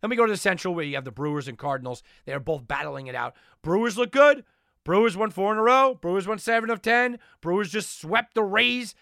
Then 0.00 0.10
we 0.10 0.16
go 0.16 0.26
to 0.26 0.32
the 0.32 0.36
Central 0.36 0.74
where 0.74 0.84
you 0.84 0.96
have 0.96 1.04
the 1.04 1.12
Brewers 1.12 1.46
and 1.46 1.56
Cardinals. 1.56 2.02
They're 2.24 2.40
both 2.40 2.66
battling 2.66 3.06
it 3.06 3.14
out. 3.14 3.36
Brewers 3.62 3.96
look 3.96 4.10
good. 4.10 4.44
Brewers 4.82 5.16
won 5.16 5.30
four 5.30 5.52
in 5.52 5.58
a 5.58 5.62
row. 5.62 5.94
Brewers 5.94 6.26
won 6.26 6.38
seven 6.38 6.70
of 6.70 6.82
10. 6.82 7.20
Brewers 7.40 7.70
just 7.70 8.00
swept 8.00 8.34
the 8.34 8.42
Rays. 8.42 8.96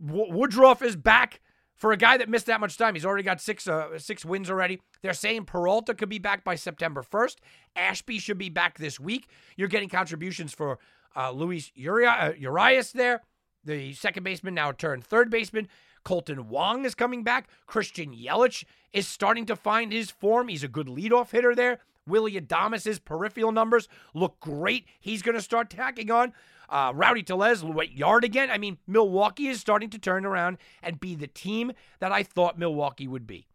Woodruff 0.00 0.80
is 0.82 0.96
back. 0.96 1.40
For 1.74 1.92
a 1.92 1.96
guy 1.96 2.16
that 2.16 2.28
missed 2.28 2.46
that 2.46 2.58
much 2.58 2.76
time, 2.76 2.94
he's 2.94 3.04
already 3.04 3.22
got 3.22 3.40
six 3.40 3.68
uh, 3.68 4.00
six 4.00 4.24
wins 4.24 4.50
already. 4.50 4.80
They're 5.00 5.12
saying 5.12 5.44
Peralta 5.44 5.94
could 5.94 6.08
be 6.08 6.18
back 6.18 6.42
by 6.42 6.56
September 6.56 7.04
1st. 7.04 7.36
Ashby 7.76 8.18
should 8.18 8.38
be 8.38 8.48
back 8.48 8.78
this 8.78 8.98
week. 8.98 9.28
You're 9.56 9.68
getting 9.68 9.88
contributions 9.88 10.52
for 10.52 10.80
uh, 11.16 11.30
Luis 11.30 11.70
uh, 11.76 12.32
Urias 12.38 12.92
there, 12.92 13.22
the 13.64 13.92
second 13.94 14.22
baseman, 14.22 14.54
now 14.54 14.72
turned 14.72 15.04
third 15.04 15.30
baseman. 15.30 15.68
Kolten 16.04 16.46
Wong 16.46 16.84
is 16.84 16.94
coming 16.94 17.22
back. 17.22 17.48
Christian 17.66 18.14
Yelich 18.14 18.64
is 18.92 19.06
starting 19.06 19.46
to 19.46 19.56
find 19.56 19.92
his 19.92 20.10
form. 20.10 20.48
He's 20.48 20.64
a 20.64 20.68
good 20.68 20.86
leadoff 20.86 21.30
hitter 21.30 21.54
there. 21.54 21.80
Willy 22.06 22.36
Adames's 22.36 22.98
peripheral 22.98 23.52
numbers 23.52 23.88
look 24.14 24.40
great. 24.40 24.86
He's 24.98 25.22
going 25.22 25.34
to 25.34 25.42
start 25.42 25.68
tacking 25.70 26.10
on. 26.10 26.32
Uh, 26.68 26.92
Rowdy 26.94 27.22
Tellez 27.22 27.62
went 27.62 27.92
yard 27.92 28.24
again. 28.24 28.50
I 28.50 28.58
mean, 28.58 28.78
Milwaukee 28.86 29.48
is 29.48 29.60
starting 29.60 29.90
to 29.90 29.98
turn 29.98 30.24
around 30.24 30.58
and 30.82 31.00
be 31.00 31.14
the 31.14 31.26
team 31.26 31.72
that 32.00 32.12
I 32.12 32.22
thought 32.22 32.58
Milwaukee 32.58 33.08
would 33.08 33.26
be. 33.26 33.46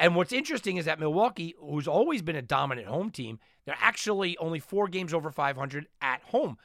And 0.00 0.16
what's 0.16 0.32
interesting 0.32 0.78
is 0.78 0.86
that 0.86 0.98
Milwaukee, 0.98 1.54
who's 1.60 1.86
always 1.86 2.22
been 2.22 2.34
a 2.34 2.40
dominant 2.40 2.88
home 2.88 3.10
team, 3.10 3.38
they're 3.66 3.76
actually 3.78 4.34
only 4.38 4.58
four 4.58 4.88
games 4.88 5.12
over 5.12 5.30
500 5.30 5.86
at 6.00 6.22
home. 6.22 6.56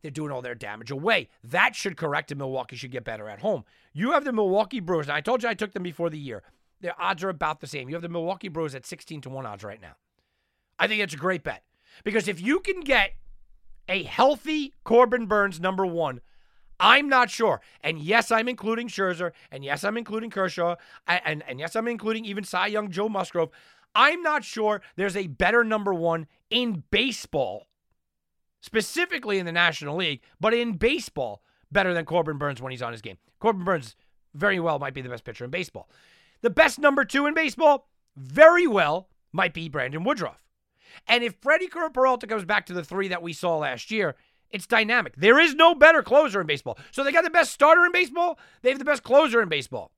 They're 0.00 0.12
doing 0.12 0.30
all 0.30 0.42
their 0.42 0.54
damage 0.54 0.92
away. 0.92 1.28
That 1.42 1.74
should 1.74 1.96
correct, 1.96 2.30
and 2.30 2.38
Milwaukee 2.38 2.76
should 2.76 2.92
get 2.92 3.02
better 3.02 3.28
at 3.28 3.40
home. 3.40 3.64
You 3.92 4.12
have 4.12 4.24
the 4.24 4.32
Milwaukee 4.32 4.78
Brewers, 4.78 5.08
and 5.08 5.16
I 5.16 5.22
told 5.22 5.42
you 5.42 5.48
I 5.48 5.54
took 5.54 5.72
them 5.72 5.82
before 5.82 6.08
the 6.08 6.18
year. 6.18 6.44
Their 6.82 6.94
odds 7.00 7.24
are 7.24 7.30
about 7.30 7.60
the 7.60 7.66
same. 7.66 7.88
You 7.88 7.96
have 7.96 8.02
the 8.02 8.08
Milwaukee 8.08 8.48
Brewers 8.48 8.76
at 8.76 8.86
16 8.86 9.22
to 9.22 9.30
1 9.30 9.44
odds 9.44 9.64
right 9.64 9.80
now. 9.80 9.96
I 10.78 10.86
think 10.86 11.02
it's 11.02 11.14
a 11.14 11.18
great 11.18 11.42
bet. 11.42 11.64
Because 12.04 12.28
if 12.28 12.40
you 12.40 12.60
can 12.60 12.80
get 12.80 13.14
a 13.88 14.04
healthy 14.04 14.72
Corbin 14.84 15.26
Burnes 15.26 15.58
number 15.58 15.84
one, 15.84 16.20
I'm 16.80 17.08
not 17.08 17.30
sure. 17.30 17.60
And 17.82 17.98
yes, 17.98 18.30
I'm 18.30 18.48
including 18.48 18.88
Scherzer. 18.88 19.32
And 19.50 19.64
yes, 19.64 19.84
I'm 19.84 19.96
including 19.96 20.30
Kershaw. 20.30 20.76
And, 21.06 21.20
and, 21.24 21.44
and 21.48 21.60
yes, 21.60 21.76
I'm 21.76 21.88
including 21.88 22.24
even 22.24 22.44
Cy 22.44 22.68
Young 22.68 22.90
Joe 22.90 23.08
Musgrove. 23.08 23.50
I'm 23.94 24.22
not 24.22 24.44
sure 24.44 24.82
there's 24.96 25.16
a 25.16 25.28
better 25.28 25.62
number 25.62 25.94
one 25.94 26.26
in 26.50 26.82
baseball, 26.90 27.68
specifically 28.60 29.38
in 29.38 29.46
the 29.46 29.52
National 29.52 29.96
League, 29.96 30.22
but 30.40 30.52
in 30.52 30.76
baseball, 30.76 31.42
better 31.70 31.94
than 31.94 32.04
Corbin 32.04 32.38
Burnes 32.38 32.60
when 32.60 32.72
he's 32.72 32.82
on 32.82 32.92
his 32.92 33.02
game. 33.02 33.18
Corbin 33.38 33.64
Burnes 33.64 33.94
very 34.34 34.58
well 34.58 34.78
might 34.78 34.94
be 34.94 35.02
the 35.02 35.08
best 35.08 35.24
pitcher 35.24 35.44
in 35.44 35.50
baseball. 35.50 35.88
The 36.40 36.50
best 36.50 36.78
number 36.78 37.04
two 37.04 37.26
in 37.26 37.34
baseball, 37.34 37.88
very 38.16 38.66
well, 38.66 39.08
might 39.32 39.54
be 39.54 39.68
Brandon 39.68 40.04
Woodruff. 40.04 40.42
And 41.06 41.24
if 41.24 41.34
Freddie 41.40 41.68
Peralta 41.68 42.26
comes 42.26 42.44
back 42.44 42.66
to 42.66 42.72
the 42.72 42.84
three 42.84 43.08
that 43.08 43.22
we 43.22 43.32
saw 43.32 43.58
last 43.58 43.90
year, 43.90 44.16
it's 44.54 44.68
dynamic. 44.68 45.16
There 45.16 45.40
is 45.40 45.56
no 45.56 45.74
better 45.74 46.00
closer 46.00 46.40
in 46.40 46.46
baseball. 46.46 46.78
So 46.92 47.02
they 47.02 47.10
got 47.10 47.24
the 47.24 47.30
best 47.30 47.52
starter 47.52 47.84
in 47.84 47.90
baseball. 47.90 48.38
They 48.62 48.70
have 48.70 48.78
the 48.78 48.84
best 48.84 49.02
closer 49.02 49.42
in 49.42 49.48
baseball. 49.48 49.90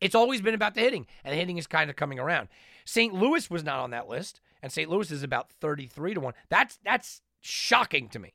It's 0.00 0.16
always 0.16 0.42
been 0.42 0.54
about 0.54 0.74
the 0.74 0.80
hitting, 0.80 1.06
and 1.24 1.32
the 1.32 1.38
hitting 1.38 1.56
is 1.56 1.68
kind 1.68 1.88
of 1.88 1.94
coming 1.94 2.18
around. 2.18 2.48
St. 2.84 3.14
Louis 3.14 3.48
was 3.48 3.62
not 3.62 3.78
on 3.78 3.90
that 3.90 4.08
list, 4.08 4.40
and 4.60 4.72
St. 4.72 4.90
Louis 4.90 5.12
is 5.12 5.22
about 5.22 5.52
33 5.60 6.14
to 6.14 6.20
1. 6.20 6.34
That's 6.48 6.80
that's 6.84 7.22
shocking 7.40 8.08
to 8.08 8.18
me. 8.18 8.34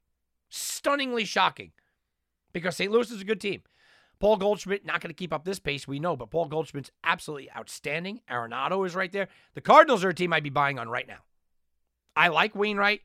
Stunningly 0.50 1.26
shocking. 1.26 1.74
Because 2.54 2.78
St. 2.78 2.90
Louis 2.90 3.12
is 3.12 3.22
a 3.22 3.26
good 3.26 3.42
team. 3.42 3.62
Paul 4.20 4.38
Goldschmidt 4.38 4.86
not 4.86 5.02
going 5.02 5.10
to 5.10 5.14
keep 5.14 5.34
up 5.34 5.44
this 5.44 5.60
pace, 5.60 5.86
we 5.86 6.00
know, 6.00 6.16
but 6.16 6.30
Paul 6.30 6.46
Goldschmidt's 6.46 6.92
absolutely 7.04 7.52
outstanding. 7.52 8.22
Arenado 8.30 8.86
is 8.86 8.96
right 8.96 9.12
there. 9.12 9.28
The 9.54 9.62
Cardinals 9.62 10.06
are 10.06 10.10
a 10.10 10.14
team 10.14 10.32
I'd 10.32 10.44
be 10.44 10.50
buying 10.50 10.80
on 10.80 10.88
right 10.88 11.08
now. 11.08 11.20
I 12.16 12.30
like 12.30 12.56
Wainwright. 12.56 13.02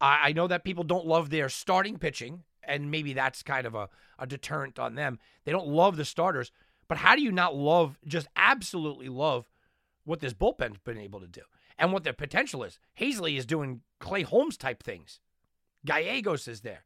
I, 0.00 0.28
I 0.28 0.32
know 0.32 0.46
that 0.46 0.64
people 0.64 0.84
don't 0.84 1.06
love 1.06 1.30
their 1.30 1.48
starting 1.48 1.98
pitching, 1.98 2.44
and 2.62 2.90
maybe 2.90 3.12
that's 3.12 3.42
kind 3.42 3.66
of 3.66 3.74
a, 3.74 3.88
a 4.18 4.26
deterrent 4.26 4.78
on 4.78 4.94
them. 4.94 5.18
They 5.44 5.52
don't 5.52 5.68
love 5.68 5.96
the 5.96 6.04
starters, 6.04 6.52
but 6.88 6.98
how 6.98 7.16
do 7.16 7.22
you 7.22 7.32
not 7.32 7.54
love, 7.54 7.98
just 8.06 8.28
absolutely 8.36 9.08
love 9.08 9.50
what 10.04 10.20
this 10.20 10.34
bullpen's 10.34 10.78
been 10.78 10.98
able 10.98 11.20
to 11.20 11.26
do 11.26 11.42
and 11.78 11.92
what 11.92 12.04
their 12.04 12.12
potential 12.12 12.64
is? 12.64 12.78
Helsley 12.98 13.36
is 13.36 13.46
doing 13.46 13.82
Clay 14.00 14.22
Holmes 14.22 14.56
type 14.56 14.82
things. 14.82 15.20
Gallegos 15.84 16.48
is 16.48 16.62
there. 16.62 16.84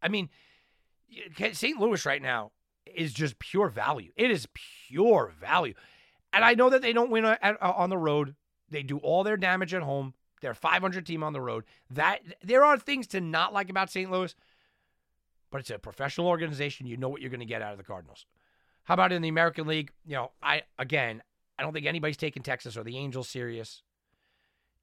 I 0.00 0.08
mean, 0.08 0.28
St. 1.52 1.80
Louis 1.80 2.04
right 2.06 2.22
now 2.22 2.52
is 2.86 3.12
just 3.12 3.38
pure 3.38 3.68
value. 3.68 4.12
It 4.16 4.30
is 4.30 4.48
pure 4.88 5.32
value. 5.40 5.74
And 6.32 6.44
I 6.44 6.54
know 6.54 6.70
that 6.70 6.82
they 6.82 6.92
don't 6.92 7.10
win 7.10 7.24
at, 7.24 7.40
uh, 7.42 7.72
on 7.76 7.90
the 7.90 7.98
road. 7.98 8.34
They 8.70 8.82
do 8.82 8.98
all 8.98 9.24
their 9.24 9.36
damage 9.36 9.74
at 9.74 9.82
home. 9.82 10.14
They're 10.40 10.52
a 10.52 10.56
500 10.56 11.06
team 11.06 11.22
on 11.22 11.32
the 11.32 11.40
road. 11.40 11.64
That 11.90 12.20
there 12.42 12.64
are 12.64 12.78
things 12.78 13.06
to 13.08 13.20
not 13.20 13.52
like 13.52 13.70
about 13.70 13.90
St. 13.90 14.10
Louis, 14.10 14.34
but 15.50 15.60
it's 15.60 15.70
a 15.70 15.78
professional 15.78 16.26
organization. 16.26 16.86
You 16.86 16.96
know 16.96 17.08
what 17.08 17.20
you're 17.20 17.30
going 17.30 17.40
to 17.40 17.46
get 17.46 17.62
out 17.62 17.72
of 17.72 17.78
the 17.78 17.84
Cardinals. 17.84 18.26
How 18.84 18.94
about 18.94 19.12
in 19.12 19.22
the 19.22 19.28
American 19.28 19.66
League? 19.66 19.92
You 20.06 20.14
know, 20.14 20.30
I 20.42 20.62
again, 20.78 21.22
I 21.58 21.62
don't 21.62 21.72
think 21.72 21.86
anybody's 21.86 22.16
taking 22.16 22.42
Texas 22.42 22.76
or 22.76 22.84
the 22.84 22.96
Angels 22.96 23.28
serious. 23.28 23.82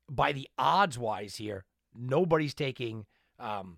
By 0.10 0.32
the 0.34 0.48
odds 0.58 1.00
wise 1.00 1.38
here, 1.38 1.66
nobody's 1.96 2.54
taking 2.54 3.08
um, 3.40 3.78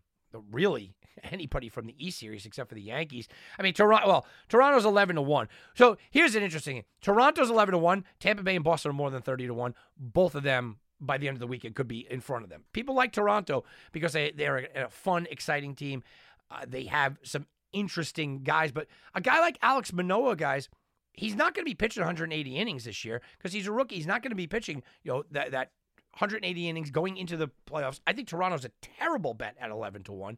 really 0.52 0.96
anybody 1.32 1.70
from 1.70 1.86
the 1.86 1.96
East 1.98 2.20
series 2.20 2.46
except 2.46 2.70
for 2.70 2.76
the 2.76 2.82
Yankees. 2.82 3.28
I 3.58 3.64
mean, 3.64 3.74
Toronto. 3.74 4.08
Well, 4.08 4.26
Toronto's 4.50 4.86
eleven 4.86 5.16
to 5.16 5.22
one. 5.22 5.48
So 5.76 5.98
here's 6.12 6.36
an 6.36 6.44
interesting: 6.44 6.78
thing. 6.78 6.86
Toronto's 7.02 7.50
eleven 7.50 7.74
to 7.74 7.78
one. 7.78 8.06
Tampa 8.20 8.44
Bay 8.44 8.56
and 8.56 8.66
Boston 8.66 8.92
are 8.92 8.94
more 8.94 9.10
than 9.10 9.22
thirty 9.22 9.48
to 9.48 9.54
one. 9.54 9.76
Both 9.98 10.36
of 10.36 10.44
them 10.44 10.78
by 11.00 11.18
the 11.18 11.28
end 11.28 11.36
of 11.36 11.40
the 11.40 11.48
week, 11.48 11.66
it 11.66 11.76
could 11.76 11.88
be 11.88 12.08
in 12.10 12.22
front 12.22 12.44
of 12.44 12.50
them. 12.50 12.64
People 12.74 12.96
like 12.96 13.12
Toronto 13.12 13.64
because 13.92 14.14
they, 14.14 14.32
they're 14.32 14.68
a, 14.76 14.86
a 14.86 14.90
fun, 14.90 15.28
exciting 15.30 15.76
team. 15.76 16.04
Uh, 16.50 16.66
they 16.68 16.86
have 16.86 17.18
some 17.24 17.46
interesting 17.74 18.44
guys, 18.44 18.72
but 18.72 18.88
a 19.14 19.22
guy 19.22 19.40
like 19.40 19.58
Alex 19.62 19.94
Manoah, 19.94 20.36
guys, 20.36 20.70
he's 21.14 21.36
not 21.36 21.54
going 21.54 21.66
to 21.66 21.70
be 21.70 21.76
pitching 21.76 22.02
180 22.02 22.56
innings 22.56 22.86
this 22.86 23.04
year 23.04 23.22
because 23.38 23.54
he's 23.54 23.68
a 23.68 23.72
rookie. 23.72 23.96
He's 23.96 24.08
not 24.08 24.22
going 24.22 24.32
to 24.32 24.36
be 24.36 24.48
pitching, 24.48 24.84
you 25.04 25.12
know, 25.12 25.24
that, 25.32 25.52
that 25.52 25.72
180 26.14 26.70
innings 26.70 26.90
going 26.90 27.18
into 27.18 27.38
the 27.38 27.50
playoffs. 27.70 28.00
I 28.08 28.14
think 28.14 28.28
Toronto's 28.28 28.66
a 28.66 28.72
terrible 28.82 29.34
bet 29.34 29.56
at 29.60 29.70
11 29.70 30.04
to 30.04 30.14
1. 30.14 30.38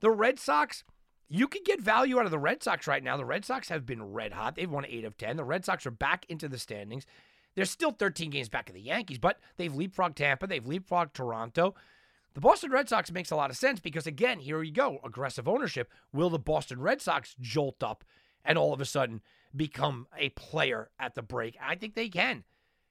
The 0.00 0.10
Red 0.10 0.38
Sox, 0.38 0.84
you 1.28 1.48
could 1.48 1.64
get 1.64 1.80
value 1.80 2.18
out 2.18 2.24
of 2.24 2.30
the 2.30 2.38
Red 2.38 2.62
Sox 2.62 2.86
right 2.86 3.02
now. 3.02 3.16
The 3.16 3.24
Red 3.24 3.44
Sox 3.44 3.68
have 3.68 3.86
been 3.86 4.12
red 4.12 4.32
hot. 4.32 4.56
They've 4.56 4.70
won 4.70 4.84
8 4.86 5.04
of 5.04 5.16
10. 5.16 5.36
The 5.36 5.44
Red 5.44 5.64
Sox 5.64 5.86
are 5.86 5.92
back 5.92 6.26
into 6.28 6.48
the 6.48 6.58
standings. 6.58 7.06
They're 7.54 7.64
still 7.64 7.92
13 7.92 8.30
games 8.30 8.48
back 8.48 8.68
of 8.68 8.74
the 8.74 8.80
Yankees, 8.80 9.18
but 9.18 9.38
they've 9.56 9.72
leapfrogged 9.72 10.14
Tampa, 10.14 10.46
they've 10.46 10.64
leapfrogged 10.64 11.12
Toronto. 11.12 11.74
The 12.34 12.40
Boston 12.40 12.70
Red 12.70 12.88
Sox 12.88 13.12
makes 13.12 13.30
a 13.30 13.36
lot 13.36 13.50
of 13.50 13.56
sense 13.56 13.78
because, 13.78 14.06
again, 14.06 14.40
here 14.40 14.62
you 14.62 14.72
go 14.72 15.00
aggressive 15.04 15.46
ownership. 15.46 15.90
Will 16.12 16.30
the 16.30 16.38
Boston 16.38 16.80
Red 16.80 17.02
Sox 17.02 17.36
jolt 17.40 17.82
up 17.82 18.04
and 18.44 18.56
all 18.56 18.72
of 18.72 18.80
a 18.80 18.86
sudden 18.86 19.20
become 19.54 20.06
a 20.18 20.30
player 20.30 20.88
at 20.98 21.14
the 21.14 21.22
break? 21.22 21.56
I 21.62 21.74
think 21.74 21.94
they 21.94 22.08
can. 22.08 22.44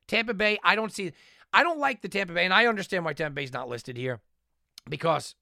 Tampa 0.07 0.35
Bay, 0.35 0.59
I 0.63 0.75
don't 0.75 0.91
see, 0.91 1.11
I 1.53 1.63
don't 1.63 1.79
like 1.79 2.01
the 2.01 2.09
Tampa 2.09 2.33
Bay, 2.33 2.45
and 2.45 2.53
I 2.53 2.67
understand 2.67 3.03
why 3.03 3.13
Tampa 3.13 3.33
Bay's 3.33 3.53
not 3.53 3.67
listed 3.67 3.97
here 3.97 4.19
because 4.87 5.35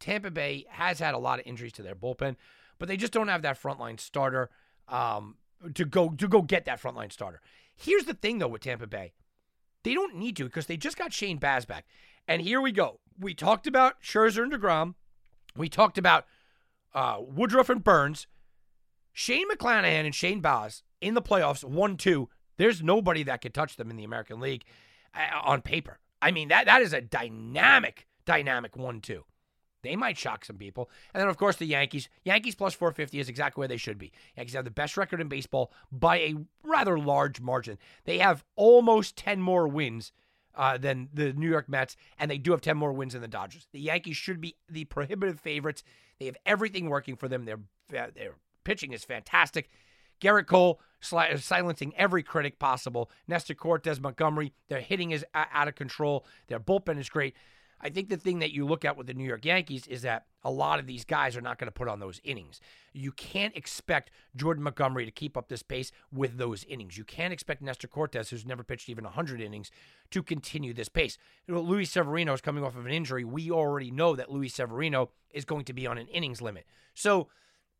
Tampa 0.00 0.30
Bay 0.30 0.66
has 0.68 0.98
had 0.98 1.14
a 1.14 1.18
lot 1.18 1.38
of 1.38 1.46
injuries 1.46 1.72
to 1.74 1.82
their 1.82 1.94
bullpen, 1.94 2.36
but 2.78 2.88
they 2.88 2.96
just 2.96 3.12
don't 3.12 3.28
have 3.28 3.42
that 3.42 3.60
frontline 3.60 4.00
starter 4.00 4.50
um, 4.88 5.36
to 5.74 5.84
go 5.84 6.10
to 6.10 6.28
go 6.28 6.42
get 6.42 6.64
that 6.64 6.82
frontline 6.82 7.12
starter. 7.12 7.40
Here's 7.76 8.04
the 8.04 8.14
thing 8.14 8.38
though 8.38 8.48
with 8.48 8.62
Tampa 8.62 8.86
Bay, 8.86 9.12
they 9.82 9.94
don't 9.94 10.16
need 10.16 10.36
to 10.36 10.44
because 10.44 10.66
they 10.66 10.76
just 10.76 10.96
got 10.96 11.12
Shane 11.12 11.38
Baz 11.38 11.64
back, 11.64 11.86
and 12.26 12.42
here 12.42 12.60
we 12.60 12.72
go. 12.72 13.00
We 13.18 13.34
talked 13.34 13.66
about 13.66 14.02
Scherzer 14.02 14.42
and 14.42 14.52
Degrom, 14.52 14.94
we 15.56 15.68
talked 15.68 15.98
about 15.98 16.26
uh, 16.94 17.18
Woodruff 17.20 17.68
and 17.68 17.82
Burnes, 17.82 18.26
Shane 19.12 19.48
McClanahan 19.48 20.04
and 20.04 20.14
Shane 20.14 20.40
Baz 20.40 20.82
in 21.00 21.14
the 21.14 21.22
playoffs 21.22 21.64
one 21.64 21.96
two. 21.96 22.28
There's 22.56 22.82
nobody 22.82 23.22
that 23.24 23.40
could 23.40 23.54
touch 23.54 23.76
them 23.76 23.90
in 23.90 23.96
the 23.96 24.04
American 24.04 24.40
League 24.40 24.64
uh, 25.14 25.40
on 25.42 25.62
paper. 25.62 25.98
I 26.22 26.30
mean 26.30 26.48
that 26.48 26.66
that 26.66 26.82
is 26.82 26.92
a 26.92 27.00
dynamic 27.00 28.06
dynamic 28.24 28.76
one 28.76 29.00
two. 29.00 29.24
They 29.84 29.94
might 29.94 30.18
shock 30.18 30.44
some 30.44 30.56
people. 30.56 30.90
And 31.12 31.20
then, 31.20 31.28
of 31.28 31.36
course, 31.36 31.56
the 31.56 31.66
Yankees. 31.66 32.08
Yankees 32.24 32.56
plus 32.56 32.74
450 32.74 33.20
is 33.20 33.28
exactly 33.28 33.60
where 33.60 33.68
they 33.68 33.76
should 33.76 33.98
be. 33.98 34.12
Yankees 34.36 34.54
have 34.54 34.64
the 34.64 34.70
best 34.70 34.96
record 34.96 35.20
in 35.20 35.28
baseball 35.28 35.72
by 35.92 36.18
a 36.18 36.34
rather 36.64 36.98
large 36.98 37.40
margin. 37.40 37.78
They 38.04 38.18
have 38.18 38.44
almost 38.56 39.16
10 39.16 39.40
more 39.40 39.68
wins 39.68 40.12
uh, 40.56 40.78
than 40.78 41.08
the 41.12 41.32
New 41.32 41.48
York 41.48 41.68
Mets, 41.68 41.96
and 42.18 42.30
they 42.30 42.38
do 42.38 42.50
have 42.50 42.60
10 42.60 42.76
more 42.76 42.92
wins 42.92 43.12
than 43.12 43.22
the 43.22 43.28
Dodgers. 43.28 43.66
The 43.72 43.80
Yankees 43.80 44.16
should 44.16 44.40
be 44.40 44.56
the 44.68 44.84
prohibitive 44.84 45.40
favorites. 45.40 45.84
They 46.18 46.26
have 46.26 46.36
everything 46.46 46.88
working 46.88 47.16
for 47.16 47.28
them. 47.28 47.44
Their, 47.44 47.58
their 47.88 48.34
pitching 48.64 48.92
is 48.92 49.04
fantastic. 49.04 49.68
Gerrit 50.20 50.46
Cole 50.46 50.80
silencing 51.00 51.92
every 51.96 52.22
critic 52.22 52.58
possible. 52.58 53.10
Nestor 53.28 53.54
Cortes, 53.54 54.00
Montgomery, 54.00 54.54
their 54.68 54.80
hitting 54.80 55.10
is 55.10 55.24
out 55.34 55.68
of 55.68 55.74
control. 55.74 56.24
Their 56.48 56.60
bullpen 56.60 56.98
is 56.98 57.08
great. 57.08 57.34
I 57.80 57.90
think 57.90 58.08
the 58.08 58.16
thing 58.16 58.38
that 58.38 58.52
you 58.52 58.66
look 58.66 58.84
at 58.84 58.96
with 58.96 59.06
the 59.06 59.14
New 59.14 59.24
York 59.24 59.44
Yankees 59.44 59.86
is 59.86 60.02
that 60.02 60.26
a 60.42 60.50
lot 60.50 60.78
of 60.78 60.86
these 60.86 61.04
guys 61.04 61.36
are 61.36 61.40
not 61.40 61.58
going 61.58 61.66
to 61.66 61.72
put 61.72 61.88
on 61.88 62.00
those 62.00 62.20
innings. 62.24 62.60
You 62.92 63.12
can't 63.12 63.56
expect 63.56 64.10
Jordan 64.36 64.62
Montgomery 64.62 65.04
to 65.04 65.10
keep 65.10 65.36
up 65.36 65.48
this 65.48 65.62
pace 65.62 65.90
with 66.12 66.36
those 66.38 66.64
innings. 66.64 66.96
You 66.96 67.04
can't 67.04 67.32
expect 67.32 67.62
Nestor 67.62 67.88
Cortes, 67.88 68.30
who's 68.30 68.46
never 68.46 68.62
pitched 68.62 68.88
even 68.88 69.04
100 69.04 69.40
innings, 69.40 69.70
to 70.10 70.22
continue 70.22 70.72
this 70.72 70.88
pace. 70.88 71.18
You 71.46 71.54
know, 71.54 71.60
Luis 71.60 71.90
Severino 71.90 72.32
is 72.32 72.40
coming 72.40 72.64
off 72.64 72.76
of 72.76 72.86
an 72.86 72.92
injury. 72.92 73.24
We 73.24 73.50
already 73.50 73.90
know 73.90 74.16
that 74.16 74.30
Luis 74.30 74.54
Severino 74.54 75.10
is 75.30 75.44
going 75.44 75.64
to 75.64 75.72
be 75.72 75.86
on 75.86 75.98
an 75.98 76.08
innings 76.08 76.40
limit. 76.40 76.66
So, 76.94 77.28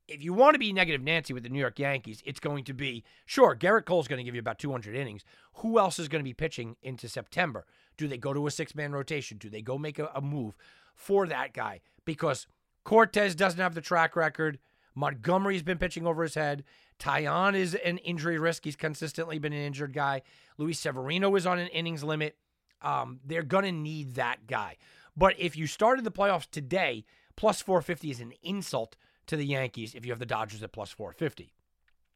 if 0.06 0.22
you 0.22 0.32
want 0.32 0.54
to 0.54 0.58
be 0.58 0.72
negative 0.72 1.02
Nancy 1.02 1.32
with 1.32 1.42
the 1.42 1.48
New 1.48 1.58
York 1.58 1.78
Yankees, 1.78 2.22
it's 2.24 2.40
going 2.40 2.64
to 2.64 2.74
be 2.74 3.04
sure, 3.26 3.56
Gerrit 3.56 3.86
Cole's 3.86 4.08
going 4.08 4.18
to 4.18 4.24
give 4.24 4.34
you 4.34 4.40
about 4.40 4.58
200 4.58 4.94
innings. 4.94 5.24
Who 5.54 5.78
else 5.78 5.98
is 5.98 6.08
going 6.08 6.20
to 6.20 6.28
be 6.28 6.34
pitching 6.34 6.76
into 6.82 7.08
September? 7.08 7.64
Do 7.96 8.08
they 8.08 8.18
go 8.18 8.32
to 8.34 8.46
a 8.46 8.50
six 8.50 8.74
man 8.74 8.92
rotation? 8.92 9.38
Do 9.38 9.48
they 9.48 9.62
go 9.62 9.78
make 9.78 9.98
a, 9.98 10.10
a, 10.14 10.20
move 10.20 10.56
for 10.94 11.26
that 11.26 11.54
guy? 11.54 11.80
Because 12.04 12.46
Cortes 12.84 13.34
doesn't 13.34 13.60
have 13.60 13.74
the 13.74 13.80
track 13.80 14.16
record. 14.16 14.58
Montgomery's 14.94 15.62
been 15.62 15.78
pitching 15.78 16.06
over 16.06 16.22
his 16.22 16.34
head. 16.34 16.64
Taillon 16.98 17.54
is 17.54 17.74
an 17.74 17.98
injury 17.98 18.38
risk. 18.38 18.64
He's 18.64 18.76
consistently 18.76 19.38
been 19.38 19.52
an 19.52 19.62
injured 19.62 19.92
guy. 19.92 20.22
Luis 20.58 20.78
Severino 20.78 21.34
is 21.34 21.46
on 21.46 21.58
an 21.58 21.68
innings 21.68 22.04
limit. 22.04 22.36
Um, 22.82 23.20
they're 23.24 23.42
going 23.42 23.64
to 23.64 23.72
need 23.72 24.14
that 24.14 24.46
guy. 24.46 24.76
But 25.16 25.34
if 25.38 25.56
you 25.56 25.66
started 25.66 26.04
the 26.04 26.12
playoffs 26.12 26.48
today, 26.48 27.04
plus 27.36 27.62
450 27.62 28.10
is 28.10 28.20
an 28.20 28.32
insult 28.42 28.96
to 29.26 29.36
the 29.36 29.46
Yankees 29.46 29.94
if 29.94 30.04
you 30.04 30.12
have 30.12 30.18
the 30.18 30.26
Dodgers 30.26 30.62
at 30.62 30.72
plus 30.72 30.90
450. 30.90 31.52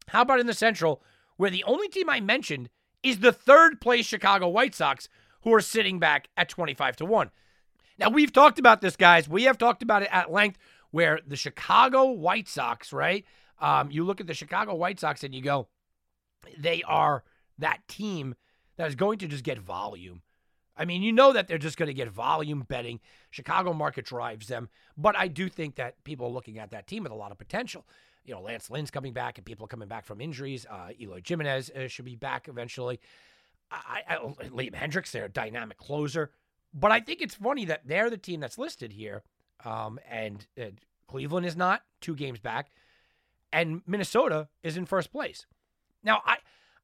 How 0.08 0.22
about 0.22 0.40
in 0.40 0.46
the 0.46 0.54
Central, 0.54 1.02
where 1.36 1.50
the 1.50 1.64
only 1.64 1.88
team 1.88 2.08
I 2.08 2.20
mentioned 2.20 2.70
is 3.02 3.20
the 3.20 3.32
third 3.32 3.80
place 3.80 4.06
Chicago 4.06 4.48
White 4.48 4.74
Sox, 4.74 5.08
who 5.42 5.54
are 5.54 5.60
sitting 5.60 5.98
back 5.98 6.28
at 6.36 6.48
25 6.48 6.96
to 6.96 7.04
1. 7.04 7.30
Now, 7.98 8.10
we've 8.10 8.32
talked 8.32 8.58
about 8.58 8.80
this, 8.80 8.96
guys. 8.96 9.28
We 9.28 9.44
have 9.44 9.58
talked 9.58 9.82
about 9.82 10.02
it 10.02 10.08
at 10.12 10.30
length 10.30 10.58
where 10.90 11.20
the 11.26 11.36
Chicago 11.36 12.10
White 12.10 12.48
Sox, 12.48 12.92
right? 12.92 13.24
Um, 13.60 13.90
you 13.90 14.04
look 14.04 14.20
at 14.20 14.26
the 14.26 14.34
Chicago 14.34 14.74
White 14.74 15.00
Sox 15.00 15.24
and 15.24 15.34
you 15.34 15.42
go, 15.42 15.68
they 16.56 16.82
are 16.84 17.24
that 17.58 17.80
team 17.88 18.34
that 18.76 18.88
is 18.88 18.94
going 18.94 19.18
to 19.18 19.26
just 19.28 19.44
get 19.44 19.58
volume. 19.58 20.22
I 20.78 20.84
mean, 20.84 21.02
you 21.02 21.12
know 21.12 21.32
that 21.32 21.48
they're 21.48 21.58
just 21.58 21.76
going 21.76 21.88
to 21.88 21.94
get 21.94 22.08
volume 22.08 22.64
betting. 22.68 23.00
Chicago 23.30 23.72
market 23.72 24.04
drives 24.06 24.46
them. 24.46 24.68
But 24.96 25.16
I 25.16 25.26
do 25.28 25.48
think 25.48 25.74
that 25.74 26.02
people 26.04 26.26
are 26.26 26.32
looking 26.32 26.58
at 26.58 26.70
that 26.70 26.86
team 26.86 27.02
with 27.02 27.12
a 27.12 27.16
lot 27.16 27.32
of 27.32 27.38
potential. 27.38 27.84
You 28.24 28.34
know, 28.34 28.40
Lance 28.40 28.70
Lynn's 28.70 28.90
coming 28.90 29.12
back 29.12 29.38
and 29.38 29.44
people 29.44 29.64
are 29.64 29.68
coming 29.68 29.88
back 29.88 30.04
from 30.04 30.20
injuries. 30.20 30.66
Uh, 30.70 30.90
Eloy 31.00 31.20
Jimenez 31.26 31.70
uh, 31.70 31.88
should 31.88 32.04
be 32.04 32.16
back 32.16 32.48
eventually. 32.48 33.00
I, 33.70 34.02
I, 34.08 34.16
Liam 34.16 34.74
Hendriks, 34.74 35.10
they're 35.10 35.24
a 35.26 35.28
dynamic 35.28 35.78
closer. 35.78 36.30
But 36.72 36.92
I 36.92 37.00
think 37.00 37.20
it's 37.20 37.34
funny 37.34 37.64
that 37.64 37.82
they're 37.86 38.10
the 38.10 38.16
team 38.16 38.40
that's 38.40 38.58
listed 38.58 38.92
here. 38.92 39.22
Um, 39.64 39.98
and 40.08 40.46
uh, 40.60 40.66
Cleveland 41.08 41.46
is 41.46 41.56
not, 41.56 41.82
two 42.00 42.14
games 42.14 42.38
back. 42.38 42.70
And 43.52 43.82
Minnesota 43.86 44.48
is 44.62 44.76
in 44.76 44.86
first 44.86 45.10
place. 45.10 45.46
Now, 46.04 46.22
I. 46.24 46.36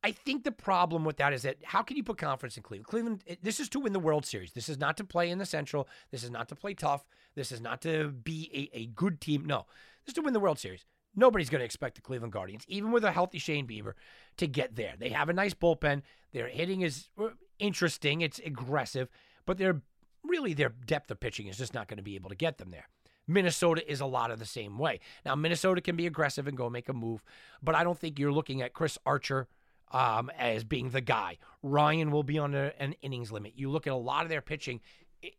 I 0.05 0.13
think 0.13 0.45
the 0.45 0.53
problem 0.53 1.03
with 1.03 1.17
that 1.17 1.33
is 1.33 1.43
that 1.43 1.57
how 1.65 1.83
can 1.83 1.97
you 1.97 2.05
put 2.05 2.19
confidence 2.19 2.59
in 2.59 2.63
Cleveland? 2.63 2.87
Cleveland, 2.87 3.25
this 3.43 3.59
is 3.59 3.71
to 3.71 3.81
win 3.81 3.95
the 3.95 3.99
World 3.99 4.27
Series. 4.27 4.53
This 4.53 4.69
is 4.69 4.79
not 4.79 4.99
to 4.99 5.05
play 5.05 5.31
in 5.31 5.39
the 5.39 5.47
Central. 5.47 5.89
This 6.11 6.23
is 6.23 6.31
not 6.31 6.47
to 6.51 6.55
play 6.55 6.75
tough. 6.75 7.07
This 7.35 7.51
is 7.51 7.63
not 7.63 7.81
to 7.83 8.11
be 8.11 8.71
a, 8.75 8.79
a 8.81 8.87
good 8.87 9.19
team. 9.19 9.47
No, 9.47 9.65
this 10.05 10.13
is 10.13 10.15
to 10.17 10.21
win 10.21 10.35
the 10.35 10.41
World 10.41 10.59
Series. 10.59 10.85
Nobody's 11.17 11.49
going 11.49 11.61
to 11.61 11.65
expect 11.65 11.95
the 11.95 12.03
Cleveland 12.03 12.35
Guardians, 12.35 12.65
even 12.69 12.93
with 12.93 13.03
a 13.03 13.13
healthy 13.13 13.39
Shane 13.39 13.67
Bieber, 13.67 13.95
to 14.37 14.47
get 14.47 14.77
there. 14.77 14.93
They 14.99 15.09
have 15.09 15.31
a 15.31 15.33
nice 15.33 15.55
bullpen. 15.55 16.03
Their 16.33 16.49
hitting 16.49 16.83
is 16.83 17.09
uh, 17.19 17.29
interesting. 17.59 18.21
It's 18.21 18.41
aggressive, 18.41 19.09
but 19.47 19.57
they're 19.57 19.81
really 20.23 20.53
their 20.53 20.75
depth 20.85 21.11
of 21.11 21.21
pitching 21.21 21.47
is 21.47 21.57
just 21.57 21.73
not 21.73 21.89
going 21.89 21.97
to 21.97 22.03
be 22.03 22.17
able 22.17 22.29
to 22.29 22.37
get 22.37 22.59
them 22.59 22.73
there. 22.73 22.89
Minnesota 23.27 23.91
is 23.91 24.03
a 24.03 24.07
lot 24.07 24.31
of 24.31 24.39
the 24.39 24.45
same 24.45 24.77
way. 24.77 25.01
Now, 25.25 25.35
Minnesota 25.35 25.81
can 25.81 25.97
be 25.97 26.07
aggressive 26.07 26.47
and 26.47 26.59
go 26.59 26.69
make 26.69 26.91
a 26.91 26.93
move, 26.93 27.23
but 27.63 27.75
I 27.75 27.85
don't 27.85 27.99
think 27.99 28.19
you're 28.19 28.33
looking 28.33 28.61
at 28.61 28.75
Chris 28.75 28.99
Archer 29.07 29.49
um, 29.95 30.30
as 30.36 30.64
being 30.64 30.90
the 30.90 31.01
guy. 31.01 31.38
Ryan 31.62 32.11
will 32.11 32.24
be 32.24 32.38
on 32.38 32.55
a, 32.55 32.72
an 32.78 32.95
innings 33.01 33.32
limit. 33.32 33.53
You 33.57 33.70
look 33.70 33.86
at 33.86 33.92
a 33.92 33.97
lot 33.97 34.24
of 34.24 34.28
their 34.28 34.42
pitching; 34.42 34.80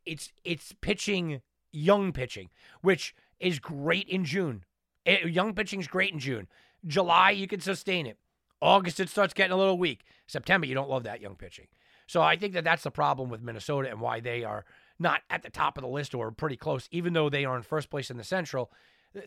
it's 0.05 0.31
it's 0.43 0.73
pitching 0.81 1.41
young 1.71 2.11
pitching, 2.13 2.49
which 2.81 3.13
is 3.39 3.59
great 3.59 4.07
in 4.07 4.23
June. 4.25 4.63
It, 5.05 5.25
eh, 5.25 5.27
young 5.27 5.53
pitching 5.53 5.81
is 5.81 5.87
great 5.87 6.13
in 6.13 6.19
June. 6.19 6.47
July 6.87 7.31
you 7.31 7.47
can 7.47 7.59
sustain 7.59 8.07
it. 8.07 8.17
August 8.61 8.99
it 8.99 9.09
starts 9.09 9.33
getting 9.33 9.51
a 9.51 9.57
little 9.57 9.77
weak. 9.77 10.05
September 10.25 10.65
you 10.65 10.73
don't 10.73 10.89
love 10.89 11.03
that 11.03 11.21
young 11.21 11.35
pitching. 11.35 11.67
So 12.07 12.21
I 12.21 12.37
think 12.37 12.53
that 12.53 12.63
that's 12.63 12.83
the 12.83 12.91
problem 12.91 13.29
with 13.29 13.41
Minnesota 13.41 13.89
and 13.89 13.99
why 13.99 14.19
they 14.19 14.43
are 14.43 14.63
not 14.99 15.21
at 15.29 15.43
the 15.43 15.49
top 15.49 15.77
of 15.77 15.81
the 15.81 15.89
list 15.89 16.15
or 16.15 16.31
pretty 16.31 16.55
close, 16.55 16.87
even 16.91 17.13
though 17.13 17.29
they 17.29 17.43
are 17.43 17.57
in 17.57 17.63
first 17.63 17.89
place 17.89 18.09
in 18.09 18.17
the 18.17 18.23
Central. 18.23 18.71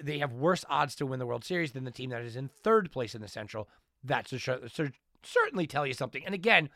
They 0.02 0.18
have 0.18 0.32
worse 0.32 0.64
odds 0.70 0.94
to 0.96 1.06
win 1.06 1.18
the 1.18 1.26
World 1.26 1.44
Series 1.44 1.72
than 1.72 1.84
the 1.84 1.90
team 1.90 2.10
that 2.10 2.22
is 2.22 2.36
in 2.36 2.48
third 2.48 2.90
place 2.92 3.14
in 3.14 3.20
the 3.20 3.28
Central. 3.28 3.68
That's 4.04 4.32
a 4.32 4.38
certainly 5.28 5.66
tell 5.66 5.86
you 5.86 5.94
something. 5.94 6.24
And 6.24 6.34
again, 6.34 6.70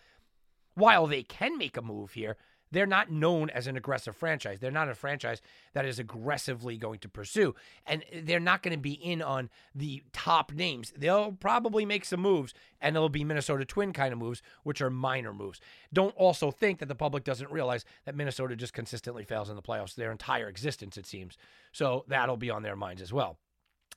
while 0.74 1.06
they 1.06 1.22
can 1.22 1.58
make 1.58 1.76
a 1.76 1.82
move 1.82 2.12
here, 2.12 2.36
they're 2.72 2.86
not 2.86 3.10
known 3.10 3.50
as 3.50 3.66
an 3.66 3.76
aggressive 3.76 4.16
franchise. 4.16 4.58
They're 4.58 4.70
not 4.70 4.88
a 4.88 4.94
franchise 4.94 5.42
that 5.74 5.84
is 5.84 5.98
aggressively 5.98 6.78
going 6.78 7.00
to 7.00 7.08
pursue. 7.08 7.54
And 7.86 8.02
they're 8.22 8.40
not 8.40 8.62
going 8.62 8.74
to 8.74 8.80
be 8.80 8.94
in 8.94 9.20
on 9.20 9.50
the 9.74 10.02
top 10.12 10.52
names. 10.52 10.92
They'll 10.96 11.32
probably 11.32 11.84
make 11.84 12.06
some 12.06 12.20
moves, 12.20 12.54
and 12.80 12.96
it'll 12.96 13.10
be 13.10 13.24
Minnesota 13.24 13.66
Twin 13.66 13.92
kind 13.92 14.12
of 14.12 14.18
moves, 14.18 14.42
which 14.62 14.80
are 14.80 14.88
minor 14.88 15.34
moves. 15.34 15.60
Don't 15.92 16.16
also 16.16 16.50
think 16.50 16.78
that 16.78 16.88
the 16.88 16.94
public 16.94 17.24
doesn't 17.24 17.52
realize 17.52 17.84
that 18.06 18.16
Minnesota 18.16 18.56
just 18.56 18.72
consistently 18.72 19.24
fails 19.24 19.50
in 19.50 19.56
the 19.56 19.62
playoffs 19.62 19.94
their 19.94 20.10
entire 20.10 20.48
existence, 20.48 20.96
it 20.96 21.06
seems. 21.06 21.36
So 21.72 22.06
that'll 22.08 22.38
be 22.38 22.50
on 22.50 22.62
their 22.62 22.76
minds 22.76 23.02
as 23.02 23.12
well. 23.12 23.36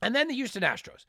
And 0.02 0.14
then 0.14 0.28
the 0.28 0.36
Houston 0.36 0.64
Astros. 0.64 1.06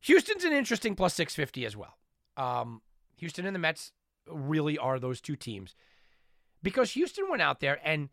Houston's 0.00 0.44
an 0.44 0.54
interesting 0.54 0.94
plus 0.94 1.12
650 1.14 1.66
as 1.66 1.76
well. 1.76 1.98
Um, 2.36 2.82
Houston 3.16 3.46
and 3.46 3.54
the 3.54 3.60
Mets 3.60 3.92
really 4.28 4.78
are 4.78 4.98
those 4.98 5.20
two 5.20 5.36
teams 5.36 5.74
because 6.62 6.92
Houston 6.92 7.28
went 7.28 7.42
out 7.42 7.60
there 7.60 7.78
and 7.84 8.08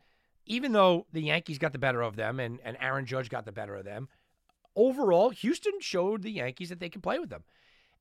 even 0.45 0.71
though 0.71 1.05
the 1.13 1.21
Yankees 1.21 1.57
got 1.57 1.71
the 1.71 1.79
better 1.79 2.01
of 2.01 2.15
them 2.15 2.39
and, 2.39 2.59
and 2.63 2.77
Aaron 2.79 3.05
Judge 3.05 3.29
got 3.29 3.45
the 3.45 3.51
better 3.51 3.75
of 3.75 3.85
them, 3.85 4.09
overall, 4.75 5.29
Houston 5.29 5.73
showed 5.79 6.23
the 6.23 6.31
Yankees 6.31 6.69
that 6.69 6.79
they 6.79 6.89
can 6.89 7.01
play 7.01 7.19
with 7.19 7.29
them. 7.29 7.43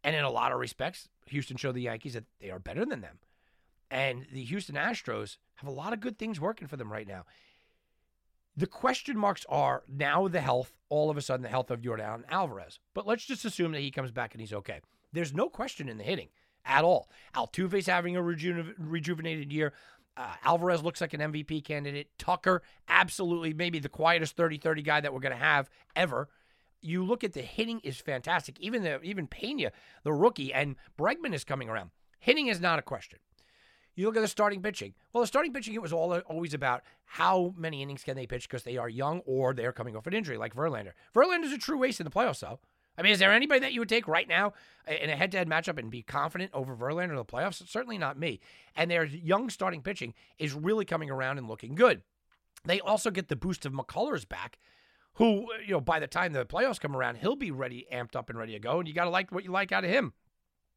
And 0.03 0.17
in 0.17 0.25
a 0.25 0.31
lot 0.31 0.53
of 0.53 0.59
respects, 0.59 1.09
Houston 1.27 1.57
showed 1.57 1.75
the 1.75 1.83
Yankees 1.83 2.15
that 2.15 2.25
they 2.41 2.51
are 2.51 2.59
better 2.59 2.85
than 2.85 3.03
them. 3.03 3.19
And 3.91 4.27
the 4.33 4.43
Houston 4.45 4.77
Astros 4.77 5.37
have 5.57 5.69
a 5.69 5.73
lot 5.73 5.93
of 5.93 6.01
good 6.01 6.19
things 6.19 6.41
working 6.41 6.69
for 6.69 6.77
them 6.77 6.93
right 6.93 7.07
now. 7.07 7.25
The 8.57 8.67
question 8.67 9.17
marks 9.19 9.45
are 9.49 9.83
now 9.89 10.29
the 10.29 10.41
health, 10.41 10.73
all 10.89 11.11
of 11.11 11.17
a 11.17 11.23
sudden, 11.23 11.43
the 11.43 11.49
health 11.49 11.71
of 11.71 11.83
Yordan 11.83 12.25
Alvarez. 12.29 12.79
But 12.95 13.07
let's 13.07 13.25
just 13.25 13.45
assume 13.45 13.73
that 13.73 13.81
he 13.81 13.91
comes 13.91 14.11
back 14.11 14.35
and 14.35 14.41
he's 14.41 14.53
okay. 14.53 14.81
There's 15.13 15.35
no 15.35 15.49
question 15.49 15.89
in 15.89 15.99
the 15.99 16.05
hitting 16.05 16.29
at 16.65 16.85
all. 16.85 17.09
Altuve's 17.35 17.87
having 17.87 18.17
a 18.17 18.23
reju- 18.23 18.75
rejuvenated 18.79 19.53
year. 19.53 19.73
Uh, 20.17 20.35
Alvarez 20.45 20.83
looks 20.83 21.01
like 21.01 21.15
an 21.15 21.21
MVP 21.21 21.65
candidate. 21.65 22.11
Tucker, 22.19 22.63
absolutely, 22.89 23.55
maybe 23.55 23.79
the 23.79 23.89
quietest 23.89 24.37
30 24.37 24.59
30 24.59 24.83
guy 24.83 25.01
that 25.01 25.13
we're 25.13 25.21
going 25.21 25.37
to 25.37 25.39
have 25.39 25.71
ever. 25.97 26.29
You 26.83 27.05
look 27.05 27.25
at 27.25 27.33
the 27.33 27.43
hitting 27.43 27.81
is 27.81 27.99
fantastic. 27.99 28.59
Even 28.61 28.83
the 28.83 29.01
even 29.03 29.27
Pena, 29.27 29.71
the 30.03 30.13
rookie, 30.13 30.53
and 30.53 30.77
Bregman 30.99 31.35
is 31.35 31.45
coming 31.45 31.69
around. 31.69 31.91
Hitting 32.19 32.49
is 32.49 32.61
not 32.61 32.79
a 32.79 32.83
question. 32.83 33.19
You 33.95 34.07
look 34.07 34.17
at 34.17 34.21
the 34.21 34.29
starting 34.29 34.63
pitching. 34.63 34.95
Well, 35.13 35.23
the 35.23 35.27
starting 35.27 35.53
pitching, 35.53 35.75
it 35.75 35.83
was 35.83 35.93
all 35.93 36.19
always 36.21 36.55
about 36.55 36.83
how 37.05 37.55
many 37.57 37.83
innings 37.83 38.03
can 38.03 38.17
they 38.17 38.27
pitch 38.27 38.49
because 38.49 38.63
they 38.63 38.77
are 38.77 38.89
young 38.89 39.21
or 39.27 39.53
they're 39.53 39.73
coming 39.73 39.97
off 39.97 40.07
an 40.07 40.15
injury, 40.15 40.39
like 40.39 40.55
Verlander. 40.55 40.93
Verlander's 41.15 41.53
a 41.53 41.59
true 41.59 41.83
ace 41.85 42.01
in 42.01 42.05
the 42.05 42.11
playoffs, 42.11 42.41
though. 42.41 42.61
I 43.01 43.03
mean, 43.03 43.13
is 43.13 43.19
there 43.19 43.33
anybody 43.33 43.61
that 43.61 43.73
you 43.73 43.81
would 43.81 43.89
take 43.89 44.07
right 44.07 44.29
now 44.29 44.53
uh, 44.87 44.93
in 44.93 45.09
a 45.09 45.17
head-to-head 45.17 45.49
matchup 45.49 45.79
and 45.79 45.91
be 45.91 46.03
confident 46.03 46.51
over 46.53 46.77
Verlander 46.77 47.11
in 47.11 47.17
the 47.17 47.25
playoffs? 47.25 47.67
Certainly 47.67 47.97
not 47.97 48.19
me. 48.19 48.41
And 48.77 48.91
their 48.91 49.05
young 49.05 49.49
starting 49.49 49.81
pitching 49.81 50.13
is 50.39 50.53
really 50.53 50.85
coming 50.85 51.09
around 51.09 51.39
and 51.39 51.49
looking 51.49 51.75
good. 51.75 52.03
They 52.67 52.79
also 52.79 53.11
get 53.11 53.29
the 53.29 53.37
boost 53.37 53.65
of 53.65 53.73
McCullers 53.73 54.29
back, 54.29 54.59
who, 55.15 55.45
uh, 55.45 55.61
you 55.65 55.73
know, 55.73 55.81
by 55.81 55.99
the 55.99 56.07
time 56.07 56.35
the 56.35 56.45
playoffs 56.45 56.79
come 56.79 56.95
around, 56.95 57.17
he'll 57.17 57.37
be 57.37 57.51
ready, 57.51 57.87
amped 57.91 58.15
up 58.15 58.29
and 58.29 58.39
ready 58.39 58.53
to 58.53 58.59
go. 58.59 58.81
And 58.81 58.87
you 58.87 58.93
got 58.93 59.05
to 59.05 59.11
like 59.11 59.33
what 59.33 59.45
you 59.45 59.51
like 59.51 59.73
out 59.73 59.85
of 59.85 59.91
him. 59.91 60.13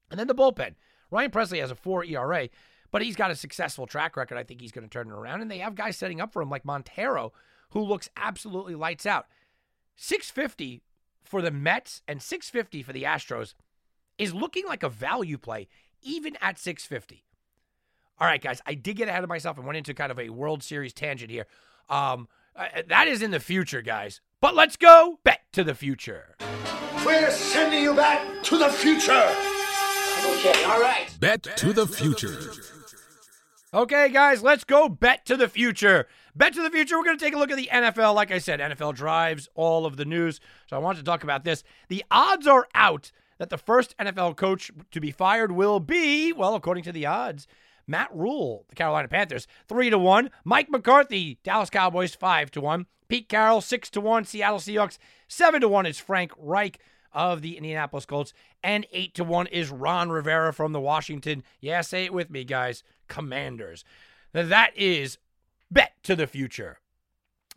And 0.10 0.18
then 0.18 0.28
the 0.28 0.36
bullpen. 0.36 0.76
Ryan 1.12 1.30
Pressly 1.30 1.60
has 1.60 1.72
a 1.72 1.76
four 1.76 2.06
ERA, 2.06 2.48
but 2.90 3.02
he's 3.02 3.18
got 3.18 3.32
a 3.32 3.36
successful 3.36 3.86
track 3.86 4.16
record. 4.16 4.38
I 4.38 4.44
think 4.44 4.62
he's 4.62 4.72
going 4.72 4.88
to 4.88 4.90
turn 4.90 5.10
it 5.10 5.14
around. 5.14 5.42
And 5.42 5.52
they 5.52 5.58
have 5.58 5.76
guys 5.76 5.98
setting 5.98 6.22
up 6.22 6.32
for 6.32 6.42
him 6.42 6.50
like 6.50 6.64
Montero, 6.64 7.34
who 7.72 7.82
looks 7.82 8.10
absolutely 8.16 8.76
lights 8.76 9.06
out. 9.06 9.26
650 9.98 10.82
for 11.24 11.42
the 11.42 11.52
Mets 11.52 12.02
and 12.08 12.22
650 12.22 12.84
for 12.84 12.94
the 12.94 13.04
Astros 13.04 13.54
is 14.18 14.34
looking 14.34 14.66
like 14.66 14.84
a 14.84 14.90
value 14.90 15.38
play, 15.38 15.68
even 16.02 16.38
at 16.42 16.60
650. 16.60 17.24
All 18.20 18.28
right, 18.28 18.42
guys, 18.42 18.62
I 18.66 18.76
did 18.76 18.98
get 18.98 19.08
ahead 19.08 19.24
of 19.24 19.30
myself 19.30 19.58
and 19.58 19.66
went 19.66 19.78
into 19.78 19.94
kind 19.94 20.12
of 20.12 20.20
a 20.20 20.30
World 20.30 20.64
Series 20.64 20.94
tangent 20.94 21.32
here. 21.32 21.48
Um, 21.90 22.28
uh, 22.56 22.68
that 22.88 23.08
is 23.08 23.22
in 23.22 23.32
the 23.32 23.40
future, 23.40 23.82
guys. 23.82 24.22
But 24.40 24.56
let's 24.56 24.78
go 24.78 25.20
bet 25.24 25.42
to 25.54 25.64
the 25.64 25.74
future. 25.74 26.36
We're 27.06 27.32
sending 27.32 27.84
you 27.84 27.94
back 27.94 28.44
to 28.44 28.58
the 28.58 28.70
future. 28.70 29.30
Okay, 30.26 30.64
all 30.66 30.80
right. 30.80 31.10
Bet 31.20 31.44
to 31.58 31.74
the 31.74 31.88
future. 31.88 32.40
Okay, 33.74 34.10
guys, 34.10 34.44
let's 34.44 34.64
go 34.64 34.88
bet 34.88 35.26
to 35.26 35.36
the 35.36 35.48
future. 35.50 36.08
Bet 36.36 36.54
to 36.54 36.64
the 36.64 36.72
future. 36.72 36.98
We're 36.98 37.04
going 37.04 37.18
to 37.18 37.24
take 37.24 37.36
a 37.36 37.38
look 37.38 37.52
at 37.52 37.58
the 37.58 37.70
NFL. 37.72 38.16
Like 38.16 38.32
I 38.32 38.40
said, 38.40 38.60
NFL 38.60 38.96
drives 38.96 39.48
all 39.54 39.86
of 39.86 39.98
the 39.98 40.06
news. 40.06 40.40
So 40.68 40.76
I 40.76 40.80
want 40.80 40.98
to 40.98 41.04
talk 41.04 41.24
about 41.24 41.44
this. 41.44 41.64
The 41.90 42.04
odds 42.10 42.48
are 42.48 42.68
out 42.74 43.12
that 43.38 43.50
the 43.50 43.58
first 43.58 43.96
NFL 43.98 44.36
coach 44.36 44.72
to 44.92 45.00
be 45.00 45.12
fired 45.12 45.52
will 45.52 45.80
be, 45.80 46.34
well, 46.34 46.56
according 46.56 46.84
to 46.86 46.92
the 46.92 47.06
odds, 47.06 47.48
Matt 47.86 48.10
Rhule, 48.14 48.66
the 48.70 48.76
Carolina 48.76 49.08
Panthers, 49.08 49.48
three 49.68 49.90
to 49.90 50.00
one. 50.00 50.32
Mike 50.44 50.70
McCarthy, 50.70 51.40
Dallas 51.44 51.70
Cowboys, 51.70 52.16
five 52.16 52.50
to 52.52 52.62
one. 52.62 52.88
Pete 53.10 53.30
Carroll, 53.30 53.62
six 53.62 53.90
to 53.92 54.02
one. 54.02 54.26
Seattle 54.26 54.60
Seahawks, 54.60 54.98
seven 55.28 55.62
to 55.62 55.68
one 55.68 55.86
is 55.86 56.00
Frank 56.00 56.32
Reich 56.38 56.80
of 57.12 57.42
the 57.42 57.58
Indianapolis 57.58 58.06
Colts, 58.06 58.34
and 58.64 58.88
eight 58.92 59.14
to 59.16 59.24
one 59.24 59.48
is 59.48 59.70
Ron 59.70 60.10
Rivera 60.10 60.52
from 60.52 60.72
the 60.72 60.80
Washington. 60.80 61.44
Yeah, 61.60 61.82
say 61.82 62.06
it 62.06 62.14
with 62.14 62.30
me, 62.30 62.44
guys. 62.44 62.84
Commanders. 63.08 63.84
Now, 64.34 64.44
that 64.44 64.72
is 64.76 65.20
bet 65.74 65.94
to 66.04 66.16
the 66.16 66.28
future. 66.28 66.80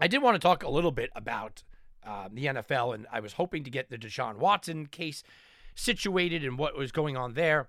I 0.01 0.09
did 0.09 0.23
want 0.23 0.35
to 0.35 0.39
talk 0.39 0.63
a 0.63 0.71
little 0.71 0.91
bit 0.91 1.11
about 1.15 1.63
um, 2.05 2.31
the 2.35 2.47
NFL, 2.47 2.95
and 2.95 3.07
I 3.11 3.21
was 3.21 3.35
hoping 3.35 3.65
to 3.65 3.71
get 3.71 3.91
the 3.91 3.99
Deshaun 3.99 4.37
Watson 4.37 4.87
case 4.87 5.23
situated 5.75 6.45
and 6.45 6.59
what 6.59 6.77
was 6.77 6.93
going 6.93 7.17
on 7.17 7.35
there. 7.35 7.69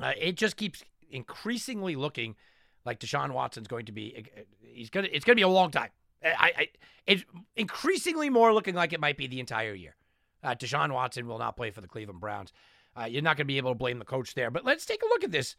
Uh, 0.00 0.12
it 0.18 0.36
just 0.36 0.56
keeps 0.56 0.84
increasingly 1.10 1.96
looking 1.96 2.36
like 2.84 3.00
Deshaun 3.00 3.32
Watson's 3.32 3.68
going 3.68 3.86
to 3.86 3.92
be. 3.92 4.26
He's 4.60 4.90
gonna. 4.90 5.08
It's 5.10 5.24
gonna 5.24 5.36
be 5.36 5.42
a 5.42 5.48
long 5.48 5.70
time. 5.70 5.90
I, 6.24 6.52
I 6.56 6.68
it's 7.06 7.24
increasingly 7.54 8.30
more 8.30 8.52
looking 8.52 8.74
like 8.74 8.92
it 8.92 9.00
might 9.00 9.16
be 9.16 9.26
the 9.26 9.40
entire 9.40 9.74
year. 9.74 9.96
Uh, 10.42 10.54
Deshaun 10.54 10.92
Watson 10.92 11.26
will 11.26 11.38
not 11.38 11.56
play 11.56 11.70
for 11.70 11.80
the 11.80 11.88
Cleveland 11.88 12.20
Browns. 12.20 12.52
Uh, 12.98 13.04
you're 13.04 13.22
not 13.22 13.36
going 13.36 13.46
to 13.46 13.52
be 13.52 13.58
able 13.58 13.70
to 13.70 13.78
blame 13.78 13.98
the 13.98 14.04
coach 14.04 14.34
there. 14.34 14.50
But 14.50 14.64
let's 14.64 14.86
take 14.86 15.02
a 15.02 15.06
look 15.06 15.24
at 15.24 15.32
this 15.32 15.56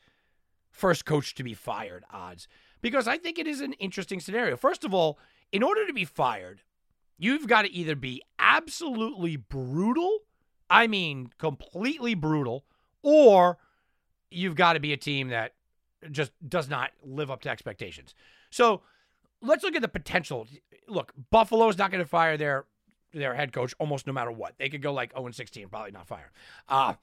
first 0.72 1.06
coach 1.06 1.36
to 1.36 1.44
be 1.44 1.54
fired 1.54 2.04
odds 2.12 2.48
because 2.82 3.08
I 3.08 3.18
think 3.18 3.40
it 3.40 3.48
is 3.48 3.62
an 3.62 3.74
interesting 3.74 4.20
scenario. 4.20 4.56
First 4.56 4.84
of 4.84 4.94
all, 4.94 5.20
in 5.52 5.64
order 5.64 5.86
to 5.88 5.94
be 5.94 6.06
fired, 6.06 6.62
you've 7.18 7.48
got 7.48 7.64
to 7.64 7.72
either 7.72 7.96
be 7.96 8.22
absolutely 8.40 9.36
brutal, 9.36 10.20
I 10.70 10.88
mean, 10.88 11.32
completely 11.38 12.14
brutal, 12.14 12.66
or 13.02 13.58
you've 14.30 14.56
got 14.56 14.74
to 14.74 14.80
be 14.80 14.94
a 14.94 14.98
team 14.98 15.30
that 15.30 15.54
just 16.12 16.32
does 16.48 16.70
not 16.70 16.92
live 17.04 17.32
up 17.32 17.42
to 17.42 17.50
expectations. 17.50 18.14
So 18.50 18.82
let's 19.42 19.64
look 19.64 19.76
at 19.76 19.82
the 19.82 19.88
potential. 19.88 20.48
Look, 20.88 21.14
Buffalo's 21.32 21.78
not 21.78 21.92
going 21.92 22.04
to 22.04 22.10
fire 22.10 22.38
their 22.38 22.66
their 23.14 23.34
head 23.34 23.54
coach 23.54 23.74
almost 23.80 24.06
no 24.06 24.14
matter 24.14 24.32
what. 24.32 24.54
They 24.58 24.70
could 24.70 24.82
go 24.82 24.94
like 24.94 25.14
0 25.14 25.32
16, 25.32 25.70
probably 25.70 25.92
not 25.92 26.08
fire. 26.08 26.32
Uh, 26.68 26.96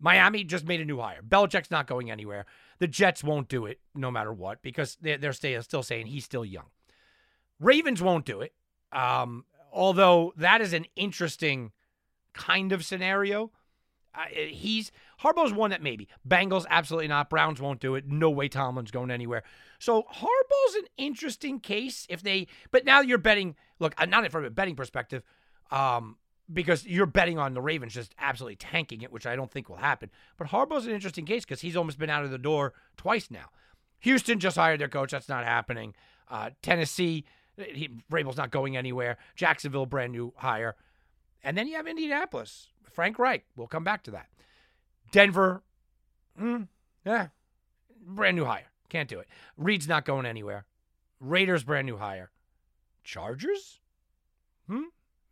Miami 0.00 0.44
just 0.44 0.66
made 0.66 0.80
a 0.80 0.84
new 0.84 0.98
hire. 0.98 1.20
Belichick's 1.22 1.70
not 1.70 1.86
going 1.86 2.10
anywhere. 2.10 2.46
The 2.80 2.88
Jets 2.88 3.22
won't 3.22 3.48
do 3.48 3.66
it 3.66 3.78
no 3.94 4.10
matter 4.10 4.32
what 4.32 4.62
because 4.62 4.96
they're, 5.00 5.32
still 5.32 5.82
saying 5.82 6.06
he's 6.06 6.24
still 6.24 6.44
young. 6.44 6.66
Ravens 7.60 8.02
won't 8.02 8.24
do 8.24 8.40
it. 8.40 8.54
Um, 8.90 9.44
although 9.72 10.32
that 10.36 10.60
is 10.60 10.72
an 10.72 10.86
interesting 10.96 11.72
kind 12.32 12.72
of 12.72 12.84
scenario. 12.84 13.52
Uh, 14.14 14.24
he's 14.32 14.90
Harbaugh's 15.22 15.52
one 15.52 15.70
that 15.70 15.82
maybe. 15.82 16.08
Bengals 16.28 16.66
absolutely 16.68 17.08
not. 17.08 17.30
Browns 17.30 17.60
won't 17.60 17.80
do 17.80 17.94
it. 17.94 18.08
No 18.08 18.30
way 18.30 18.48
Tomlin's 18.48 18.90
going 18.90 19.10
anywhere. 19.10 19.42
So 19.78 20.02
Harbaugh's 20.02 20.74
an 20.76 20.86
interesting 20.96 21.60
case 21.60 22.06
if 22.08 22.22
they. 22.22 22.48
But 22.70 22.84
now 22.84 23.00
you're 23.00 23.18
betting. 23.18 23.56
Look, 23.78 23.94
uh, 23.98 24.06
not 24.06 24.28
from 24.32 24.44
a 24.44 24.50
betting 24.50 24.74
perspective, 24.74 25.22
um, 25.70 26.16
because 26.52 26.86
you're 26.86 27.06
betting 27.06 27.38
on 27.38 27.54
the 27.54 27.60
Ravens 27.60 27.94
just 27.94 28.14
absolutely 28.18 28.56
tanking 28.56 29.02
it, 29.02 29.12
which 29.12 29.26
I 29.26 29.36
don't 29.36 29.50
think 29.50 29.68
will 29.68 29.76
happen. 29.76 30.10
But 30.36 30.48
Harbaugh's 30.48 30.86
an 30.86 30.92
interesting 30.92 31.24
case 31.24 31.44
because 31.44 31.60
he's 31.60 31.76
almost 31.76 31.98
been 31.98 32.10
out 32.10 32.24
of 32.24 32.30
the 32.30 32.38
door 32.38 32.74
twice 32.96 33.30
now. 33.30 33.50
Houston 34.00 34.40
just 34.40 34.56
hired 34.56 34.80
their 34.80 34.88
coach. 34.88 35.12
That's 35.12 35.28
not 35.28 35.44
happening. 35.44 35.94
Uh, 36.28 36.50
Tennessee, 36.62 37.24
he, 37.56 37.90
Vrabel's 38.10 38.36
not 38.36 38.50
going 38.50 38.76
anywhere. 38.76 39.18
Jacksonville, 39.36 39.86
brand 39.86 40.12
new 40.12 40.32
hire. 40.36 40.76
And 41.42 41.56
then 41.56 41.68
you 41.68 41.76
have 41.76 41.86
Indianapolis. 41.86 42.68
Frank 42.90 43.18
Reich. 43.18 43.44
We'll 43.56 43.66
come 43.66 43.84
back 43.84 44.02
to 44.04 44.10
that. 44.12 44.28
Denver, 45.12 45.62
mm, 46.40 46.68
yeah, 47.04 47.28
brand 48.00 48.36
new 48.36 48.44
hire. 48.44 48.70
Can't 48.88 49.08
do 49.08 49.20
it. 49.20 49.28
Reid's 49.56 49.88
not 49.88 50.04
going 50.04 50.26
anywhere. 50.26 50.66
Raiders, 51.20 51.64
brand 51.64 51.86
new 51.86 51.96
hire. 51.96 52.30
Chargers? 53.04 53.80
Hmm? 54.68 54.84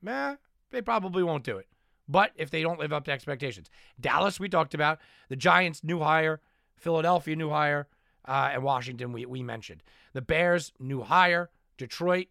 Nah, 0.03 0.37
they 0.71 0.83
probably 0.83 1.23
won't 1.23 1.45
do 1.45 1.59
it. 1.59 1.67
But 2.09 2.33
if 2.37 2.51
they 2.51 2.63
don't 2.63 2.79
live 2.79 2.93
up 2.93 3.05
to 3.05 3.13
expectations, 3.13 3.69
Dallas, 4.01 4.41
we 4.41 4.49
talked 4.49 4.75
about. 4.75 4.99
The 5.29 5.37
Giants, 5.37 5.85
new 5.85 6.01
hire. 6.01 6.41
Philadelphia, 6.77 7.37
new 7.37 7.51
hire. 7.51 7.87
Uh, 8.27 8.51
and 8.53 8.63
Washington, 8.63 9.13
we, 9.13 9.27
we 9.27 9.43
mentioned. 9.43 9.83
The 10.15 10.23
Bears, 10.23 10.73
new 10.79 11.03
hire. 11.03 11.51
Detroit, 11.77 12.27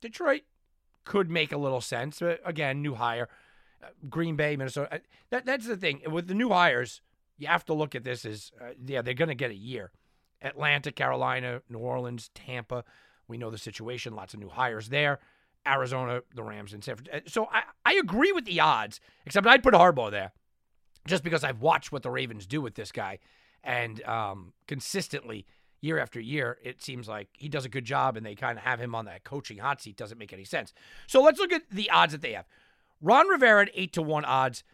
Detroit 0.00 0.42
could 1.04 1.30
make 1.30 1.52
a 1.52 1.58
little 1.58 1.80
sense. 1.80 2.20
But 2.20 2.40
again, 2.44 2.80
new 2.80 2.94
hire. 2.94 3.28
Uh, 3.82 3.88
Green 4.08 4.34
Bay, 4.36 4.56
Minnesota. 4.56 4.94
Uh, 4.94 4.98
that, 5.30 5.44
that's 5.44 5.66
the 5.66 5.76
thing. 5.76 6.02
With 6.10 6.26
the 6.26 6.34
new 6.34 6.48
hires, 6.48 7.02
you 7.36 7.46
have 7.46 7.64
to 7.66 7.74
look 7.74 7.94
at 7.94 8.04
this 8.04 8.24
as, 8.24 8.50
uh, 8.60 8.70
yeah, 8.84 9.02
they're 9.02 9.14
going 9.14 9.28
to 9.28 9.34
get 9.34 9.50
a 9.50 9.56
year. 9.56 9.92
Atlanta, 10.40 10.90
Carolina, 10.90 11.62
New 11.68 11.78
Orleans, 11.78 12.30
Tampa. 12.34 12.84
We 13.26 13.38
know 13.38 13.50
the 13.50 13.58
situation. 13.58 14.14
Lots 14.14 14.34
of 14.34 14.40
new 14.40 14.48
hires 14.48 14.88
there. 14.88 15.18
Arizona, 15.68 16.22
the 16.34 16.42
Rams, 16.42 16.72
and 16.72 16.82
San 16.82 16.96
Francisco. 16.96 17.18
Uh, 17.18 17.28
so 17.28 17.48
I, 17.52 17.62
I 17.84 17.94
agree 17.94 18.32
with 18.32 18.44
the 18.44 18.60
odds, 18.60 19.00
except 19.26 19.46
I'd 19.46 19.62
put 19.62 19.74
Harbaugh 19.74 20.10
there 20.10 20.32
just 21.06 21.22
because 21.22 21.44
I've 21.44 21.60
watched 21.60 21.92
what 21.92 22.02
the 22.02 22.10
Ravens 22.10 22.46
do 22.46 22.60
with 22.60 22.74
this 22.74 22.92
guy. 22.92 23.18
And 23.64 24.02
um, 24.04 24.52
consistently, 24.66 25.46
year 25.80 25.98
after 25.98 26.20
year, 26.20 26.58
it 26.62 26.82
seems 26.82 27.08
like 27.08 27.28
he 27.32 27.48
does 27.48 27.64
a 27.64 27.68
good 27.68 27.84
job 27.84 28.16
and 28.16 28.24
they 28.24 28.34
kind 28.34 28.58
of 28.58 28.64
have 28.64 28.80
him 28.80 28.94
on 28.94 29.06
that 29.06 29.24
coaching 29.24 29.58
hot 29.58 29.80
seat. 29.80 29.96
Doesn't 29.96 30.18
make 30.18 30.32
any 30.32 30.44
sense. 30.44 30.72
So 31.06 31.22
let's 31.22 31.38
look 31.38 31.52
at 31.52 31.70
the 31.70 31.90
odds 31.90 32.12
that 32.12 32.22
they 32.22 32.32
have. 32.32 32.46
Ron 33.00 33.28
Rivera 33.28 33.62
at 33.62 33.70
8 33.74 33.92
to 33.94 34.02
1 34.02 34.24
odds. 34.24 34.64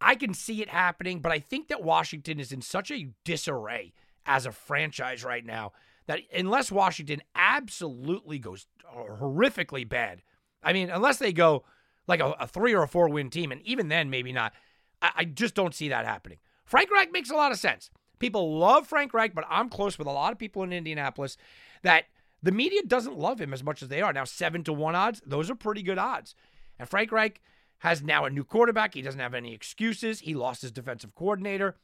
I 0.00 0.14
can 0.14 0.34
see 0.34 0.60
it 0.60 0.68
happening, 0.68 1.20
but 1.20 1.32
I 1.32 1.38
think 1.38 1.68
that 1.68 1.82
Washington 1.82 2.40
is 2.40 2.52
in 2.52 2.62
such 2.62 2.90
a 2.90 3.08
disarray 3.24 3.92
as 4.26 4.46
a 4.46 4.52
franchise 4.52 5.24
right 5.24 5.44
now 5.44 5.72
that 6.06 6.20
unless 6.34 6.70
Washington 6.70 7.22
absolutely 7.34 8.38
goes 8.38 8.66
horrifically 8.94 9.88
bad, 9.88 10.22
I 10.64 10.72
mean, 10.72 10.90
unless 10.90 11.18
they 11.18 11.32
go 11.32 11.64
like 12.06 12.20
a, 12.20 12.30
a 12.40 12.46
three 12.46 12.74
or 12.74 12.82
a 12.82 12.88
four 12.88 13.08
win 13.08 13.30
team, 13.30 13.52
and 13.52 13.60
even 13.62 13.88
then, 13.88 14.10
maybe 14.10 14.32
not, 14.32 14.52
I, 15.00 15.10
I 15.16 15.24
just 15.24 15.54
don't 15.54 15.74
see 15.74 15.88
that 15.88 16.06
happening. 16.06 16.38
Frank 16.64 16.90
Reich 16.90 17.12
makes 17.12 17.30
a 17.30 17.36
lot 17.36 17.52
of 17.52 17.58
sense. 17.58 17.90
People 18.18 18.58
love 18.58 18.86
Frank 18.86 19.12
Reich, 19.12 19.34
but 19.34 19.44
I'm 19.50 19.68
close 19.68 19.98
with 19.98 20.06
a 20.06 20.12
lot 20.12 20.32
of 20.32 20.38
people 20.38 20.62
in 20.62 20.72
Indianapolis 20.72 21.36
that 21.82 22.04
the 22.42 22.52
media 22.52 22.82
doesn't 22.86 23.18
love 23.18 23.40
him 23.40 23.52
as 23.52 23.62
much 23.62 23.82
as 23.82 23.88
they 23.88 24.02
are. 24.02 24.12
Now, 24.12 24.24
seven 24.24 24.64
to 24.64 24.72
one 24.72 24.94
odds, 24.94 25.22
those 25.26 25.50
are 25.50 25.54
pretty 25.54 25.82
good 25.82 25.98
odds. 25.98 26.34
And 26.78 26.88
Frank 26.88 27.12
Reich 27.12 27.40
has 27.78 28.02
now 28.02 28.24
a 28.24 28.30
new 28.30 28.44
quarterback. 28.44 28.94
He 28.94 29.02
doesn't 29.02 29.20
have 29.20 29.34
any 29.34 29.52
excuses. 29.52 30.20
He 30.20 30.34
lost 30.34 30.62
his 30.62 30.72
defensive 30.72 31.14
coordinator. 31.14 31.76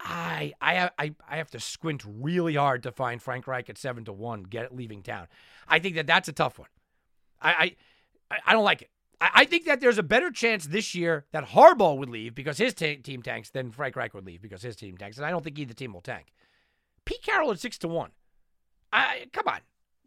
I 0.00 0.52
I 0.60 0.90
I 0.98 1.14
I 1.28 1.36
have 1.36 1.50
to 1.52 1.60
squint 1.60 2.02
really 2.06 2.56
hard 2.56 2.82
to 2.82 2.92
find 2.92 3.22
Frank 3.22 3.46
Reich 3.46 3.70
at 3.70 3.78
seven 3.78 4.04
to 4.04 4.12
one, 4.12 4.42
get 4.42 4.64
it 4.64 4.74
leaving 4.74 5.02
town. 5.02 5.28
I 5.68 5.78
think 5.78 5.94
that 5.94 6.06
that's 6.06 6.28
a 6.28 6.32
tough 6.32 6.58
one. 6.58 6.68
I 7.40 7.52
I, 7.52 7.76
I 8.46 8.52
don't 8.52 8.64
like 8.64 8.82
it. 8.82 8.90
I, 9.20 9.30
I 9.34 9.44
think 9.44 9.64
that 9.66 9.80
there's 9.80 9.98
a 9.98 10.02
better 10.02 10.30
chance 10.30 10.66
this 10.66 10.94
year 10.94 11.26
that 11.32 11.48
Harbaugh 11.48 11.96
would 11.96 12.08
leave 12.08 12.34
because 12.34 12.58
his 12.58 12.74
t- 12.74 12.96
team 12.96 13.22
tanks 13.22 13.50
than 13.50 13.70
Frank 13.70 13.96
Reich 13.96 14.14
would 14.14 14.26
leave 14.26 14.42
because 14.42 14.62
his 14.62 14.76
team 14.76 14.96
tanks, 14.96 15.16
and 15.16 15.26
I 15.26 15.30
don't 15.30 15.42
think 15.44 15.58
either 15.58 15.74
team 15.74 15.92
will 15.92 16.00
tank. 16.00 16.32
Pete 17.04 17.22
Carroll 17.22 17.50
at 17.50 17.60
six 17.60 17.78
to 17.78 17.88
one. 17.88 18.10
I 18.92 19.26
come 19.32 19.48
on, 19.48 19.60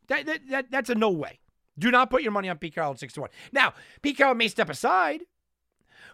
that, 0.08 0.26
that, 0.26 0.40
that 0.50 0.72
that's 0.72 0.90
a 0.90 0.96
no 0.96 1.10
way. 1.10 1.40
Do 1.78 1.92
not 1.92 2.10
put 2.10 2.24
your 2.24 2.32
money 2.32 2.50
on 2.50 2.58
Pete 2.58 2.76
Carroll 2.76 2.92
at 2.92 3.00
six 3.00 3.14
to 3.14 3.22
one. 3.22 3.30
Now, 3.52 3.74
Pete 4.02 4.18
Carroll 4.18 4.36
may 4.36 4.48
step 4.48 4.70
aside, 4.70 5.22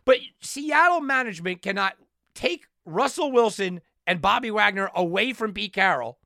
but 0.05 0.17
Seattle 0.39 1.01
management 1.01 1.61
cannot 1.61 1.95
take 2.33 2.67
Russell 2.85 3.31
Wilson 3.31 3.81
and 4.07 4.21
Bobby 4.21 4.49
Wagner 4.49 4.89
away 4.95 5.33
from 5.33 5.53
Pete 5.53 5.73
Carroll 5.73 6.17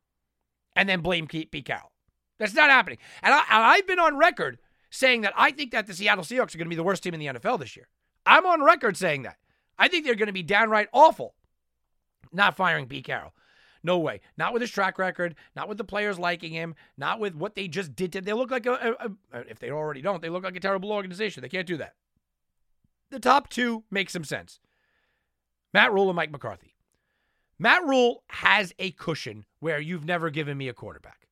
and 0.75 0.87
then 0.87 1.01
blame 1.01 1.27
Pete 1.27 1.51
Carroll. 1.65 1.91
That's 2.37 2.53
not 2.53 2.69
happening. 2.69 2.97
And, 3.23 3.33
I, 3.33 3.75
have 3.77 3.87
been 3.87 3.99
on 3.99 4.17
record 4.17 4.59
saying 4.95 5.21
that 5.21 5.33
I 5.35 5.51
think 5.51 5.71
that 5.71 5.87
the 5.87 5.93
Seattle 5.93 6.23
Seahawks 6.23 6.55
are 6.55 6.57
going 6.57 6.65
to 6.65 6.69
be 6.69 6.75
the 6.75 6.83
worst 6.83 7.03
team 7.03 7.13
in 7.13 7.19
the 7.19 7.27
NFL 7.27 7.59
this 7.59 7.75
year. 7.75 7.87
I'm 8.25 8.45
on 8.45 8.63
record 8.63 8.97
saying 8.97 9.23
that. 9.23 9.37
I 9.77 9.87
think 9.87 10.05
they're 10.05 10.15
going 10.15 10.27
to 10.27 10.33
be 10.33 10.43
downright 10.43 10.87
awful 10.93 11.35
not 12.35 12.55
firing 12.55 12.87
Pete 12.87 13.05
Carroll. 13.05 13.33
No 13.83 13.99
way. 13.99 14.21
Not 14.37 14.51
with 14.51 14.61
his 14.61 14.71
track 14.71 14.97
record, 14.97 15.35
not 15.55 15.69
with 15.69 15.77
the 15.77 15.83
players 15.83 16.17
liking 16.17 16.51
him, 16.51 16.75
not 16.97 17.19
with 17.19 17.35
what 17.35 17.55
they 17.55 17.67
just 17.67 17.95
did 17.95 18.11
to 18.13 18.21
They 18.21 18.33
look 18.33 18.51
like 18.51 18.65
a, 18.65 18.95
a, 18.99 19.11
a 19.31 19.41
if 19.47 19.59
they 19.59 19.69
already 19.69 20.01
don't, 20.01 20.21
they 20.21 20.29
look 20.29 20.43
like 20.43 20.55
a 20.55 20.59
terrible 20.59 20.91
organization. 20.91 21.41
They 21.41 21.49
can't 21.49 21.67
do 21.67 21.77
that. 21.77 21.93
The 23.11 23.19
top 23.19 23.49
two 23.49 23.83
make 23.91 24.09
some 24.09 24.23
sense. 24.23 24.59
Matt 25.73 25.93
Rhule 25.93 26.09
and 26.09 26.15
Mike 26.15 26.31
McCarthy. 26.31 26.75
Matt 27.59 27.83
Rhule 27.85 28.23
has 28.29 28.73
a 28.79 28.91
cushion 28.91 29.45
where 29.59 29.79
you've 29.79 30.05
never 30.05 30.29
given 30.29 30.57
me 30.57 30.67
a 30.67 30.73
quarterback. 30.73 31.27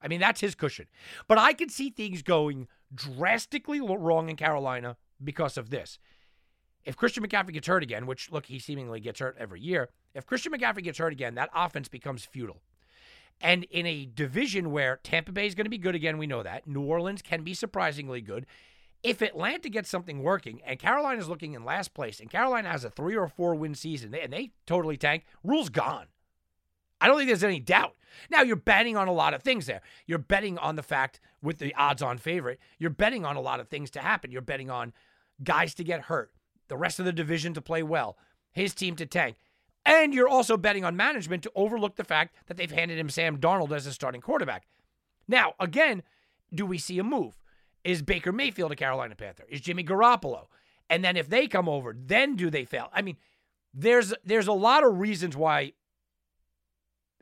I 0.00 0.08
mean, 0.08 0.20
that's 0.20 0.40
his 0.40 0.54
cushion. 0.54 0.86
But 1.26 1.38
I 1.38 1.52
can 1.52 1.68
see 1.68 1.90
things 1.90 2.22
going 2.22 2.68
drastically 2.94 3.80
wrong 3.80 4.28
in 4.28 4.36
Carolina 4.36 4.96
because 5.22 5.56
of 5.56 5.70
this. 5.70 5.98
If 6.84 6.96
Christian 6.96 7.26
McCaffrey 7.26 7.52
gets 7.52 7.66
hurt 7.66 7.82
again, 7.82 8.06
which 8.06 8.30
look, 8.30 8.46
he 8.46 8.58
seemingly 8.58 9.00
gets 9.00 9.20
hurt 9.20 9.36
every 9.38 9.60
year, 9.60 9.90
if 10.14 10.24
Christian 10.24 10.52
McCaffrey 10.52 10.84
gets 10.84 10.98
hurt 10.98 11.12
again, 11.12 11.34
that 11.34 11.50
offense 11.54 11.88
becomes 11.88 12.24
futile. 12.24 12.62
And 13.40 13.64
in 13.64 13.86
a 13.86 14.06
division 14.06 14.70
where 14.70 15.00
Tampa 15.02 15.32
Bay 15.32 15.46
is 15.46 15.54
going 15.54 15.66
to 15.66 15.70
be 15.70 15.78
good 15.78 15.94
again, 15.94 16.16
we 16.16 16.26
know 16.26 16.42
that. 16.42 16.66
New 16.66 16.82
Orleans 16.82 17.22
can 17.22 17.42
be 17.42 17.54
surprisingly 17.54 18.20
good. 18.20 18.46
If 19.02 19.20
Atlanta 19.20 19.68
gets 19.68 19.90
something 19.90 20.22
working 20.22 20.62
and 20.64 20.78
Carolina 20.78 21.20
is 21.20 21.28
looking 21.28 21.52
in 21.52 21.64
last 21.64 21.92
place 21.92 22.18
and 22.18 22.30
Carolina 22.30 22.70
has 22.70 22.84
a 22.84 22.90
three 22.90 23.16
or 23.16 23.28
four 23.28 23.54
win 23.54 23.74
season 23.74 24.14
and 24.14 24.32
they 24.32 24.52
totally 24.66 24.96
tank, 24.96 25.24
Rhule's 25.44 25.68
gone. 25.68 26.06
I 27.00 27.06
don't 27.06 27.16
think 27.16 27.28
there's 27.28 27.44
any 27.44 27.60
doubt. 27.60 27.94
Now 28.30 28.42
you're 28.42 28.56
betting 28.56 28.96
on 28.96 29.08
a 29.08 29.12
lot 29.12 29.34
of 29.34 29.42
things 29.42 29.66
there. 29.66 29.82
You're 30.06 30.18
betting 30.18 30.58
on 30.58 30.76
the 30.76 30.82
fact 30.82 31.20
with 31.42 31.58
the 31.58 31.74
odds 31.74 32.02
on 32.02 32.18
favorite, 32.18 32.58
you're 32.78 32.90
betting 32.90 33.24
on 33.24 33.36
a 33.36 33.40
lot 33.40 33.60
of 33.60 33.68
things 33.68 33.90
to 33.92 34.00
happen. 34.00 34.32
You're 34.32 34.40
betting 34.40 34.70
on 34.70 34.92
guys 35.44 35.74
to 35.74 35.84
get 35.84 36.02
hurt, 36.02 36.32
the 36.68 36.76
rest 36.76 36.98
of 36.98 37.04
the 37.04 37.12
division 37.12 37.54
to 37.54 37.60
play 37.60 37.82
well, 37.82 38.16
his 38.52 38.74
team 38.74 38.96
to 38.96 39.06
tank. 39.06 39.36
And 39.84 40.12
you're 40.12 40.28
also 40.28 40.56
betting 40.56 40.84
on 40.84 40.96
management 40.96 41.44
to 41.44 41.52
overlook 41.54 41.96
the 41.96 42.04
fact 42.04 42.34
that 42.46 42.56
they've 42.56 42.70
handed 42.70 42.98
him 42.98 43.08
Sam 43.08 43.38
Darnold 43.38 43.70
as 43.70 43.86
a 43.86 43.92
starting 43.92 44.20
quarterback. 44.20 44.66
Now, 45.28 45.54
again, 45.60 46.02
do 46.52 46.66
we 46.66 46.78
see 46.78 46.98
a 46.98 47.04
move? 47.04 47.36
Is 47.84 48.02
Baker 48.02 48.32
Mayfield 48.32 48.72
a 48.72 48.76
Carolina 48.76 49.14
Panther? 49.14 49.44
Is 49.48 49.60
Jimmy 49.60 49.84
Garoppolo? 49.84 50.46
And 50.90 51.04
then 51.04 51.16
if 51.16 51.28
they 51.28 51.46
come 51.46 51.68
over, 51.68 51.94
then 51.96 52.34
do 52.34 52.50
they 52.50 52.64
fail? 52.64 52.88
I 52.92 53.02
mean, 53.02 53.16
there's 53.72 54.12
there's 54.24 54.48
a 54.48 54.52
lot 54.52 54.84
of 54.84 54.98
reasons 54.98 55.36
why 55.36 55.72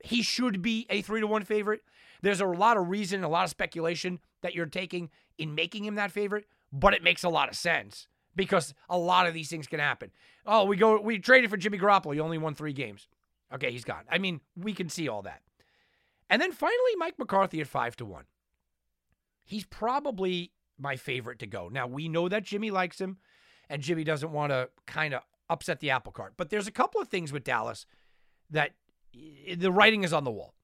he 0.05 0.22
should 0.22 0.61
be 0.61 0.86
a 0.90 1.00
three 1.00 1.20
to 1.20 1.26
one 1.26 1.44
favorite. 1.44 1.82
There's 2.20 2.40
a 2.40 2.46
lot 2.46 2.76
of 2.76 2.88
reason, 2.88 3.24
a 3.24 3.28
lot 3.28 3.44
of 3.44 3.50
speculation 3.50 4.20
that 4.42 4.55
you're 4.55 4.66
taking 4.66 5.11
in 5.38 5.55
making 5.55 5.84
him 5.84 5.94
that 5.94 6.12
favorite, 6.12 6.44
but 6.72 6.94
it 6.94 7.02
makes 7.02 7.24
a 7.24 7.28
lot 7.28 7.48
of 7.48 7.57
sense 7.57 8.07
because 8.36 8.74
a 8.88 8.98
lot 8.98 9.26
of 9.26 9.34
these 9.34 9.48
things 9.48 9.66
can 9.66 9.80
happen. 9.80 10.11
Oh, 10.44 10.64
we 10.64 10.76
go 10.76 11.00
we 11.00 11.18
traded 11.18 11.50
for 11.50 11.57
Jimmy 11.57 11.78
Garoppolo. 11.78 12.14
He 12.14 12.20
only 12.20 12.38
won 12.38 12.55
three 12.55 12.74
games. 12.74 13.09
Okay, 13.52 13.70
he's 13.70 13.84
gone. 13.84 14.05
I 14.11 14.18
mean, 14.18 14.40
we 14.57 14.74
can 14.74 14.88
see 14.88 15.09
all 15.09 15.22
that. 15.22 15.40
And 16.28 16.40
then 16.40 16.52
finally, 16.52 16.96
Mike 16.98 17.18
McCarthy 17.18 17.61
at 17.61 17.66
five 17.66 17.96
to 17.96 18.05
one. 18.05 18.24
He's 19.44 19.64
probably 19.64 20.52
my 20.78 20.96
favorite 20.96 21.38
to 21.38 21.46
go. 21.46 21.68
Now 21.68 21.86
we 21.86 22.09
know 22.09 22.28
that 22.28 22.44
Jimmy 22.44 22.70
likes 22.70 23.00
him, 23.00 23.18
and 23.70 23.82
Jimmy 23.82 24.05
doesn't 24.05 24.32
want 24.32 24.50
to 24.50 24.68
kind 24.86 25.14
of 25.14 25.22
upset 25.48 25.80
the 25.80 25.90
apple 25.90 26.12
cart. 26.12 26.34
But 26.36 26.50
there's 26.50 26.66
a 26.66 26.72
couple 26.72 27.00
of 27.00 27.09
things 27.09 27.32
with 27.32 27.44
Dallas 27.44 27.86
that 28.50 28.72
the 29.56 29.72
writing 29.72 30.04
is 30.04 30.12
on 30.12 30.24
the 30.24 30.30
wall. 30.30 30.54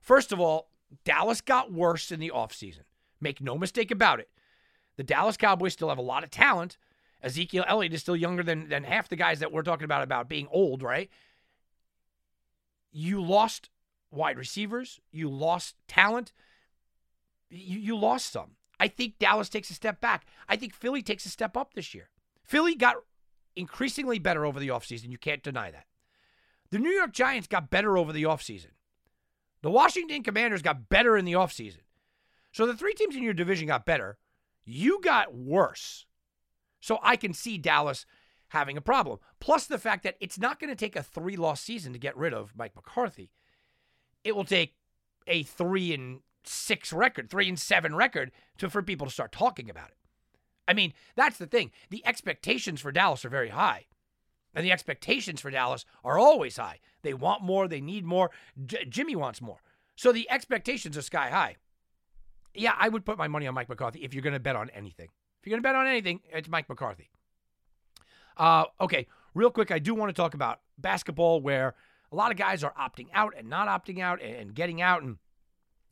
First 0.00 0.32
of 0.32 0.40
all, 0.40 0.68
Dallas 1.04 1.40
got 1.40 1.72
worse 1.72 2.10
in 2.10 2.20
the 2.20 2.32
offseason. 2.34 2.82
Make 3.20 3.40
no 3.40 3.56
mistake 3.56 3.90
about 3.90 4.20
it. 4.20 4.28
The 4.96 5.04
Dallas 5.04 5.36
Cowboys 5.36 5.72
still 5.72 5.88
have 5.88 5.98
a 5.98 6.02
lot 6.02 6.24
of 6.24 6.30
talent, 6.30 6.76
Ezekiel 7.22 7.64
Elliott 7.68 7.94
is 7.94 8.00
still 8.00 8.16
younger 8.16 8.42
than, 8.42 8.68
than 8.68 8.84
half 8.84 9.08
the 9.08 9.16
guys 9.16 9.38
that 9.38 9.52
we're 9.52 9.62
talking 9.62 9.84
about 9.84 10.02
about 10.02 10.28
being 10.28 10.48
old, 10.50 10.82
right? 10.82 11.08
You 12.90 13.22
lost 13.22 13.70
wide 14.10 14.36
receivers, 14.36 15.00
you 15.10 15.30
lost 15.30 15.76
talent, 15.86 16.32
you, 17.48 17.78
you 17.78 17.96
lost 17.96 18.32
some. 18.32 18.52
I 18.80 18.88
think 18.88 19.18
Dallas 19.18 19.48
takes 19.48 19.70
a 19.70 19.74
step 19.74 20.00
back. 20.00 20.26
I 20.48 20.56
think 20.56 20.74
Philly 20.74 21.02
takes 21.02 21.24
a 21.24 21.28
step 21.28 21.56
up 21.56 21.74
this 21.74 21.94
year. 21.94 22.08
Philly 22.42 22.74
got 22.74 22.96
increasingly 23.54 24.18
better 24.18 24.44
over 24.44 24.58
the 24.58 24.68
offseason. 24.68 25.10
You 25.10 25.18
can't 25.18 25.42
deny 25.42 25.70
that. 25.70 25.86
The 26.72 26.78
New 26.78 26.90
York 26.90 27.12
Giants 27.12 27.46
got 27.46 27.68
better 27.68 27.98
over 27.98 28.14
the 28.14 28.22
offseason. 28.22 28.70
The 29.60 29.70
Washington 29.70 30.22
Commanders 30.22 30.62
got 30.62 30.88
better 30.88 31.18
in 31.18 31.26
the 31.26 31.34
offseason. 31.34 31.82
So 32.50 32.66
the 32.66 32.74
three 32.74 32.94
teams 32.94 33.14
in 33.14 33.22
your 33.22 33.34
division 33.34 33.66
got 33.66 33.84
better. 33.84 34.16
You 34.64 34.98
got 35.02 35.34
worse. 35.34 36.06
So 36.80 36.98
I 37.02 37.16
can 37.16 37.34
see 37.34 37.58
Dallas 37.58 38.06
having 38.48 38.78
a 38.78 38.82
problem. 38.82 39.18
Plus 39.38 39.66
the 39.66 39.78
fact 39.78 40.02
that 40.04 40.16
it's 40.18 40.38
not 40.38 40.58
going 40.58 40.70
to 40.70 40.74
take 40.74 40.96
a 40.96 41.02
three 41.02 41.36
loss 41.36 41.60
season 41.60 41.92
to 41.92 41.98
get 41.98 42.16
rid 42.16 42.32
of 42.32 42.56
Mike 42.56 42.74
McCarthy. 42.74 43.30
It 44.24 44.34
will 44.34 44.44
take 44.44 44.74
a 45.26 45.42
three 45.42 45.92
and 45.92 46.20
six 46.42 46.90
record, 46.90 47.28
three 47.28 47.50
and 47.50 47.60
seven 47.60 47.94
record 47.94 48.32
to 48.56 48.70
for 48.70 48.82
people 48.82 49.06
to 49.06 49.12
start 49.12 49.30
talking 49.30 49.68
about 49.68 49.88
it. 49.88 49.98
I 50.66 50.72
mean, 50.72 50.94
that's 51.16 51.36
the 51.36 51.46
thing. 51.46 51.70
The 51.90 52.04
expectations 52.06 52.80
for 52.80 52.92
Dallas 52.92 53.26
are 53.26 53.30
very 53.30 53.50
high. 53.50 53.86
And 54.54 54.64
the 54.64 54.72
expectations 54.72 55.40
for 55.40 55.50
Dallas 55.50 55.84
are 56.04 56.18
always 56.18 56.56
high. 56.56 56.80
They 57.02 57.14
want 57.14 57.42
more, 57.42 57.68
they 57.68 57.80
need 57.80 58.04
more. 58.04 58.30
J- 58.66 58.84
Jimmy 58.86 59.16
wants 59.16 59.40
more. 59.40 59.62
So 59.96 60.12
the 60.12 60.30
expectations 60.30 60.96
are 60.96 61.02
sky 61.02 61.30
high. 61.30 61.56
Yeah, 62.54 62.74
I 62.78 62.88
would 62.88 63.04
put 63.04 63.18
my 63.18 63.28
money 63.28 63.46
on 63.46 63.54
Mike 63.54 63.68
McCarthy 63.68 64.00
if 64.00 64.12
you're 64.12 64.22
going 64.22 64.34
to 64.34 64.40
bet 64.40 64.56
on 64.56 64.70
anything. 64.70 65.08
If 65.40 65.46
you're 65.46 65.52
going 65.52 65.62
to 65.62 65.66
bet 65.66 65.74
on 65.74 65.86
anything, 65.86 66.20
it's 66.30 66.48
Mike 66.48 66.68
McCarthy. 66.68 67.10
Uh, 68.36 68.64
okay, 68.80 69.06
real 69.34 69.50
quick, 69.50 69.70
I 69.70 69.78
do 69.78 69.94
want 69.94 70.10
to 70.10 70.20
talk 70.20 70.34
about 70.34 70.60
basketball 70.78 71.40
where 71.40 71.74
a 72.10 72.16
lot 72.16 72.30
of 72.30 72.36
guys 72.36 72.62
are 72.62 72.74
opting 72.78 73.08
out 73.14 73.34
and 73.36 73.48
not 73.48 73.68
opting 73.68 74.00
out 74.00 74.22
and, 74.22 74.54
getting 74.54 74.82
out. 74.82 75.02
And 75.02 75.16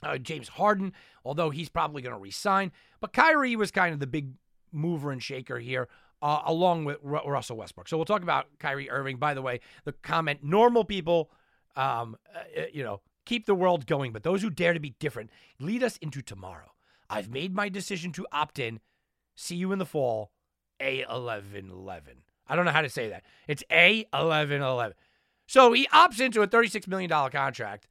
uh, 0.03 0.19
James 0.19 0.49
Harden, 0.49 0.93
although 1.25 1.51
he's 1.51 1.69
probably 1.69 2.03
going 2.03 2.15
to 2.15 2.21
resign, 2.21 2.73
but 3.01 3.13
Kyrie 3.13 3.57
was 3.57 3.71
kind 3.71 3.93
of 3.93 4.01
the 4.01 4.07
big 4.07 4.33
mover 4.73 5.11
and 5.11 5.23
shaker 5.23 5.59
here. 5.59 5.89
Uh, 6.23 6.43
along 6.45 6.85
with 6.85 6.99
R- 7.03 7.23
Russell 7.27 7.57
Westbrook. 7.57 7.89
So 7.89 7.97
we'll 7.97 8.05
talk 8.05 8.23
about 8.23 8.47
Kyrie 8.59 8.91
Irving. 8.91 9.17
By 9.17 9.33
the 9.33 9.41
way, 9.41 9.61
the 9.85 9.93
comment 9.93 10.45
normal 10.45 10.85
people, 10.85 11.31
um, 11.77 12.17
uh, 12.37 12.63
you 12.73 12.83
know, 12.83 13.01
keep 13.25 13.47
the 13.47 13.55
world 13.55 13.87
going, 13.87 14.13
but 14.13 14.23
those 14.23 14.43
who 14.43 14.51
dare 14.51 14.75
to 14.75 14.81
be 14.81 14.91
different 14.99 15.31
lead 15.59 15.83
us 15.83 15.97
into 16.03 16.21
tomorrow. 16.21 16.73
I've 17.09 17.31
made 17.31 17.55
my 17.55 17.71
decision 17.71 18.13
to 18.13 18.27
opt 18.33 18.59
in 18.59 18.81
See 19.41 19.57
you 19.57 19.73
in 19.73 19.79
the 19.79 19.87
fall. 19.87 20.33
A1111. 20.81 22.01
I 22.47 22.57
don't 22.57 22.67
know 22.67 22.73
how 22.73 22.83
to 22.83 22.91
say 22.91 23.09
that. 23.09 23.25
It's 23.49 23.65
A1111. 23.71 24.93
So 25.47 25.73
he 25.73 25.87
opts 25.89 26.21
into 26.21 26.43
a 26.43 26.47
$36 26.47 26.87
million 26.87 27.11
contract. 27.31 27.89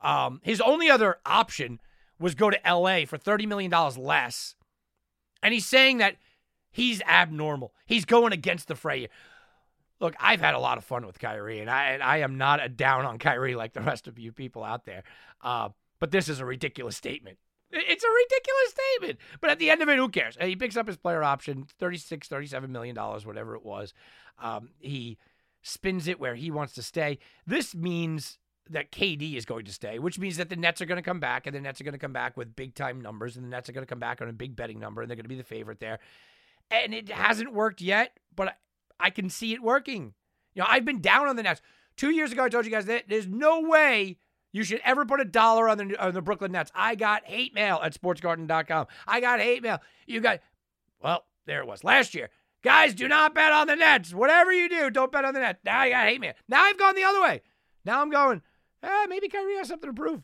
Um, 0.00 0.40
his 0.44 0.60
only 0.60 0.88
other 0.88 1.16
option 1.26 1.80
was 2.20 2.36
go 2.36 2.48
to 2.48 2.60
LA 2.64 3.06
for 3.06 3.18
$30 3.18 3.48
million 3.48 3.72
less. 3.98 4.54
And 5.42 5.52
he's 5.52 5.66
saying 5.66 5.98
that 5.98 6.14
he's 6.74 7.00
abnormal. 7.02 7.72
He's 7.86 8.04
going 8.04 8.32
against 8.32 8.66
the 8.68 8.74
fray. 8.74 9.08
Look, 10.00 10.16
I've 10.18 10.40
had 10.40 10.54
a 10.54 10.58
lot 10.58 10.76
of 10.76 10.84
fun 10.84 11.06
with 11.06 11.20
Kyrie, 11.20 11.60
and 11.60 11.70
I, 11.70 11.92
and 11.92 12.02
I 12.02 12.18
am 12.18 12.36
not 12.36 12.62
a 12.62 12.68
down 12.68 13.06
on 13.06 13.18
Kyrie 13.18 13.54
like 13.54 13.72
the 13.72 13.80
rest 13.80 14.08
of 14.08 14.18
you 14.18 14.32
people 14.32 14.64
out 14.64 14.84
there. 14.84 15.04
Uh, 15.40 15.68
But 16.00 16.10
this 16.10 16.28
is 16.28 16.40
a 16.40 16.44
ridiculous 16.44 16.96
statement. 16.96 17.38
It's 17.70 18.04
a 18.04 18.08
ridiculous 18.08 18.70
statement. 18.70 19.18
But 19.40 19.50
at 19.50 19.58
the 19.58 19.70
end 19.70 19.82
of 19.82 19.88
it, 19.88 19.96
who 19.96 20.08
cares? 20.08 20.36
He 20.40 20.56
picks 20.56 20.76
up 20.76 20.86
his 20.88 20.96
player 20.96 21.22
option, 21.22 21.66
36, 21.78 22.28
37 22.28 22.70
million 22.70 22.94
dollars, 22.94 23.24
whatever 23.24 23.54
it 23.54 23.64
was. 23.64 23.94
Um, 24.38 24.70
he 24.80 25.16
spins 25.62 26.08
it 26.08 26.20
where 26.20 26.34
he 26.34 26.50
wants 26.50 26.74
to 26.74 26.82
stay. 26.82 27.18
This 27.46 27.74
means 27.74 28.38
that 28.68 28.90
KD 28.92 29.36
is 29.36 29.44
going 29.44 29.64
to 29.66 29.72
stay, 29.72 29.98
which 29.98 30.18
means 30.18 30.36
that 30.38 30.48
the 30.48 30.56
Nets 30.56 30.80
are 30.80 30.86
going 30.86 31.02
to 31.02 31.02
come 31.02 31.20
back, 31.20 31.46
and 31.46 31.54
the 31.54 31.60
Nets 31.60 31.80
are 31.80 31.84
going 31.84 31.92
to 31.92 31.98
come 31.98 32.12
back 32.12 32.36
with 32.36 32.56
big 32.56 32.74
time 32.74 33.00
numbers, 33.00 33.36
and 33.36 33.44
the 33.44 33.48
Nets 33.48 33.68
are 33.68 33.72
going 33.72 33.86
to 33.86 33.90
come 33.90 33.98
back 34.00 34.20
on 34.20 34.28
a 34.28 34.32
big 34.32 34.56
betting 34.56 34.78
number, 34.80 35.02
and 35.02 35.08
they're 35.10 35.16
going 35.16 35.24
to 35.24 35.28
be 35.28 35.36
the 35.36 35.42
favorite 35.44 35.80
there. 35.80 35.98
And 36.70 36.94
it 36.94 37.08
hasn't 37.08 37.52
worked 37.52 37.80
yet, 37.80 38.18
but 38.34 38.56
I 38.98 39.10
can 39.10 39.30
see 39.30 39.52
it 39.52 39.62
working. 39.62 40.14
You 40.54 40.62
know, 40.62 40.66
I've 40.68 40.84
been 40.84 41.00
down 41.00 41.28
on 41.28 41.36
the 41.36 41.42
Nets. 41.42 41.60
Two 41.96 42.10
years 42.10 42.32
ago, 42.32 42.44
I 42.44 42.48
told 42.48 42.64
you 42.64 42.70
guys 42.70 42.86
that 42.86 43.04
there's 43.08 43.26
no 43.26 43.60
way 43.60 44.18
you 44.52 44.64
should 44.64 44.80
ever 44.84 45.04
put 45.04 45.20
a 45.20 45.24
dollar 45.24 45.68
on 45.68 45.78
the 45.78 45.96
on 46.02 46.14
the 46.14 46.22
Brooklyn 46.22 46.52
Nets. 46.52 46.70
I 46.74 46.94
got 46.94 47.24
hate 47.24 47.54
mail 47.54 47.80
at 47.82 47.94
sportsgarten.com. 47.94 48.86
I 49.06 49.20
got 49.20 49.40
hate 49.40 49.62
mail. 49.62 49.78
You 50.06 50.20
got, 50.20 50.40
well, 51.00 51.24
there 51.46 51.60
it 51.60 51.66
was 51.66 51.84
last 51.84 52.14
year. 52.14 52.30
Guys, 52.62 52.94
do 52.94 53.08
not 53.08 53.34
bet 53.34 53.52
on 53.52 53.66
the 53.66 53.76
Nets. 53.76 54.14
Whatever 54.14 54.52
you 54.52 54.68
do, 54.68 54.90
don't 54.90 55.12
bet 55.12 55.24
on 55.24 55.34
the 55.34 55.40
Nets. 55.40 55.60
Now 55.64 55.80
I 55.80 55.90
got 55.90 56.06
hate 56.06 56.20
mail. 56.20 56.32
Now 56.48 56.62
I've 56.62 56.78
gone 56.78 56.94
the 56.94 57.04
other 57.04 57.20
way. 57.20 57.42
Now 57.84 58.00
I'm 58.00 58.10
going, 58.10 58.40
eh, 58.82 59.06
maybe 59.08 59.28
Kyrie 59.28 59.56
has 59.56 59.68
something 59.68 59.90
to 59.90 59.94
prove. 59.94 60.22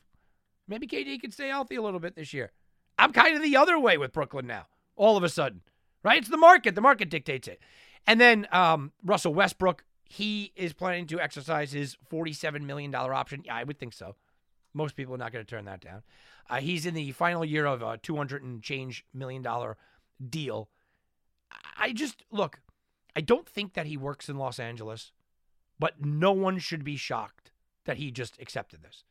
Maybe 0.66 0.86
KD 0.86 1.20
can 1.20 1.32
stay 1.32 1.48
healthy 1.48 1.76
a 1.76 1.82
little 1.82 2.00
bit 2.00 2.14
this 2.14 2.32
year. 2.32 2.52
I'm 2.98 3.12
kind 3.12 3.36
of 3.36 3.42
the 3.42 3.56
other 3.56 3.78
way 3.78 3.98
with 3.98 4.12
Brooklyn 4.12 4.46
now, 4.46 4.66
all 4.96 5.16
of 5.16 5.24
a 5.24 5.28
sudden, 5.28 5.62
right? 6.02 6.18
It's 6.18 6.28
the 6.28 6.36
market. 6.36 6.74
The 6.74 6.80
market 6.80 7.10
dictates 7.10 7.48
it. 7.48 7.60
And 8.06 8.20
then 8.20 8.46
um, 8.52 8.92
Russell 9.04 9.34
Westbrook, 9.34 9.84
he 10.04 10.52
is 10.56 10.72
planning 10.72 11.06
to 11.08 11.20
exercise 11.20 11.72
his 11.72 11.96
$47 12.10 12.62
million 12.62 12.94
option. 12.94 13.42
Yeah, 13.44 13.56
I 13.56 13.64
would 13.64 13.78
think 13.78 13.92
so. 13.92 14.16
Most 14.72 14.96
people 14.96 15.14
are 15.14 15.18
not 15.18 15.32
going 15.32 15.44
to 15.44 15.50
turn 15.50 15.64
that 15.66 15.80
down. 15.80 16.02
Uh, 16.48 16.60
he's 16.60 16.86
in 16.86 16.94
the 16.94 17.12
final 17.12 17.44
year 17.44 17.66
of 17.66 17.82
a 17.82 17.98
200 17.98 18.42
and 18.42 18.62
change 18.62 19.04
million 19.12 19.42
dollar 19.42 19.76
deal. 20.28 20.68
I 21.76 21.92
just, 21.92 22.24
look, 22.30 22.60
I 23.14 23.20
don't 23.20 23.48
think 23.48 23.74
that 23.74 23.86
he 23.86 23.96
works 23.96 24.28
in 24.28 24.36
Los 24.36 24.58
Angeles, 24.58 25.12
but 25.78 26.04
no 26.04 26.32
one 26.32 26.58
should 26.58 26.84
be 26.84 26.96
shocked 26.96 27.50
that 27.84 27.96
he 27.96 28.10
just 28.10 28.40
accepted 28.40 28.82
this. 28.82 29.04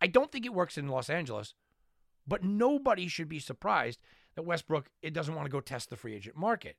I 0.00 0.06
don't 0.06 0.32
think 0.32 0.46
it 0.46 0.54
works 0.54 0.78
in 0.78 0.88
Los 0.88 1.10
Angeles, 1.10 1.54
but 2.26 2.42
nobody 2.42 3.06
should 3.06 3.28
be 3.28 3.38
surprised 3.38 4.00
that 4.40 4.46
Westbrook 4.46 4.88
it 5.02 5.12
doesn't 5.12 5.34
want 5.34 5.44
to 5.44 5.52
go 5.52 5.60
test 5.60 5.90
the 5.90 5.96
free 5.96 6.14
agent 6.14 6.34
market. 6.34 6.76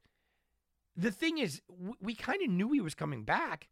The 0.98 1.12
thing 1.12 1.38
is, 1.38 1.62
we 2.02 2.16
kind 2.16 2.42
of 2.42 2.50
knew 2.50 2.72
he 2.72 2.82
was 2.82 2.96
coming 2.96 3.24
back 3.24 3.70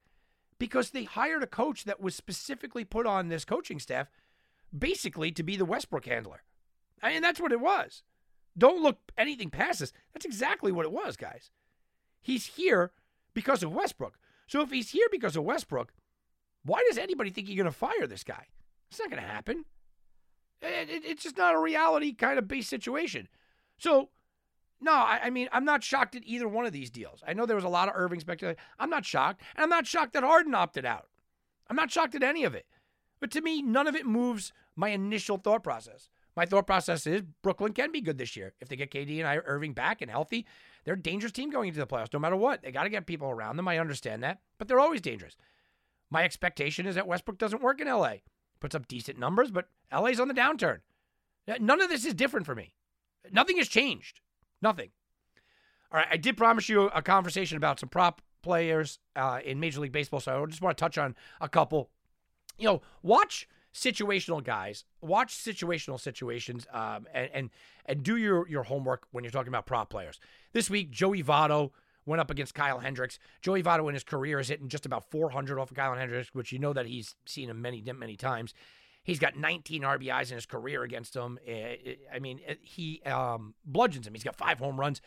because 0.60 0.92
they 0.92 1.06
hired 1.06 1.42
a 1.42 1.48
coach 1.48 1.86
that 1.86 2.00
was 2.00 2.16
specifically 2.16 2.86
put 2.86 3.08
on 3.08 3.28
this 3.28 3.46
coaching 3.46 3.80
staff 3.80 4.10
basically 4.78 5.32
to 5.32 5.42
be 5.42 5.58
the 5.58 5.66
Westbrook 5.66 6.06
handler. 6.06 6.44
I 7.02 7.14
mean, 7.14 7.22
that's 7.24 7.40
what 7.40 7.52
it 7.52 7.60
was. 7.60 8.04
Don't 8.58 8.84
look 8.84 9.00
anything 9.18 9.50
past 9.50 9.80
this. 9.80 9.92
That's 10.14 10.26
exactly 10.26 10.72
what 10.72 10.86
it 10.86 10.92
was, 10.92 11.18
guys. 11.18 11.50
He's 12.22 12.46
here 12.46 12.92
because 13.34 13.64
of 13.64 13.74
Westbrook. 13.74 14.20
So 14.48 14.62
if 14.62 14.70
he's 14.70 14.92
here 14.92 15.08
because 15.10 15.36
of 15.36 15.44
Westbrook, 15.44 15.94
why 16.64 16.86
does 16.88 16.98
anybody 16.98 17.32
think 17.32 17.48
you're 17.48 17.58
going 17.58 17.66
to 17.66 17.72
fire 17.72 18.06
this 18.06 18.24
guy? 18.24 18.46
It's 18.92 19.00
not 19.00 19.10
going 19.10 19.22
to 19.22 19.28
happen. 19.28 19.66
It, 20.62 20.90
it, 20.90 21.06
it's 21.06 21.24
just 21.24 21.38
not 21.38 21.56
a 21.56 21.60
reality 21.60 22.14
kind 22.14 22.38
of 22.38 22.48
based 22.48 22.70
situation. 22.70 23.28
So, 23.80 24.10
no, 24.82 24.92
I, 24.92 25.22
I, 25.24 25.30
mean, 25.30 25.50
I'm 25.52 25.66
not 25.66 25.84
shocked 25.84 26.16
at 26.16 26.24
either 26.26 26.48
one 26.48 26.66
of 26.66 26.72
these 26.72 26.90
deals. 26.90 27.24
I 27.28 27.34
know 27.34 27.46
there 27.46 27.56
was 27.56 27.66
a 27.66 27.70
lot 27.70 27.88
of 27.90 27.96
Irving 27.98 28.20
speculation. 28.20 28.62
I'm 28.78 28.90
not 28.90 29.06
shocked. 29.06 29.42
And 29.56 29.64
I'm 29.64 29.70
not 29.70 29.88
shocked 29.88 30.14
that 30.14 30.24
Harden 30.24 30.56
opted 30.56 30.86
out. 30.86 31.08
I'm 31.70 31.76
not 31.76 31.92
shocked 31.92 32.16
at 32.16 32.24
any 32.24 32.44
of 32.44 32.56
it. 32.56 32.66
But 33.20 33.32
to 33.32 33.42
me, 33.42 33.62
none 33.62 33.88
of 33.88 33.96
it 33.96 34.06
moves 34.06 34.54
my 34.76 34.90
initial 34.90 35.38
thought 35.38 35.64
process. 35.64 36.10
My 36.36 36.46
thought 36.46 36.68
process 36.68 37.06
is 37.06 37.24
Brooklyn 37.42 37.74
can 37.74 37.92
be 37.92 38.02
good 38.02 38.18
this 38.18 38.38
year. 38.38 38.54
If 38.62 38.70
they 38.70 38.78
get 38.78 38.92
KD 38.92 39.20
and 39.20 39.28
I, 39.28 39.38
Irving 39.38 39.74
back 39.74 40.02
and 40.02 40.10
healthy, 40.10 40.46
they're 40.86 40.94
a 40.94 41.02
dangerous 41.02 41.34
team 41.34 41.50
going 41.50 41.68
into 41.68 41.80
the 41.80 41.88
playoffs, 41.88 42.14
no 42.14 42.20
matter 42.20 42.38
what. 42.38 42.62
They 42.62 42.72
got 42.72 42.84
to 42.84 42.90
get 42.90 43.06
people 43.06 43.30
around 43.30 43.58
them. 43.58 43.68
I 43.68 43.78
understand 43.78 44.24
that, 44.24 44.40
but 44.58 44.68
they're 44.68 44.80
always 44.80 45.02
dangerous. 45.02 45.36
My 46.10 46.24
expectation 46.24 46.86
is 46.86 46.96
that 46.96 47.08
Westbrook 47.08 47.38
doesn't 47.38 47.62
work 47.62 47.82
in 47.82 47.88
LA. 47.88 48.16
Puts 48.60 48.74
up 48.74 48.88
decent 48.88 49.20
numbers, 49.20 49.52
but 49.52 49.68
LA's 49.92 50.20
on 50.20 50.28
the 50.28 50.34
downturn. 50.34 50.80
None 51.60 51.82
of 51.82 51.90
this 51.90 52.06
is 52.06 52.14
different 52.14 52.46
for 52.46 52.56
me. 52.56 52.74
Nothing 53.32 53.58
has 53.58 53.68
changed. 53.68 54.22
Nothing. 54.62 54.90
All 55.92 56.00
right, 56.00 56.08
I 56.12 56.18
did 56.18 56.38
promise 56.38 56.70
you 56.70 56.84
a 56.88 57.02
conversation 57.02 57.58
about 57.58 57.80
some 57.80 57.90
prop 57.90 58.22
players 58.42 59.00
uh, 59.16 59.40
in 59.44 59.60
Major 59.60 59.82
League 59.82 59.92
Baseball, 59.92 60.20
so 60.20 60.44
I 60.44 60.46
just 60.46 60.62
want 60.62 60.78
to 60.78 60.82
touch 60.82 60.98
on 60.98 61.16
a 61.42 61.50
couple. 61.50 61.90
You 62.58 62.68
know, 62.68 62.82
watch 63.02 63.48
situational 63.74 64.44
guys. 64.44 64.86
Watch 65.02 65.36
situational 65.36 66.00
situations 66.00 66.68
um, 66.74 67.08
and, 67.14 67.30
and 67.34 67.50
and 67.86 68.04
do 68.04 68.18
your 68.18 68.48
your 68.48 68.64
homework 68.64 69.08
when 69.12 69.24
you're 69.24 69.32
talking 69.32 69.50
about 69.50 69.66
prop 69.66 69.90
players. 69.90 70.20
This 70.54 70.70
week, 70.70 70.92
Joey 70.92 71.24
Votto 71.24 71.72
went 72.06 72.20
up 72.20 72.32
against 72.32 72.54
Kyle 72.54 72.80
Hendricks. 72.80 73.20
Joey 73.42 73.64
Votto 73.64 73.88
in 73.88 73.94
his 73.94 74.04
career 74.04 74.40
is 74.40 74.48
hitting 74.48 74.68
just 74.68 74.86
about 74.86 75.10
400 75.10 75.60
off 75.60 75.72
of 75.72 75.78
Kyle 75.78 75.96
Hendricks, 75.96 76.30
which 76.34 76.52
you 76.52 76.60
know 76.60 76.74
that 76.74 76.88
he's 76.88 77.16
seen 77.26 77.50
him 77.50 77.62
many 77.62 77.84
many 77.98 78.16
times. 78.16 78.54
He's 79.04 79.20
got 79.20 79.38
19 79.38 79.82
RBIs 79.82 80.30
in 80.30 80.36
his 80.36 80.46
career 80.46 80.84
against 80.84 81.16
him. 81.16 81.40
Eh, 81.46 81.52
eh, 81.52 81.96
I 82.14 82.20
mean, 82.20 82.40
eh, 82.46 82.56
he 82.62 83.02
um, 83.04 83.56
bludgeons 83.66 84.06
him. 84.06 84.14
He's 84.14 84.24
got 84.24 84.36
five 84.36 84.60
home 84.60 84.80
runs. 84.80 85.02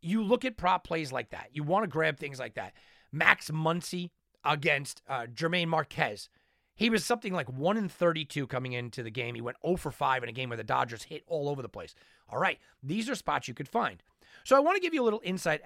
You 0.00 0.22
look 0.22 0.44
at 0.44 0.56
prop 0.56 0.84
plays 0.84 1.12
like 1.12 1.30
that. 1.30 1.48
You 1.52 1.62
want 1.62 1.84
to 1.84 1.88
grab 1.88 2.18
things 2.18 2.38
like 2.38 2.54
that. 2.54 2.72
Max 3.12 3.50
Muncy 3.50 4.10
against 4.44 5.02
uh, 5.08 5.26
German 5.26 5.68
Marquez. 5.68 6.28
He 6.74 6.88
was 6.88 7.04
something 7.04 7.34
like 7.34 7.50
1 7.50 7.76
in 7.76 7.90
32 7.90 8.46
coming 8.46 8.72
into 8.72 9.02
the 9.02 9.10
game. 9.10 9.34
He 9.34 9.42
went 9.42 9.58
0 9.62 9.76
for 9.76 9.90
5 9.90 10.22
in 10.22 10.28
a 10.30 10.32
game 10.32 10.48
where 10.48 10.56
the 10.56 10.64
Dodgers 10.64 11.02
hit 11.02 11.24
all 11.26 11.50
over 11.50 11.60
the 11.60 11.68
place. 11.68 11.94
All 12.30 12.38
right, 12.38 12.58
these 12.82 13.10
are 13.10 13.14
spots 13.14 13.48
you 13.48 13.54
could 13.54 13.68
find. 13.68 14.02
So 14.44 14.56
I 14.56 14.60
want 14.60 14.76
to 14.76 14.80
give 14.80 14.94
you 14.94 15.02
a 15.02 15.04
little 15.04 15.20
insight 15.22 15.60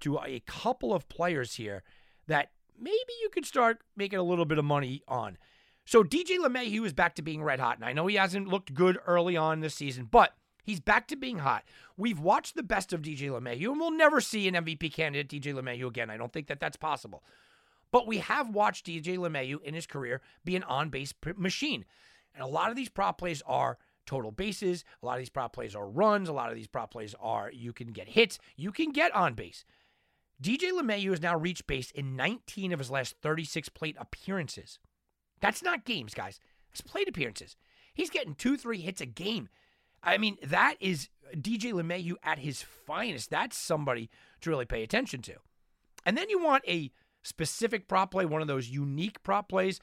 to 0.00 0.18
a 0.24 0.40
couple 0.46 0.94
of 0.94 1.08
players 1.08 1.56
here 1.56 1.82
that 2.28 2.52
maybe 2.80 3.12
you 3.20 3.28
could 3.28 3.44
start 3.44 3.82
making 3.96 4.18
a 4.18 4.22
little 4.22 4.46
bit 4.46 4.58
of 4.58 4.64
money 4.64 5.02
on. 5.06 5.36
So 5.84 6.02
DJ 6.02 6.38
LeMahieu 6.38 6.84
is 6.86 6.92
back 6.92 7.14
to 7.16 7.22
being 7.22 7.42
red 7.42 7.60
hot, 7.60 7.76
and 7.76 7.84
I 7.84 7.92
know 7.92 8.06
he 8.06 8.16
hasn't 8.16 8.48
looked 8.48 8.74
good 8.74 8.98
early 9.06 9.36
on 9.36 9.60
this 9.60 9.74
season, 9.74 10.08
but 10.10 10.34
he's 10.62 10.80
back 10.80 11.06
to 11.08 11.16
being 11.16 11.38
hot. 11.38 11.64
We've 11.96 12.18
watched 12.18 12.54
the 12.54 12.62
best 12.62 12.92
of 12.92 13.02
DJ 13.02 13.28
LeMahieu, 13.28 13.70
and 13.70 13.80
we'll 13.80 13.90
never 13.90 14.20
see 14.20 14.48
an 14.48 14.54
MVP 14.54 14.92
candidate 14.92 15.28
DJ 15.28 15.54
LeMahieu 15.54 15.86
again. 15.86 16.10
I 16.10 16.16
don't 16.16 16.32
think 16.32 16.46
that 16.46 16.60
that's 16.60 16.76
possible. 16.76 17.22
But 17.92 18.06
we 18.06 18.18
have 18.18 18.50
watched 18.50 18.86
DJ 18.86 19.18
LeMahieu 19.18 19.62
in 19.62 19.74
his 19.74 19.86
career 19.86 20.20
be 20.44 20.56
an 20.56 20.64
on 20.64 20.88
base 20.88 21.14
machine. 21.36 21.84
And 22.34 22.42
a 22.42 22.48
lot 22.48 22.70
of 22.70 22.76
these 22.76 22.88
prop 22.88 23.18
plays 23.18 23.42
are 23.46 23.78
total 24.06 24.32
bases. 24.32 24.84
A 25.02 25.06
lot 25.06 25.12
of 25.12 25.20
these 25.20 25.30
prop 25.30 25.52
plays 25.52 25.76
are 25.76 25.88
runs. 25.88 26.28
A 26.28 26.32
lot 26.32 26.50
of 26.50 26.56
these 26.56 26.66
prop 26.66 26.90
plays 26.90 27.14
are 27.20 27.52
you 27.52 27.72
can 27.72 27.92
get 27.92 28.08
hits. 28.08 28.38
You 28.56 28.72
can 28.72 28.90
get 28.90 29.14
on 29.14 29.34
base. 29.34 29.64
DJ 30.42 30.72
LeMahieu 30.72 31.10
has 31.10 31.22
now 31.22 31.36
reached 31.36 31.66
base 31.66 31.90
in 31.92 32.16
19 32.16 32.72
of 32.72 32.80
his 32.80 32.90
last 32.90 33.14
36 33.22 33.68
plate 33.68 33.96
appearances. 33.98 34.80
That's 35.40 35.62
not 35.62 35.84
games, 35.84 36.14
guys. 36.14 36.40
It's 36.72 36.80
plate 36.80 37.08
appearances. 37.08 37.56
He's 37.92 38.10
getting 38.10 38.34
two, 38.34 38.56
three 38.56 38.80
hits 38.80 39.00
a 39.00 39.06
game. 39.06 39.48
I 40.02 40.18
mean, 40.18 40.36
that 40.42 40.76
is 40.80 41.08
DJ 41.34 41.72
LeMahieu 41.72 42.14
at 42.22 42.38
his 42.38 42.62
finest. 42.62 43.30
That's 43.30 43.56
somebody 43.56 44.10
to 44.40 44.50
really 44.50 44.66
pay 44.66 44.82
attention 44.82 45.22
to. 45.22 45.34
And 46.04 46.18
then 46.18 46.28
you 46.28 46.42
want 46.42 46.64
a 46.68 46.90
specific 47.22 47.88
prop 47.88 48.10
play, 48.10 48.26
one 48.26 48.42
of 48.42 48.48
those 48.48 48.68
unique 48.68 49.22
prop 49.22 49.48
plays, 49.48 49.80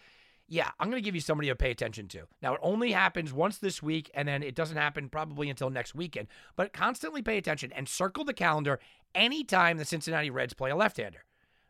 yeah, 0.52 0.70
I'm 0.82 0.90
going 0.90 1.02
to 1.02 1.06
give 1.06 1.16
you 1.16 1.22
somebody 1.22 1.48
to 1.48 1.56
pay 1.56 1.72
attention 1.72 2.10
to. 2.10 2.28
Now, 2.42 2.56
it 2.56 2.60
only 2.62 2.92
happens 2.92 3.32
once 3.32 3.58
this 3.58 3.82
week, 3.82 4.12
and 4.14 4.28
then 4.28 4.44
it 4.44 4.54
doesn't 4.54 4.76
happen 4.76 5.08
probably 5.08 5.50
until 5.50 5.70
next 5.70 5.96
weekend. 5.96 6.28
But 6.58 6.74
constantly 6.74 7.22
pay 7.22 7.38
attention 7.38 7.72
and 7.72 7.88
circle 7.88 8.26
the 8.26 8.34
calendar 8.34 8.82
anytime 9.16 9.78
the 9.78 9.86
Cincinnati 9.86 10.30
Reds 10.30 10.54
play 10.54 10.70
a 10.70 10.76
left 10.76 10.98
hander. 10.98 11.24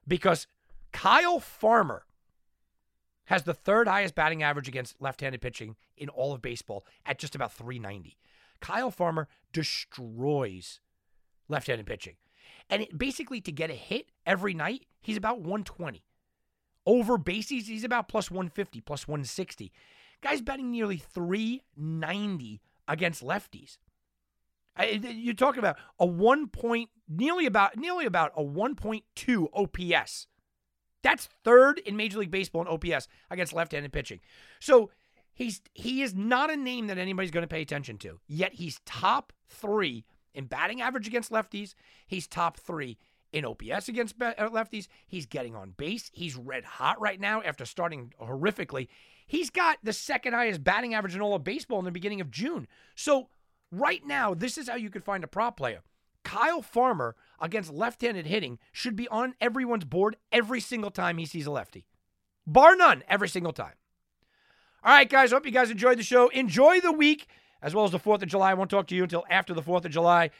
Because 0.08 0.48
Kyle 0.92 1.40
Farmer 1.40 2.08
has 3.26 3.44
the 3.44 3.54
third 3.54 3.88
highest 3.88 4.16
batting 4.16 4.44
average 4.44 4.68
against 4.68 5.02
left 5.02 5.22
handed 5.22 5.42
pitching 5.42 5.76
in 5.98 6.10
all 6.10 6.34
of 6.34 6.42
baseball 6.42 6.86
at 7.06 7.20
just 7.20 7.36
about 7.36 7.54
390. 7.54 8.18
Kyle 8.60 8.92
Farmer 8.92 9.28
destroys 9.54 10.80
left 11.48 11.68
handed 11.68 11.86
pitching. 11.86 12.16
And 12.70 12.84
it, 12.84 12.98
basically, 12.98 13.42
to 13.42 13.52
get 13.52 13.70
a 13.70 13.76
hit 13.76 14.08
every 14.26 14.54
night, 14.54 14.86
he's 15.02 15.18
about 15.18 15.40
120. 15.40 16.04
Over 16.86 17.18
bases, 17.18 17.68
he's 17.68 17.84
about 17.84 18.08
plus 18.08 18.32
150, 18.32 18.82
plus 18.82 19.08
160. 19.08 19.72
Guy's 20.22 20.42
betting 20.42 20.72
nearly 20.72 20.98
390 20.98 22.62
against 22.88 23.24
lefties. 23.24 23.78
You're 24.80 25.34
talking 25.34 25.60
about 25.60 25.78
a 26.00 26.06
one 26.06 26.48
point, 26.48 26.90
nearly 27.08 27.46
about 27.46 27.78
nearly 27.78 28.06
about 28.06 28.32
a 28.36 28.44
1.2 28.44 29.48
OPS. 29.54 30.28
That's 31.04 31.30
third 31.44 31.80
in 31.80 31.96
Major 31.96 32.20
League 32.20 32.32
Baseball 32.32 32.62
in 32.62 32.68
OPS 32.68 33.08
against 33.30 33.54
left-handed 33.54 33.92
pitching. 33.92 34.20
So 34.60 34.92
he's 35.34 35.62
he 35.74 36.02
is 36.02 36.14
not 36.14 36.52
a 36.52 36.56
name 36.56 36.88
that 36.88 36.98
anybody's 36.98 37.32
going 37.32 37.44
to 37.44 37.48
pay 37.48 37.62
attention 37.62 37.98
to. 38.00 38.20
Yet 38.28 38.54
he's 38.54 38.80
top 38.86 39.34
three 39.48 40.06
in 40.34 40.46
batting 40.46 40.82
average 40.82 41.08
against 41.08 41.32
lefties. 41.32 41.74
He's 42.08 42.28
top 42.28 42.58
three 42.58 42.98
in 43.32 43.46
OPS 43.46 43.88
against 43.88 44.22
uh, 44.22 44.34
lefties. 44.38 44.88
He's 45.08 45.26
getting 45.26 45.56
on 45.56 45.74
base. 45.78 46.10
He's 46.14 46.36
red 46.36 46.64
hot 46.64 47.00
right 47.00 47.20
now 47.20 47.42
after 47.42 47.66
starting 47.66 48.14
horrifically. 48.22 48.88
He's 49.26 49.50
got 49.50 49.78
the 49.84 49.94
second 49.94 50.34
highest 50.34 50.64
batting 50.64 50.94
average 50.94 51.16
in 51.16 51.22
all 51.22 51.36
of 51.36 51.44
baseball 51.44 51.80
in 51.80 51.86
the 51.86 51.92
beginning 51.92 52.20
of 52.20 52.32
June. 52.32 52.68
So, 52.96 53.30
right 53.72 54.06
now, 54.06 54.34
this 54.34 54.58
is 54.58 54.68
how 54.68 54.76
you 54.76 54.90
could 54.90 55.06
find 55.06 55.24
a 55.24 55.28
prop 55.28 55.56
player. 55.56 55.82
Kyle 56.24 56.62
Farmer 56.62 57.16
against 57.40 57.74
left 57.74 58.02
handed 58.02 58.26
hitting 58.26 58.60
should 58.72 58.96
be 58.96 59.08
on 59.10 59.36
everyone's 59.42 59.86
board 59.86 60.18
every 60.32 60.60
single 60.60 60.92
time 60.92 61.18
he 61.18 61.26
sees 61.26 61.46
a 61.46 61.52
lefty, 61.52 61.86
bar 62.46 62.76
none, 62.76 63.04
every 63.08 63.30
single 63.30 63.54
time. 63.54 63.74
All 64.84 64.94
right, 64.94 65.10
guys, 65.10 65.32
hope 65.32 65.46
you 65.46 65.52
guys 65.52 65.70
enjoyed 65.70 66.00
the 66.00 66.04
show. 66.04 66.30
Enjoy 66.30 66.80
the 66.80 66.92
week 66.92 67.28
as 67.62 67.76
well 67.76 67.86
as 67.86 67.92
the 67.92 68.00
4th 68.00 68.24
of 68.24 68.30
July. 68.30 68.52
I 68.52 68.54
won't 68.56 68.70
talk 68.70 68.88
to 68.88 68.96
you 68.96 69.04
until 69.04 69.26
after 69.30 69.54
the 69.54 69.62
4th 69.62 69.86
of 69.86 69.92
July. 69.92 70.32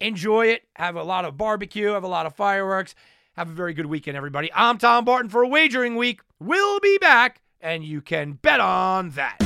Enjoy 0.00 0.46
it. 0.46 0.62
Have 0.76 0.96
a 0.96 1.02
lot 1.02 1.24
of 1.24 1.36
barbecue, 1.36 1.92
have 1.92 2.04
a 2.04 2.08
lot 2.08 2.26
of 2.26 2.34
fireworks. 2.34 2.94
Have 3.36 3.50
a 3.50 3.52
very 3.52 3.74
good 3.74 3.86
weekend, 3.86 4.16
everybody. 4.16 4.50
I'm 4.54 4.78
Tom 4.78 5.04
Barton 5.04 5.28
for 5.28 5.42
a 5.42 5.48
Wagering 5.48 5.96
Week. 5.96 6.22
We'll 6.40 6.80
be 6.80 6.96
back, 6.96 7.42
and 7.60 7.84
you 7.84 8.00
can 8.00 8.32
bet 8.32 8.60
on 8.60 9.10
that. 9.10 9.45